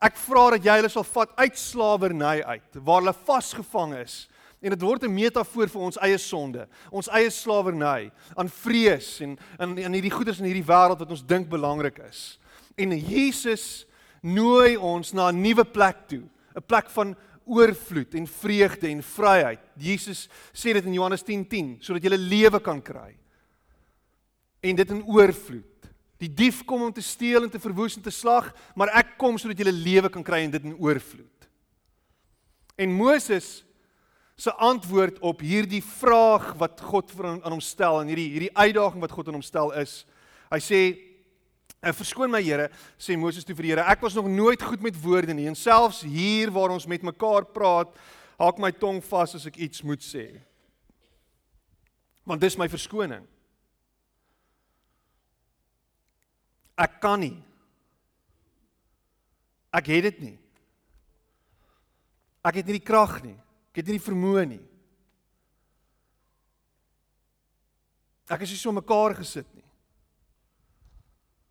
Ek 0.00 0.16
vra 0.16 0.50
dat 0.50 0.64
jy 0.64 0.76
hulle 0.76 0.88
sal 0.88 1.04
vat 1.04 1.32
uit 1.36 1.58
slawerny 1.58 2.42
uit, 2.42 2.76
waar 2.80 3.02
hulle 3.02 3.12
vasgevang 3.12 3.94
is 4.00 4.28
En 4.60 4.74
dit 4.74 4.82
word 4.82 5.04
'n 5.04 5.14
metafoor 5.14 5.68
vir 5.68 5.80
ons 5.80 5.98
eie 5.98 6.18
sonde, 6.18 6.68
ons 6.90 7.08
eie 7.08 7.30
slawerny, 7.30 8.10
aan 8.36 8.48
vrees 8.48 9.20
en 9.20 9.38
aan 9.58 9.78
aan 9.84 9.92
hierdie 9.92 10.12
goeders 10.12 10.38
in 10.38 10.44
hierdie 10.44 10.66
wêreld 10.66 10.98
wat 10.98 11.10
ons 11.10 11.24
dink 11.26 11.48
belangrik 11.48 11.98
is. 11.98 12.38
En 12.76 12.92
Jesus 12.92 13.86
nooi 14.20 14.76
ons 14.76 15.12
na 15.12 15.30
'n 15.30 15.40
nuwe 15.40 15.64
plek 15.64 16.08
toe, 16.08 16.28
'n 16.54 16.62
plek 16.66 16.90
van 16.90 17.16
oorvloed 17.46 18.14
en 18.14 18.26
vreugde 18.26 18.88
en 18.88 19.02
vryheid. 19.02 19.60
Jesus 19.78 20.28
sê 20.52 20.72
dit 20.72 20.84
in 20.84 20.92
Johannes 20.92 21.22
10:10 21.22 21.48
10, 21.48 21.78
sodat 21.80 22.02
jy 22.02 22.10
lewe 22.10 22.60
kan 22.60 22.82
kry. 22.82 23.16
En 24.60 24.76
dit 24.76 24.90
in 24.90 25.04
oorvloed. 25.06 25.69
Die 26.20 26.28
dief 26.28 26.62
kom 26.68 26.84
om 26.84 26.92
te 26.92 27.04
steel 27.04 27.46
en 27.46 27.50
te 27.52 27.62
verwoes 27.62 27.96
en 27.96 28.04
te 28.04 28.12
slag, 28.12 28.50
maar 28.76 28.92
ek 29.00 29.16
kom 29.20 29.38
sodat 29.40 29.58
jy 29.58 29.72
lewe 29.72 30.10
kan 30.12 30.24
kry 30.24 30.44
en 30.44 30.52
dit 30.52 30.68
in 30.68 30.76
oorvloed. 30.76 31.48
En 32.80 32.92
Moses 32.92 33.62
se 34.40 34.52
antwoord 34.56 35.18
op 35.24 35.42
hierdie 35.44 35.82
vraag 35.84 36.54
wat 36.60 36.80
God 36.80 37.12
aan 37.24 37.52
hom 37.52 37.60
stel 37.64 38.00
en 38.00 38.08
hierdie 38.08 38.30
hierdie 38.32 38.54
uitdaging 38.56 39.00
wat 39.02 39.12
God 39.12 39.28
aan 39.28 39.40
hom 39.40 39.44
stel 39.44 39.72
is, 39.80 40.02
hy 40.52 40.60
sê 40.64 40.82
En 41.80 41.96
verskoon 41.96 42.28
my 42.28 42.42
Here, 42.44 42.68
sê 43.00 43.16
Moses 43.16 43.46
toe 43.46 43.54
vir 43.56 43.64
die 43.64 43.72
Here, 43.72 43.86
ek 43.88 44.02
was 44.04 44.16
nog 44.16 44.28
nooit 44.28 44.60
goed 44.60 44.82
met 44.84 44.96
woorde 45.00 45.32
nie 45.32 45.48
en 45.48 45.56
selfs 45.56 46.02
hier 46.04 46.52
waar 46.52 46.74
ons 46.74 46.84
met 46.90 47.04
mekaar 47.06 47.46
praat, 47.54 47.94
haak 48.40 48.60
my 48.60 48.68
tong 48.76 49.00
vas 49.08 49.32
as 49.38 49.46
ek 49.48 49.56
iets 49.64 49.80
moet 49.86 50.04
sê. 50.04 50.26
Want 52.28 52.42
dis 52.44 52.58
my 52.60 52.68
verskoning. 52.68 53.24
Ek 56.80 56.96
kan 57.02 57.20
nie. 57.20 57.36
Ek 59.76 59.90
het 59.92 60.06
dit 60.08 60.20
nie. 60.24 60.36
Ek 62.40 62.56
het 62.60 62.66
nie 62.66 62.78
die 62.78 62.86
krag 62.86 63.18
nie. 63.22 63.36
Ek 63.70 63.82
het 63.82 63.90
nie 63.90 63.98
die 63.98 64.06
vermoë 64.06 64.46
nie. 64.56 64.62
Ek 68.30 68.46
is 68.46 68.54
nie 68.54 68.60
so 68.60 68.72
mekaar 68.72 69.16
gesit 69.18 69.48
nie. 69.52 69.66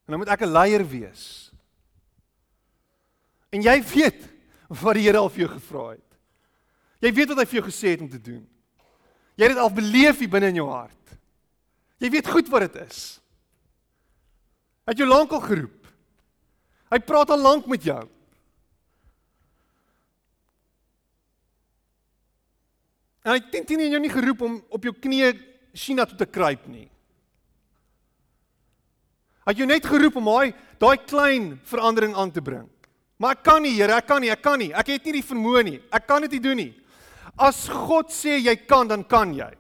En 0.08 0.16
dan 0.16 0.24
moet 0.24 0.32
ek 0.34 0.42
'n 0.42 0.56
leier 0.56 0.84
wees. 0.88 1.52
En 3.52 3.62
jy 3.62 3.82
weet 3.84 4.30
wat 4.68 4.96
die 4.96 5.04
Here 5.04 5.18
al 5.18 5.30
vir 5.30 5.46
jou 5.46 5.60
gevra 5.60 5.90
het. 5.92 6.10
Jy 7.02 7.14
weet 7.14 7.30
wat 7.30 7.38
hy 7.38 7.46
vir 7.46 7.60
jou 7.62 7.68
gesê 7.70 7.88
het 7.90 8.02
om 8.02 8.10
te 8.10 8.22
doen. 8.22 8.48
Jy 9.36 9.44
het 9.46 9.54
dit 9.54 9.64
al 9.64 9.74
beleef 9.74 10.20
hier 10.20 10.30
binne 10.30 10.48
in 10.48 10.56
jou 10.56 10.70
hart. 10.70 11.18
Jy 12.00 12.10
weet 12.10 12.28
goed 12.28 12.50
wat 12.50 12.62
dit 12.62 12.76
is. 12.88 13.19
Hy 14.90 14.96
het 14.96 15.04
jou 15.04 15.06
lank 15.06 15.34
al 15.38 15.44
geroep. 15.46 15.90
Hy 16.90 16.98
praat 17.06 17.30
al 17.30 17.44
lank 17.46 17.68
met 17.70 17.84
jou. 17.86 18.00
En 23.22 23.36
hy 23.36 23.38
het 23.38 23.68
teen 23.70 23.84
jou 23.86 24.00
nie 24.02 24.10
geroep 24.10 24.42
om 24.48 24.56
op 24.74 24.88
jou 24.90 24.96
knieë 24.98 25.30
China 25.78 26.08
toe 26.10 26.18
te 26.18 26.26
kruip 26.26 26.66
nie. 26.66 26.88
Hy 29.46 29.54
het 29.54 29.62
jou 29.62 29.70
net 29.70 29.86
geroep 29.86 30.18
om 30.18 30.34
daai 30.34 30.58
daai 30.82 30.98
klein 31.06 31.52
verandering 31.70 32.18
aan 32.18 32.34
te 32.34 32.42
bring. 32.42 32.66
Maar 33.22 33.38
ek 33.38 33.46
kan 33.46 33.62
nie, 33.62 33.76
Here, 33.78 33.94
ek 33.94 34.10
kan 34.10 34.26
nie, 34.26 34.34
ek 34.34 34.42
kan 34.42 34.58
nie. 34.58 34.72
Ek 34.74 34.90
het 34.90 35.06
nie 35.06 35.20
die 35.20 35.28
vermoë 35.30 35.66
nie. 35.70 35.80
Ek 35.94 36.10
kan 36.10 36.26
dit 36.26 36.34
nie 36.40 36.44
doen 36.50 36.64
nie. 36.64 36.72
As 37.38 37.68
God 37.70 38.10
sê 38.10 38.40
jy 38.40 38.58
kan, 38.66 38.90
dan 38.90 39.06
kan 39.06 39.38
jy. 39.38 39.52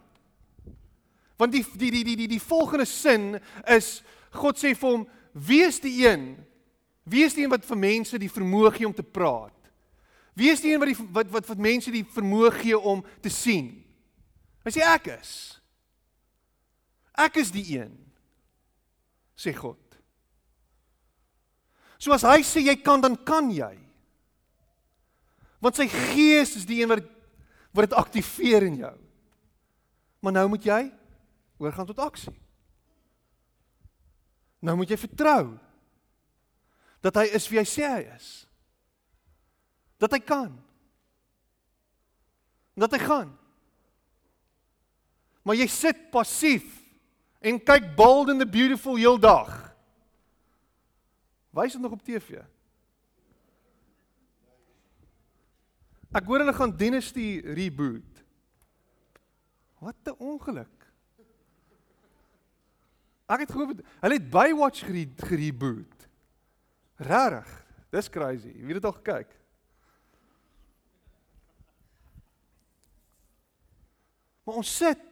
Want 1.37 1.53
die 1.53 1.61
die 1.77 1.93
die 1.93 2.05
die 2.07 2.21
die, 2.23 2.31
die 2.33 2.41
volgende 2.41 2.89
sin 2.89 3.35
is 3.69 3.99
God 4.35 4.59
sê 4.61 4.75
vir 4.77 4.89
hom, 4.89 5.05
wees 5.33 5.79
die 5.81 5.95
een. 6.05 6.31
Wees 7.09 7.33
die 7.33 7.45
een 7.45 7.53
wat 7.53 7.65
vir 7.65 7.79
mense 7.79 8.19
die 8.21 8.31
vermoë 8.31 8.73
gee 8.75 8.87
om 8.87 8.95
te 8.95 9.05
praat. 9.05 9.55
Wees 10.37 10.61
die 10.61 10.73
een 10.73 10.81
wat 10.81 10.91
die 10.91 11.07
wat 11.15 11.31
wat 11.33 11.49
wat 11.49 11.61
mense 11.61 11.91
die 11.91 12.05
vermoë 12.05 12.51
gee 12.61 12.77
om 12.77 13.01
te 13.23 13.31
sien. 13.33 13.71
Hy 14.63 14.73
sê 14.75 14.83
ek 14.85 15.09
is. 15.17 15.33
Ek 17.19 17.39
is 17.41 17.51
die 17.51 17.65
een 17.75 17.91
sê 19.39 19.53
God. 19.55 19.79
So 21.99 22.13
as 22.15 22.23
hy 22.27 22.39
sê 22.47 22.63
jy 22.63 22.77
kan 22.79 23.01
dan 23.03 23.17
kan 23.27 23.49
jy. 23.51 23.73
Want 25.59 25.75
sy 25.75 25.89
gees 25.91 26.55
is 26.61 26.67
die 26.67 26.81
een 26.83 26.91
wat 26.91 27.07
wat 27.75 27.85
dit 27.85 27.97
aktiveer 27.99 28.65
in 28.65 28.79
jou. 28.81 28.95
Maar 30.25 30.33
nou 30.39 30.45
moet 30.55 30.63
jy 30.65 30.79
oorgaan 31.61 31.85
tot 31.85 31.99
aksie. 32.01 32.33
Nou 34.59 34.75
moet 34.79 34.91
jy 34.91 34.97
vertrou 34.99 35.55
dat 37.03 37.15
hy 37.15 37.29
is 37.37 37.47
wie 37.47 37.59
hy 37.61 37.67
sê 37.67 37.87
hy 37.87 38.01
is. 38.15 38.29
Dat 39.99 40.11
hy 40.15 40.19
kan. 40.23 40.51
Dat 42.79 42.91
hy 42.95 42.99
gaan. 43.03 43.31
Maar 45.47 45.59
jy 45.59 45.67
sit 45.71 46.09
passief 46.11 46.67
en 47.39 47.59
kyk 47.63 47.93
Bold 47.95 48.33
and 48.33 48.43
the 48.43 48.47
Beautiful 48.47 48.99
heeldag. 48.99 49.53
Wys 51.55 51.73
dit 51.73 51.81
nog 51.81 51.95
op 51.95 52.03
TV. 52.05 52.41
Ek 56.09 56.25
hoor 56.25 56.43
hulle 56.43 56.55
gaan 56.57 56.75
Dynasty 56.75 57.39
reboot. 57.45 58.23
Wat 59.79 59.95
'n 60.05 60.19
ongeluk. 60.19 60.78
Ek 63.29 63.45
het 63.45 63.51
gehoor 63.53 63.75
hulle 63.77 64.17
het 64.17 64.29
Baywatch 64.33 64.87
gereboot. 65.29 66.07
Rarig. 67.05 67.49
Dis 67.93 68.09
crazy. 68.09 68.53
Wie 68.53 68.73
het 68.73 68.81
dit 68.81 68.89
al 68.89 68.97
gekyk? 68.97 69.35
Maar 74.43 74.63
ons 74.63 74.75
sit 74.77 75.05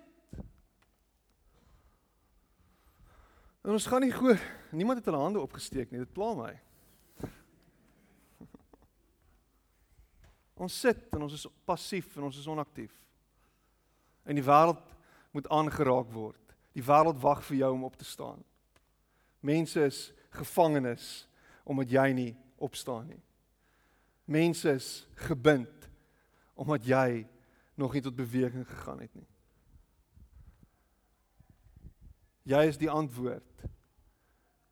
En 3.68 3.76
ons 3.76 3.86
gaan 3.92 4.00
nie 4.00 4.14
hoor, 4.16 4.40
niemand 4.72 5.02
het 5.02 5.10
hulle 5.10 5.20
hande 5.20 5.42
opgesteek 5.44 5.90
nie. 5.92 6.00
Dit 6.00 6.14
pla 6.16 6.30
my. 6.38 6.54
Ons 10.64 10.78
sit 10.80 11.02
en 11.12 11.26
ons 11.26 11.36
is 11.36 11.44
passief 11.68 12.16
en 12.16 12.30
ons 12.30 12.40
is 12.40 12.48
onaktief. 12.48 12.94
En 14.24 14.40
die 14.40 14.46
wêreld 14.48 14.96
moet 15.36 15.50
aangeraak 15.52 16.08
word. 16.16 16.47
Die 16.78 16.86
wêreld 16.86 17.18
wag 17.24 17.42
vir 17.48 17.64
jou 17.64 17.72
om 17.74 17.88
op 17.88 17.96
te 17.98 18.06
staan. 18.06 18.44
Mense 19.42 19.82
is 19.82 20.12
gevangenes 20.30 21.26
omdat 21.66 21.90
jy 21.90 22.12
nie 22.14 22.34
opstaan 22.62 23.08
nie. 23.10 23.24
Mense 24.30 24.76
is 24.78 25.08
gebind 25.26 25.90
omdat 26.54 26.86
jy 26.86 27.26
nog 27.78 27.94
nie 27.94 28.02
tot 28.02 28.16
beweging 28.16 28.66
gegaan 28.68 29.02
het 29.02 29.14
nie. 29.18 29.28
Jy 32.48 32.64
is 32.70 32.78
die 32.78 32.90
antwoord. 32.90 33.66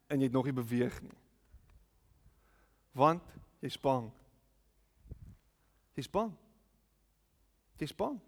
En 0.07 0.21
jy 0.21 0.29
het 0.29 0.37
nog 0.37 0.45
nie 0.45 0.55
beweeg 0.55 1.01
nie. 1.01 1.17
Want 2.93 3.33
jy's 3.65 3.81
bang. 3.81 4.11
Jy's 5.97 6.09
bang. 6.09 6.31
Jy's 7.81 7.95
bang. 7.97 8.21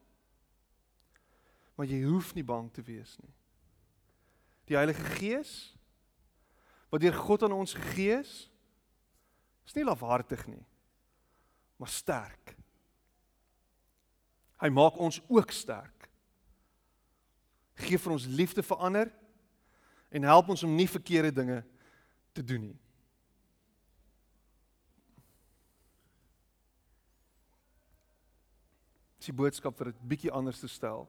Maar 1.78 1.86
jy 1.86 2.02
hoef 2.10 2.34
nie 2.34 2.44
bang 2.44 2.74
te 2.74 2.82
wees 2.82 3.14
nie. 3.22 3.37
Die 4.68 4.76
Heilige 4.76 5.04
Gees 5.18 5.74
wat 6.92 7.04
deur 7.04 7.16
God 7.16 7.44
aan 7.44 7.56
ons 7.56 7.74
gegee 7.76 8.20
is, 8.22 8.34
is 9.68 9.76
nie 9.76 9.84
lafhartig 9.84 10.46
nie, 10.48 10.64
maar 11.76 11.92
sterk. 11.92 12.54
Hy 14.64 14.70
maak 14.74 14.96
ons 15.04 15.20
ook 15.28 15.52
sterk. 15.52 16.08
Gee 17.78 18.00
vir 18.02 18.16
ons 18.16 18.26
liefde 18.26 18.64
vir 18.64 18.84
ander 18.88 19.12
en 20.10 20.26
help 20.26 20.50
ons 20.56 20.64
om 20.64 20.74
nie 20.74 20.88
verkeerde 20.90 21.34
dinge 21.36 21.60
te 22.34 22.44
doen 22.44 22.70
nie. 22.72 22.80
Dis 29.20 29.30
die 29.30 29.36
boodskap 29.36 29.78
vir 29.78 29.92
dit 29.92 30.02
bietjie 30.16 30.34
anders 30.34 30.64
te 30.64 30.72
stel. 30.72 31.06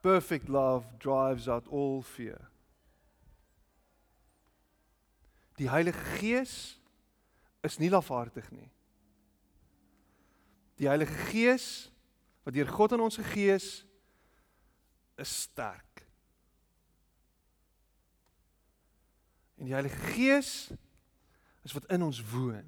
Perfect 0.00 0.48
love 0.48 0.84
drives 0.98 1.48
out 1.48 1.68
all 1.68 2.02
fear. 2.02 2.50
Die 5.58 5.70
Heilige 5.70 6.00
Gees 6.18 6.78
is 7.62 7.78
nie 7.78 7.88
lafhartig 7.88 8.50
nie. 8.50 8.70
Die 10.78 10.88
Heilige 10.88 11.14
Gees 11.28 11.90
wat 12.44 12.54
deur 12.54 12.68
God 12.68 12.92
aan 12.92 13.04
ons 13.04 13.20
gegee 13.20 13.52
is, 13.52 13.84
is 15.20 15.34
sterk. 15.42 16.06
En 19.60 19.68
die 19.68 19.76
Heilige 19.76 20.00
Gees 20.14 20.70
is 21.62 21.76
wat 21.76 21.84
in 21.92 22.02
ons 22.02 22.22
woon. 22.32 22.64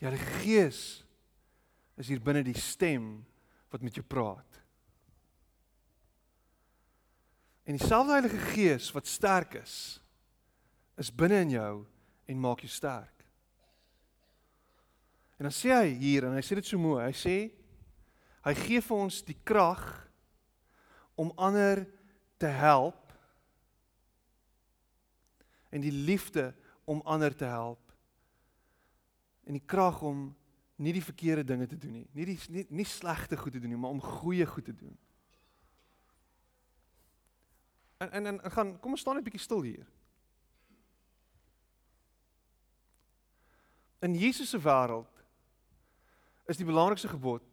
Die 0.00 0.08
Heilige 0.08 0.42
Gees 0.42 1.04
is 1.94 2.10
hier 2.10 2.18
binne 2.24 2.42
die 2.42 2.58
stem 2.58 3.20
wat 3.70 3.82
met 3.82 3.94
jou 3.94 4.06
praat. 4.06 4.58
En 7.64 7.76
dieselfde 7.76 8.12
Heilige 8.12 8.38
Gees 8.50 8.90
wat 8.92 9.06
sterk 9.06 9.54
is, 9.54 10.00
is 10.98 11.12
binne 11.14 11.38
in 11.44 11.54
jou 11.54 11.74
en 12.26 12.40
maak 12.40 12.64
jou 12.64 12.70
sterk. 12.70 13.24
En 15.38 15.46
dan 15.48 15.54
sê 15.54 15.70
hy 15.72 15.92
hier 15.96 16.26
en 16.26 16.34
hy 16.36 16.42
sê 16.44 16.58
dit 16.58 16.66
so 16.66 16.80
mooi. 16.80 17.00
Hy 17.06 17.14
sê 17.16 17.36
hy 18.44 18.54
gee 18.58 18.82
vir 18.84 19.04
ons 19.06 19.20
die 19.24 19.38
krag 19.46 19.84
om 21.20 21.30
ander 21.40 21.84
te 22.40 22.50
help 22.50 23.14
en 25.70 25.84
die 25.84 25.94
liefde 25.94 26.50
om 26.90 27.04
ander 27.08 27.32
te 27.36 27.46
help 27.48 27.94
en 29.46 29.56
die 29.56 29.66
krag 29.66 30.02
om 30.06 30.30
nie 30.80 30.92
die 30.96 31.04
verkeerde 31.04 31.44
dinge 31.44 31.66
te 31.68 31.78
doen 31.78 31.92
nie. 31.92 32.06
Nie 32.16 32.26
die 32.30 32.38
nie, 32.48 32.64
nie 32.68 32.88
slegte 32.88 33.36
goed 33.36 33.52
te 33.52 33.60
doen 33.60 33.72
nie, 33.74 33.78
maar 33.78 33.92
om 33.92 34.00
goeie 34.00 34.46
goed 34.48 34.64
te 34.64 34.74
doen. 34.74 34.96
En 38.00 38.10
en 38.10 38.40
en 38.40 38.50
gaan 38.50 38.78
kom 38.80 38.96
ons 38.96 39.00
staan 39.00 39.20
net 39.20 39.26
bietjie 39.26 39.44
stil 39.44 39.62
hier. 39.62 39.86
In 44.00 44.16
Jesus 44.16 44.48
se 44.48 44.58
wêreld 44.58 45.20
is 46.48 46.56
die 46.56 46.66
belangrikste 46.66 47.08
gebod 47.12 47.44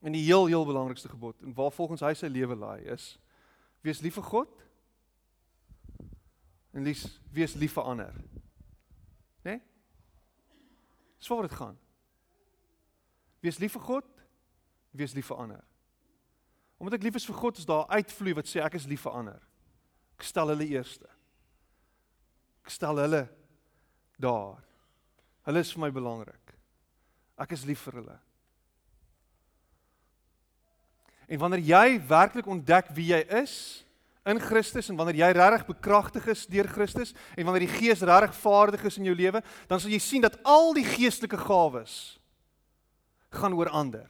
en 0.00 0.12
die 0.12 0.24
heel 0.24 0.46
heel 0.46 0.66
belangrikste 0.66 1.08
gebod 1.08 1.42
en 1.42 1.54
waar 1.54 1.70
volgens 1.72 2.02
hy 2.02 2.14
sy 2.18 2.26
lewe 2.26 2.56
laai 2.58 2.82
is 2.90 3.12
wees 3.86 4.02
lief 4.02 4.18
vir 4.18 4.26
God 4.26 4.66
en 6.74 6.82
lief 6.82 7.06
wees 7.30 7.54
lief 7.54 7.78
vir 7.78 7.86
ander. 7.94 8.14
Né? 9.46 9.54
Nee? 9.54 9.60
Dis 11.20 11.28
waar 11.28 11.44
dit 11.44 11.56
gaan. 11.56 11.76
Wees 13.44 13.60
lief 13.60 13.76
vir 13.76 13.84
God, 13.84 14.08
wees 14.96 15.12
lief 15.16 15.28
vir 15.30 15.42
ander. 15.44 15.64
Omdat 16.80 16.96
ek 16.96 17.04
lief 17.08 17.20
is 17.20 17.28
vir 17.28 17.36
God, 17.36 17.60
is 17.60 17.68
daar 17.68 17.88
uitvloei 17.92 18.34
wat 18.38 18.48
sê 18.48 18.62
ek 18.64 18.78
is 18.80 18.88
lief 18.88 19.04
vir 19.04 19.16
ander. 19.20 19.42
Ek 20.16 20.24
stel 20.24 20.52
hulle 20.52 20.68
eerste. 20.68 21.08
Ek 22.64 22.72
stel 22.72 23.00
hulle 23.00 23.26
daar. 24.20 24.64
Hulle 25.48 25.62
is 25.64 25.72
vir 25.76 25.84
my 25.84 25.92
belangrik. 25.92 26.56
Ek 27.40 27.52
is 27.56 27.66
lief 27.68 27.84
vir 27.88 28.00
hulle. 28.00 28.16
En 31.30 31.40
wanneer 31.44 31.62
jy 31.68 32.00
werklik 32.08 32.48
ontdek 32.50 32.90
wie 32.96 33.12
jy 33.12 33.20
is 33.42 33.54
in 34.30 34.40
Christus 34.42 34.88
en 34.90 34.96
wanneer 34.98 35.18
jy 35.22 35.32
regtig 35.36 35.66
bekragtig 35.68 36.26
is 36.32 36.46
deur 36.50 36.68
Christus 36.70 37.12
en 37.36 37.44
wanneer 37.46 37.66
die 37.66 37.74
Gees 37.74 38.04
regtig 38.06 38.36
vaardig 38.40 38.86
is 38.88 38.98
in 39.00 39.10
jou 39.10 39.16
lewe, 39.16 39.42
dan 39.68 39.82
sal 39.82 39.92
jy 39.92 40.00
sien 40.02 40.24
dat 40.24 40.38
al 40.48 40.72
die 40.76 40.86
geestelike 40.86 41.38
gawes 41.40 42.16
gaan 43.34 43.54
oor 43.58 43.70
ander 43.70 44.08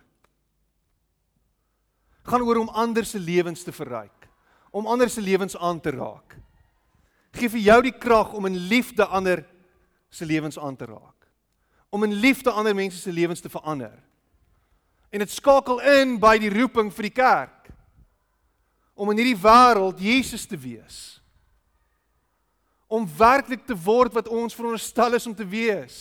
gaan 2.31 2.45
oor 2.47 2.61
om 2.63 2.69
ander 2.69 3.05
se 3.05 3.19
lewens 3.19 3.63
te 3.63 3.73
verryk, 3.73 4.29
om 4.71 4.87
ander 4.87 5.11
se 5.11 5.21
lewens 5.21 5.57
aan 5.57 5.81
te 5.81 5.91
raak. 5.91 6.37
Gee 7.35 7.51
vir 7.51 7.63
jou 7.63 7.79
die 7.87 7.97
krag 7.97 8.35
om 8.35 8.47
in 8.47 8.59
liefde 8.71 9.07
ander 9.07 9.45
se 10.11 10.27
lewens 10.27 10.59
aan 10.59 10.77
te 10.77 10.87
raak. 10.91 11.27
Om 11.91 12.07
in 12.07 12.15
liefde 12.23 12.51
ander 12.51 12.75
mense 12.75 12.99
se 12.99 13.13
lewens 13.13 13.41
te 13.41 13.51
verander. 13.51 13.97
En 15.11 15.19
dit 15.19 15.31
skakel 15.31 15.81
in 15.99 16.19
by 16.23 16.37
die 16.39 16.53
roeping 16.55 16.93
vir 16.95 17.09
die 17.09 17.15
kerk 17.15 17.60
om 19.01 19.09
in 19.15 19.23
hierdie 19.23 19.41
wêreld 19.41 20.03
Jesus 20.05 20.45
te 20.45 20.59
wees. 20.61 20.99
Om 22.91 23.07
werklik 23.17 23.63
te 23.65 23.77
word 23.77 24.13
wat 24.13 24.29
ons 24.29 24.57
veronderstel 24.57 25.17
is 25.17 25.29
om 25.31 25.37
te 25.37 25.47
wees. 25.49 25.97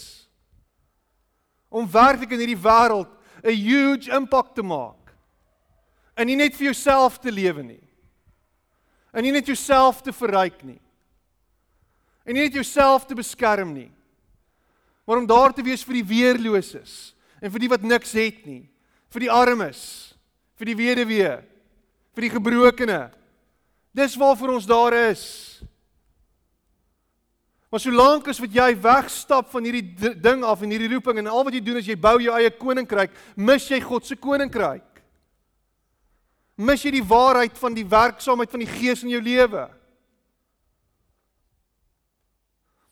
Om 1.71 1.87
werklik 1.87 2.33
in 2.35 2.43
hierdie 2.43 2.59
wêreld 2.59 3.11
'n 3.39 3.55
huge 3.55 4.11
impak 4.11 4.51
te 4.55 4.61
maak. 4.61 5.13
En 6.17 6.27
nie 6.27 6.35
net 6.35 6.55
vir 6.55 6.73
jouself 6.73 7.19
te 7.19 7.31
lewe 7.31 7.63
nie. 7.63 7.87
En 9.13 9.23
nie 9.23 9.31
net 9.31 9.45
jouself 9.45 10.01
te 10.01 10.11
verryk 10.11 10.63
nie. 10.63 10.81
En 12.25 12.33
nie 12.33 12.43
net 12.43 12.53
jouself 12.53 13.05
te 13.05 13.15
beskerm 13.15 13.73
nie. 13.73 13.91
Maar 15.05 15.17
om 15.17 15.25
daar 15.25 15.53
te 15.53 15.63
wees 15.63 15.83
vir 15.83 15.93
die 15.93 16.03
weerloses 16.03 17.15
en 17.41 17.51
vir 17.51 17.59
die 17.59 17.69
wat 17.69 17.81
niks 17.81 18.11
het 18.11 18.45
nie, 18.45 18.69
vir 19.09 19.19
die 19.19 19.31
armes, 19.31 20.13
vir 20.55 20.65
die 20.65 20.75
weduwee, 20.75 21.41
vir 22.19 22.27
die 22.27 22.35
gebrokene. 22.35 22.99
Dis 23.95 24.17
waarvoor 24.19 24.57
ons 24.59 24.67
daar 24.67 24.93
is. 25.07 25.23
Maar 27.71 27.81
solank 27.81 28.27
as 28.27 28.41
wat 28.41 28.53
jy 28.53 28.69
wegstap 28.81 29.49
van 29.53 29.63
hierdie 29.63 30.13
ding 30.19 30.43
af 30.43 30.61
en 30.65 30.71
hierdie 30.73 30.91
roeping 30.91 31.21
en 31.21 31.31
al 31.31 31.47
wat 31.47 31.55
jy 31.55 31.63
doen 31.63 31.79
is 31.79 31.87
jy 31.87 31.95
bou 31.95 32.17
jou 32.19 32.35
eie 32.35 32.51
koninkryk, 32.51 33.13
mis 33.37 33.67
jy 33.69 33.79
God 33.83 34.07
se 34.09 34.17
koninkryk 34.17 34.85
mis 36.59 36.83
jy 36.83 36.97
die 36.97 37.05
waarheid 37.07 37.55
van 37.59 37.75
die 37.75 37.87
werksaamheid 37.87 38.51
van 38.51 38.63
die 38.63 38.69
Gees 38.69 39.03
in 39.05 39.13
jou 39.13 39.21
lewe. 39.23 39.63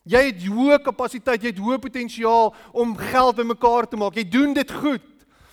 Jy 0.08 0.22
het 0.30 0.46
hoë 0.48 0.78
kapasiteit, 0.86 1.44
jy 1.44 1.52
het 1.52 1.60
hoë 1.60 1.82
potensiaal 1.84 2.54
om 2.72 2.96
geld 2.96 3.42
bymekaar 3.42 3.90
te 3.92 4.00
maak. 4.00 4.16
Jy 4.16 4.24
doen 4.32 4.56
dit 4.56 4.72
goed. 4.72 5.04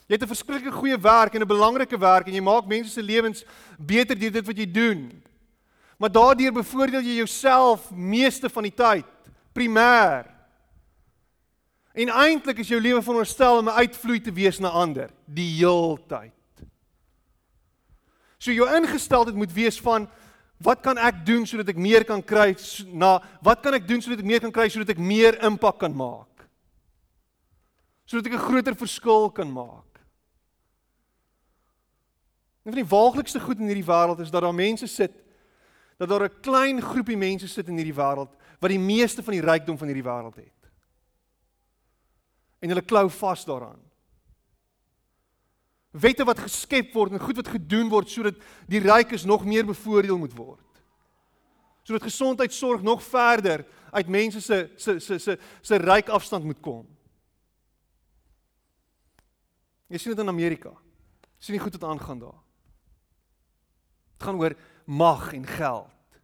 Jy 0.07 0.15
het 0.15 0.23
'n 0.23 0.35
verskriklike 0.35 0.73
goeie 0.73 0.99
werk 1.01 1.35
en 1.35 1.41
'n 1.41 1.47
belangrike 1.47 1.99
werk 1.99 2.27
en 2.27 2.35
jy 2.35 2.41
maak 2.41 2.67
mense 2.67 2.91
se 2.91 3.03
lewens 3.03 3.45
beter 3.79 4.19
deur 4.19 4.33
dit 4.33 4.47
wat 4.47 4.57
jy 4.57 4.71
doen. 4.71 5.23
Maar 5.99 6.13
daardeur 6.13 6.53
bevoordeel 6.53 7.01
jy 7.01 7.17
jouself 7.17 7.91
meeste 7.91 8.51
van 8.51 8.63
die 8.63 8.75
tyd, 8.75 9.07
primêr. 9.53 10.27
En 11.95 12.09
eintlik 12.09 12.59
is 12.59 12.69
jou 12.69 12.81
lewe 12.81 13.03
veronderstel 13.03 13.59
om 13.59 13.69
'n 13.69 13.79
uitvloei 13.81 14.21
te 14.21 14.33
wees 14.33 14.59
na 14.59 14.69
ander 14.69 15.11
die 15.25 15.57
heeltyd. 15.57 16.33
So 18.39 18.53
jou 18.53 18.69
ingesteldheid 18.77 19.37
moet 19.37 19.53
wees 19.53 19.81
van 19.81 20.09
wat 20.61 20.81
kan 20.81 20.99
ek 20.99 21.27
doen 21.27 21.47
sodat 21.47 21.69
ek 21.69 21.77
meer 21.77 22.05
kan 22.05 22.23
kry 22.23 22.57
na 22.93 23.23
wat 23.43 23.63
kan 23.63 23.75
ek 23.75 23.89
doen 23.89 24.03
sodat 24.03 24.19
ek 24.19 24.25
meer 24.25 24.41
kan 24.41 24.53
kry 24.53 24.69
sodat 24.69 24.91
ek 24.91 24.99
meer 24.99 25.39
impak 25.45 25.79
kan 25.79 25.95
maak? 25.97 26.45
Sodat 28.05 28.27
ek 28.27 28.33
'n 28.33 28.47
groter 28.49 28.75
verskil 28.75 29.31
kan 29.31 29.53
maak. 29.53 29.94
Een 32.65 32.73
van 32.73 32.81
die 32.81 32.91
waaglikste 32.91 33.41
goed 33.41 33.59
in 33.61 33.69
hierdie 33.69 33.87
wêreld 33.87 34.21
is 34.25 34.31
dat 34.33 34.43
daar 34.43 34.55
mense 34.55 34.87
sit 34.87 35.13
dat 35.97 36.09
daar 36.09 36.25
'n 36.25 36.41
klein 36.41 36.83
groepie 36.83 37.17
mense 37.17 37.49
sit 37.49 37.69
in 37.69 37.77
hierdie 37.77 37.95
wêreld 37.95 38.33
wat 38.61 38.71
die 38.71 38.79
meeste 38.79 39.23
van 39.23 39.33
die 39.33 39.45
rykdom 39.45 39.79
van 39.79 39.87
hierdie 39.87 40.11
wêreld 40.11 40.37
het. 40.37 40.71
En 42.59 42.69
hulle 42.69 42.83
klou 42.83 43.11
vas 43.11 43.45
daaraan 43.45 43.85
wette 45.95 46.25
wat 46.27 46.43
geskep 46.43 46.93
word 46.95 47.15
en 47.15 47.23
goed 47.23 47.39
wat 47.39 47.53
gedoen 47.55 47.89
word 47.93 48.11
sodat 48.11 48.41
die 48.71 48.83
rykes 48.83 49.25
nog 49.25 49.45
meer 49.47 49.67
bevoordeel 49.67 50.19
moet 50.19 50.35
word. 50.35 50.61
Sodat 51.87 52.09
gesondheidsorg 52.09 52.83
nog 52.83 53.03
verder 53.03 53.67
uit 53.93 54.09
mense 54.09 54.41
se 54.41 54.59
se 54.77 54.99
se 54.99 55.19
se 55.19 55.39
se 55.63 55.77
ryk 55.79 56.09
afstand 56.09 56.45
moet 56.45 56.61
kom. 56.61 56.87
Jy 59.87 59.99
sien 59.99 60.15
dit 60.17 60.25
in 60.25 60.33
Amerika. 60.33 60.73
Sien 61.39 61.55
nie 61.55 61.63
goed 61.63 61.77
wat 61.79 61.91
aangaan 61.91 62.19
daar. 62.19 62.44
Dit 64.25 64.33
gaan 64.33 64.41
oor 64.41 64.57
mag 64.85 65.33
en 65.33 65.47
geld. 65.47 66.21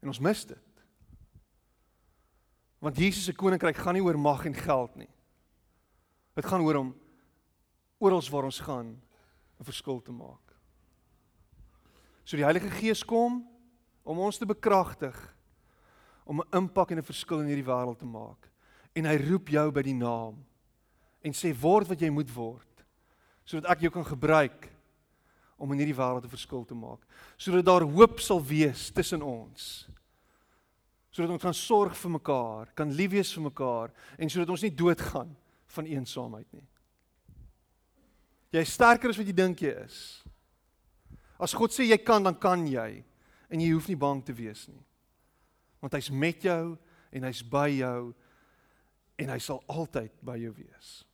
En 0.00 0.10
ons 0.12 0.18
mis 0.20 0.46
dit. 0.46 0.82
Want 2.78 2.98
Jesus 2.98 3.24
se 3.24 3.32
koninkryk 3.32 3.78
gaan 3.80 3.96
nie 3.96 4.02
oor 4.04 4.18
mag 4.20 4.44
en 4.44 4.54
geld 4.54 4.98
nie. 5.00 5.08
Dit 6.36 6.44
gaan 6.44 6.60
oor 6.60 6.76
om 6.76 6.90
oral 8.02 8.20
waar 8.28 8.44
ons 8.44 8.60
gaan 8.60 9.00
'n 9.60 9.64
verskil 9.64 10.02
te 10.02 10.12
maak. 10.12 10.52
So 12.24 12.36
die 12.36 12.44
Heilige 12.44 12.70
Gees 12.70 13.04
kom 13.04 13.48
om 14.02 14.18
ons 14.18 14.38
te 14.38 14.46
bekragtig 14.46 15.36
om 16.24 16.40
'n 16.40 16.56
impak 16.56 16.90
en 16.90 16.98
'n 16.98 17.02
verskil 17.02 17.40
in 17.40 17.46
hierdie 17.46 17.72
wêreld 17.72 17.98
te 17.98 18.04
maak. 18.04 18.50
En 18.92 19.04
hy 19.04 19.16
roep 19.16 19.48
jou 19.48 19.70
by 19.70 19.82
die 19.82 19.94
naam 19.94 20.44
en 21.22 21.32
sê 21.32 21.54
word 21.54 21.88
wat 21.88 22.00
jy 22.00 22.10
moet 22.10 22.34
word 22.34 22.84
sodat 23.44 23.70
ek 23.70 23.80
jou 23.80 23.90
kan 23.90 24.04
gebruik 24.04 24.81
om 25.62 25.72
in 25.72 25.78
hierdie 25.78 25.96
wêreld 25.96 26.24
'n 26.26 26.34
verskil 26.34 26.64
te 26.64 26.74
maak. 26.74 27.06
Sodat 27.36 27.64
daar 27.64 27.86
hoop 27.86 28.20
sal 28.20 28.42
wees 28.42 28.90
tussen 28.90 29.22
ons. 29.22 29.88
Sodat 31.10 31.30
ons 31.30 31.42
kan 31.42 31.54
sorg 31.54 31.94
vir 31.96 32.10
mekaar, 32.10 32.74
kan 32.74 32.90
lief 32.90 33.10
wees 33.10 33.32
vir 33.32 33.42
mekaar 33.42 33.92
en 34.18 34.30
sodat 34.30 34.50
ons 34.50 34.62
nie 34.62 34.74
doodgaan 34.74 35.36
van 35.66 35.86
eensaamheid 35.86 36.52
nie. 36.52 36.66
Jy 38.52 38.60
is 38.60 38.72
sterker 38.72 39.08
as 39.08 39.16
wat 39.16 39.26
jy 39.26 39.32
dink 39.32 39.60
jy 39.60 39.72
is. 39.84 40.24
As 41.38 41.54
God 41.54 41.70
sê 41.70 41.86
jy 41.88 41.98
kan, 41.98 42.22
dan 42.22 42.34
kan 42.34 42.66
jy 42.66 43.04
en 43.48 43.60
jy 43.60 43.70
hoef 43.72 43.88
nie 43.88 43.96
bang 43.96 44.24
te 44.24 44.32
wees 44.32 44.68
nie. 44.68 44.82
Want 45.80 45.92
hy's 45.92 46.10
met 46.10 46.42
jou 46.42 46.76
en 47.12 47.22
hy's 47.22 47.42
by 47.42 47.68
jou 47.68 48.14
en 49.18 49.28
hy 49.28 49.38
sal 49.38 49.62
altyd 49.68 50.12
by 50.22 50.36
jou 50.36 50.52
wees. 50.52 51.04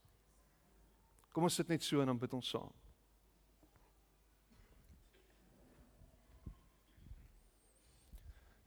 Kom 1.32 1.44
ons 1.44 1.54
sit 1.54 1.68
net 1.68 1.82
so 1.82 2.00
en 2.00 2.06
dan 2.06 2.18
bid 2.18 2.34
ons 2.34 2.50
saam. 2.50 2.77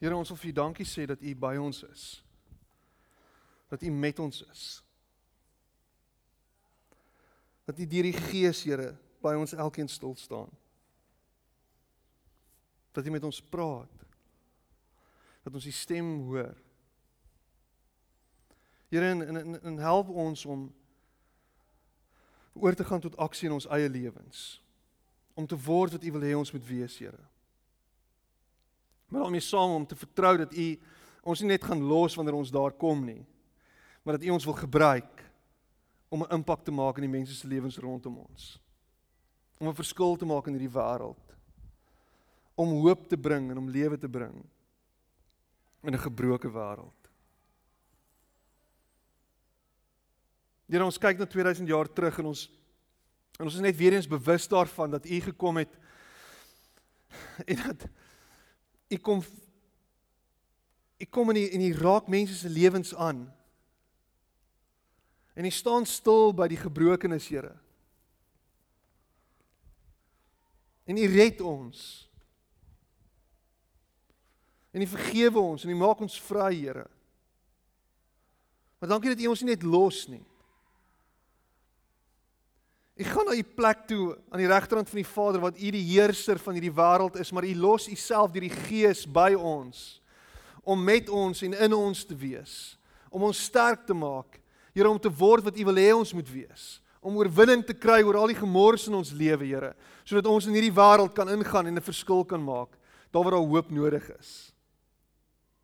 Here 0.01 0.17
ons 0.17 0.31
wil 0.33 0.39
vir 0.41 0.49
U 0.49 0.53
dankie 0.57 0.87
sê 0.89 1.05
dat 1.05 1.21
U 1.21 1.33
by 1.37 1.55
ons 1.61 1.83
is. 1.85 2.05
Dat 3.69 3.83
U 3.85 3.91
met 3.93 4.19
ons 4.19 4.41
is 4.49 4.63
dat 7.71 7.79
U 7.79 7.87
deur 7.87 8.03
die 8.03 8.17
Gees, 8.17 8.63
Here, 8.63 8.95
by 9.23 9.31
ons 9.39 9.53
elkeen 9.53 9.87
stil 9.87 10.15
staan. 10.19 10.49
Dat 12.91 13.05
U 13.05 13.13
met 13.13 13.23
ons 13.23 13.41
praat. 13.41 13.93
Dat 15.45 15.53
ons 15.53 15.65
U 15.65 15.71
stem 15.71 16.09
hoor. 16.27 16.57
Here, 18.91 19.07
en, 19.13 19.23
en, 19.37 19.61
en 19.61 19.77
help 19.77 20.09
ons 20.09 20.45
om 20.45 20.67
oor 22.53 22.75
te 22.75 22.83
gaan 22.83 22.99
tot 22.99 23.15
aksie 23.15 23.47
in 23.47 23.55
ons 23.55 23.69
eie 23.71 23.87
lewens. 23.89 24.59
Om 25.33 25.47
te 25.47 25.55
word 25.55 25.95
wat 25.95 26.03
U 26.03 26.11
wil 26.17 26.27
hê 26.27 26.35
ons 26.35 26.51
moet 26.51 26.67
wees, 26.67 26.97
Here. 26.99 27.30
Maar 29.11 29.27
om 29.27 29.31
mee 29.31 29.43
saam 29.43 29.75
om 29.75 29.85
te 29.87 29.95
vertrou 29.99 30.37
dat 30.39 30.53
U 30.55 30.67
ons 31.21 31.43
nie 31.43 31.51
net 31.51 31.63
gaan 31.67 31.83
los 31.83 32.15
wanneer 32.15 32.37
ons 32.37 32.51
daar 32.51 32.71
kom 32.71 33.03
nie, 33.05 33.21
Maar 34.01 34.17
dat 34.17 34.23
U 34.23 34.29
ons 34.29 34.45
wil 34.45 34.53
gebruik 34.53 35.31
om 36.09 36.23
'n 36.23 36.33
impak 36.33 36.63
te 36.63 36.71
maak 36.71 36.95
in 36.95 37.01
die 37.01 37.17
mense 37.17 37.33
se 37.33 37.47
lewens 37.47 37.77
rondom 37.77 38.17
ons. 38.17 38.59
Om 39.57 39.67
'n 39.67 39.75
verskil 39.75 40.15
te 40.15 40.25
maak 40.25 40.47
in 40.47 40.53
hierdie 40.53 40.77
wêreld. 40.77 41.35
Om 42.55 42.69
hoop 42.69 43.07
te 43.07 43.17
bring 43.17 43.51
en 43.51 43.57
om 43.57 43.69
lewe 43.69 43.97
te 43.97 44.09
bring 44.09 44.45
in 45.83 45.93
'n 45.93 45.99
gebroke 45.99 46.51
wêreld. 46.51 47.01
Here 50.67 50.85
ons 50.85 50.97
kyk 50.97 51.17
na 51.17 51.25
2000 51.25 51.67
jaar 51.67 51.93
terug 51.93 52.19
en 52.19 52.25
ons 52.25 52.49
en 53.39 53.45
ons 53.45 53.55
is 53.55 53.61
net 53.61 53.77
weer 53.77 53.93
eens 53.93 54.07
bewus 54.07 54.47
daarvan 54.47 54.91
dat 54.91 55.05
U 55.05 55.19
gekom 55.19 55.57
het 55.57 55.77
en 57.51 57.55
dat 57.55 57.87
U 58.91 58.97
kom 58.97 59.23
U 61.01 61.05
kom 61.09 61.31
in 61.33 61.39
die 61.39 61.49
in 61.49 61.63
die 61.63 61.73
raak 61.73 62.07
mense 62.07 62.35
se 62.37 62.49
lewens 62.49 62.93
aan. 62.95 63.23
En 65.33 65.45
U 65.45 65.49
staan 65.49 65.85
stil 65.85 66.33
by 66.37 66.45
die 66.51 66.59
gebrokenes, 66.59 67.27
Here. 67.27 67.55
En 70.85 70.97
U 70.97 71.05
red 71.09 71.41
ons. 71.41 72.09
En 74.71 74.81
U 74.81 74.87
vergewe 74.87 75.39
ons 75.39 75.63
en 75.63 75.73
U 75.73 75.77
maak 75.79 76.03
ons 76.03 76.19
vry, 76.21 76.51
Here. 76.59 76.85
Maar 78.79 78.93
dankie 78.93 79.15
dat 79.15 79.23
U 79.25 79.31
ons 79.33 79.41
nie 79.41 79.55
net 79.55 79.65
los 79.65 80.05
nie. 80.11 80.23
U 83.01 83.03
gaan 83.03 83.25
na 83.25 83.33
u 83.33 83.43
plek 83.43 83.87
toe 83.89 84.17
aan 84.29 84.43
die 84.43 84.49
regterkant 84.49 84.89
van 84.89 84.99
die 84.99 85.07
Vader 85.07 85.41
wat 85.41 85.57
u 85.57 85.69
die 85.73 85.85
heerser 85.87 86.37
van 86.37 86.53
hierdie 86.53 86.73
wêreld 86.77 87.15
is, 87.17 87.31
maar 87.33 87.47
u 87.47 87.53
los 87.57 87.87
u 87.89 87.95
self 87.97 88.29
deur 88.29 88.45
die 88.45 88.57
Gees 88.67 89.07
by 89.09 89.31
ons 89.33 90.01
om 90.61 90.83
met 90.85 91.09
ons 91.09 91.41
en 91.41 91.55
in 91.65 91.73
ons 91.73 92.03
te 92.05 92.13
wees, 92.13 92.77
om 93.09 93.23
ons 93.25 93.45
sterk 93.49 93.87
te 93.87 93.97
maak, 93.97 94.37
Here 94.71 94.87
om 94.87 94.99
te 95.01 95.09
word 95.11 95.43
wat 95.43 95.57
u 95.59 95.65
wil 95.67 95.79
hê 95.81 95.89
ons 95.91 96.13
moet 96.15 96.29
wees, 96.31 96.67
om 97.03 97.17
oorwinning 97.17 97.63
te 97.65 97.73
kry 97.73 97.97
oor 98.05 98.21
al 98.21 98.29
die 98.31 98.37
gemors 98.37 98.85
in 98.87 98.95
ons 98.95 99.09
lewe, 99.11 99.49
Here, 99.49 99.73
sodat 100.05 100.29
ons 100.29 100.45
in 100.47 100.53
hierdie 100.55 100.75
wêreld 100.77 101.15
kan 101.17 101.33
ingaan 101.33 101.67
en 101.67 101.75
'n 101.75 101.83
verskil 101.83 102.23
kan 102.23 102.43
maak 102.43 102.77
daar 103.11 103.23
waar 103.23 103.31
daar 103.31 103.49
hoop 103.49 103.71
nodig 103.71 104.05
is. 104.19 104.53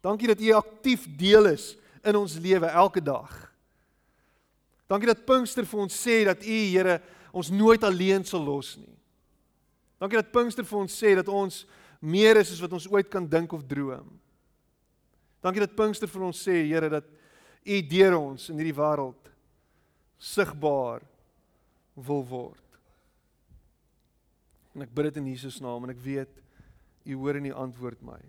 Dankie 0.02 0.28
dat 0.28 0.42
u 0.42 0.52
aktief 0.52 1.08
deel 1.16 1.46
is 1.46 1.78
in 2.04 2.16
ons 2.16 2.34
lewe 2.36 2.66
elke 2.66 3.02
dag. 3.02 3.54
Dankie 4.88 5.08
dat 5.08 5.26
Pinkster 5.26 5.66
vir 5.66 5.80
ons 5.80 5.94
sê 5.94 6.26
dat 6.26 6.44
u 6.44 6.58
Here 6.74 7.02
ons 7.38 7.52
nooit 7.54 7.84
alleen 7.84 8.26
sal 8.26 8.44
los 8.44 8.76
nie. 8.80 8.96
Dankie 10.02 10.20
dat 10.20 10.32
Pinkster 10.34 10.66
vir 10.66 10.80
ons 10.80 10.94
sê 10.94 11.14
dat 11.18 11.30
ons 11.30 11.64
meer 12.02 12.38
is 12.42 12.52
as 12.54 12.62
wat 12.62 12.74
ons 12.78 12.88
ooit 12.92 13.10
kan 13.10 13.26
dink 13.26 13.54
of 13.54 13.66
droom. 13.66 14.10
Dankie 15.42 15.64
dat 15.64 15.76
Pinkster 15.78 16.10
vir 16.10 16.28
ons 16.28 16.42
sê, 16.42 16.64
Here, 16.66 16.90
dat 16.90 17.08
U 17.68 17.82
deur 17.92 18.16
ons 18.16 18.46
in 18.50 18.62
hierdie 18.62 18.78
wêreld 18.78 19.32
sigbaar 20.24 21.04
wil 21.98 22.24
word. 22.30 22.64
En 24.78 24.86
ek 24.86 24.94
bid 24.96 25.10
dit 25.10 25.20
in 25.20 25.32
Jesus 25.34 25.58
naam 25.62 25.84
en 25.84 25.92
ek 25.92 26.02
weet 26.04 26.44
U 27.08 27.18
hoor 27.22 27.40
en 27.40 27.50
U 27.50 27.54
antwoord 27.66 28.04
my. 28.06 28.20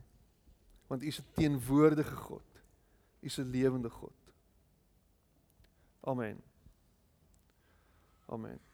Want 0.88 1.04
U 1.04 1.06
is 1.06 1.20
'n 1.20 1.34
teenwoordige 1.36 2.16
God. 2.16 2.48
U 3.22 3.26
is 3.26 3.38
'n 3.38 3.50
lewende 3.50 3.90
God. 3.90 4.16
Amen. 6.00 6.42
Amen. 8.28 8.67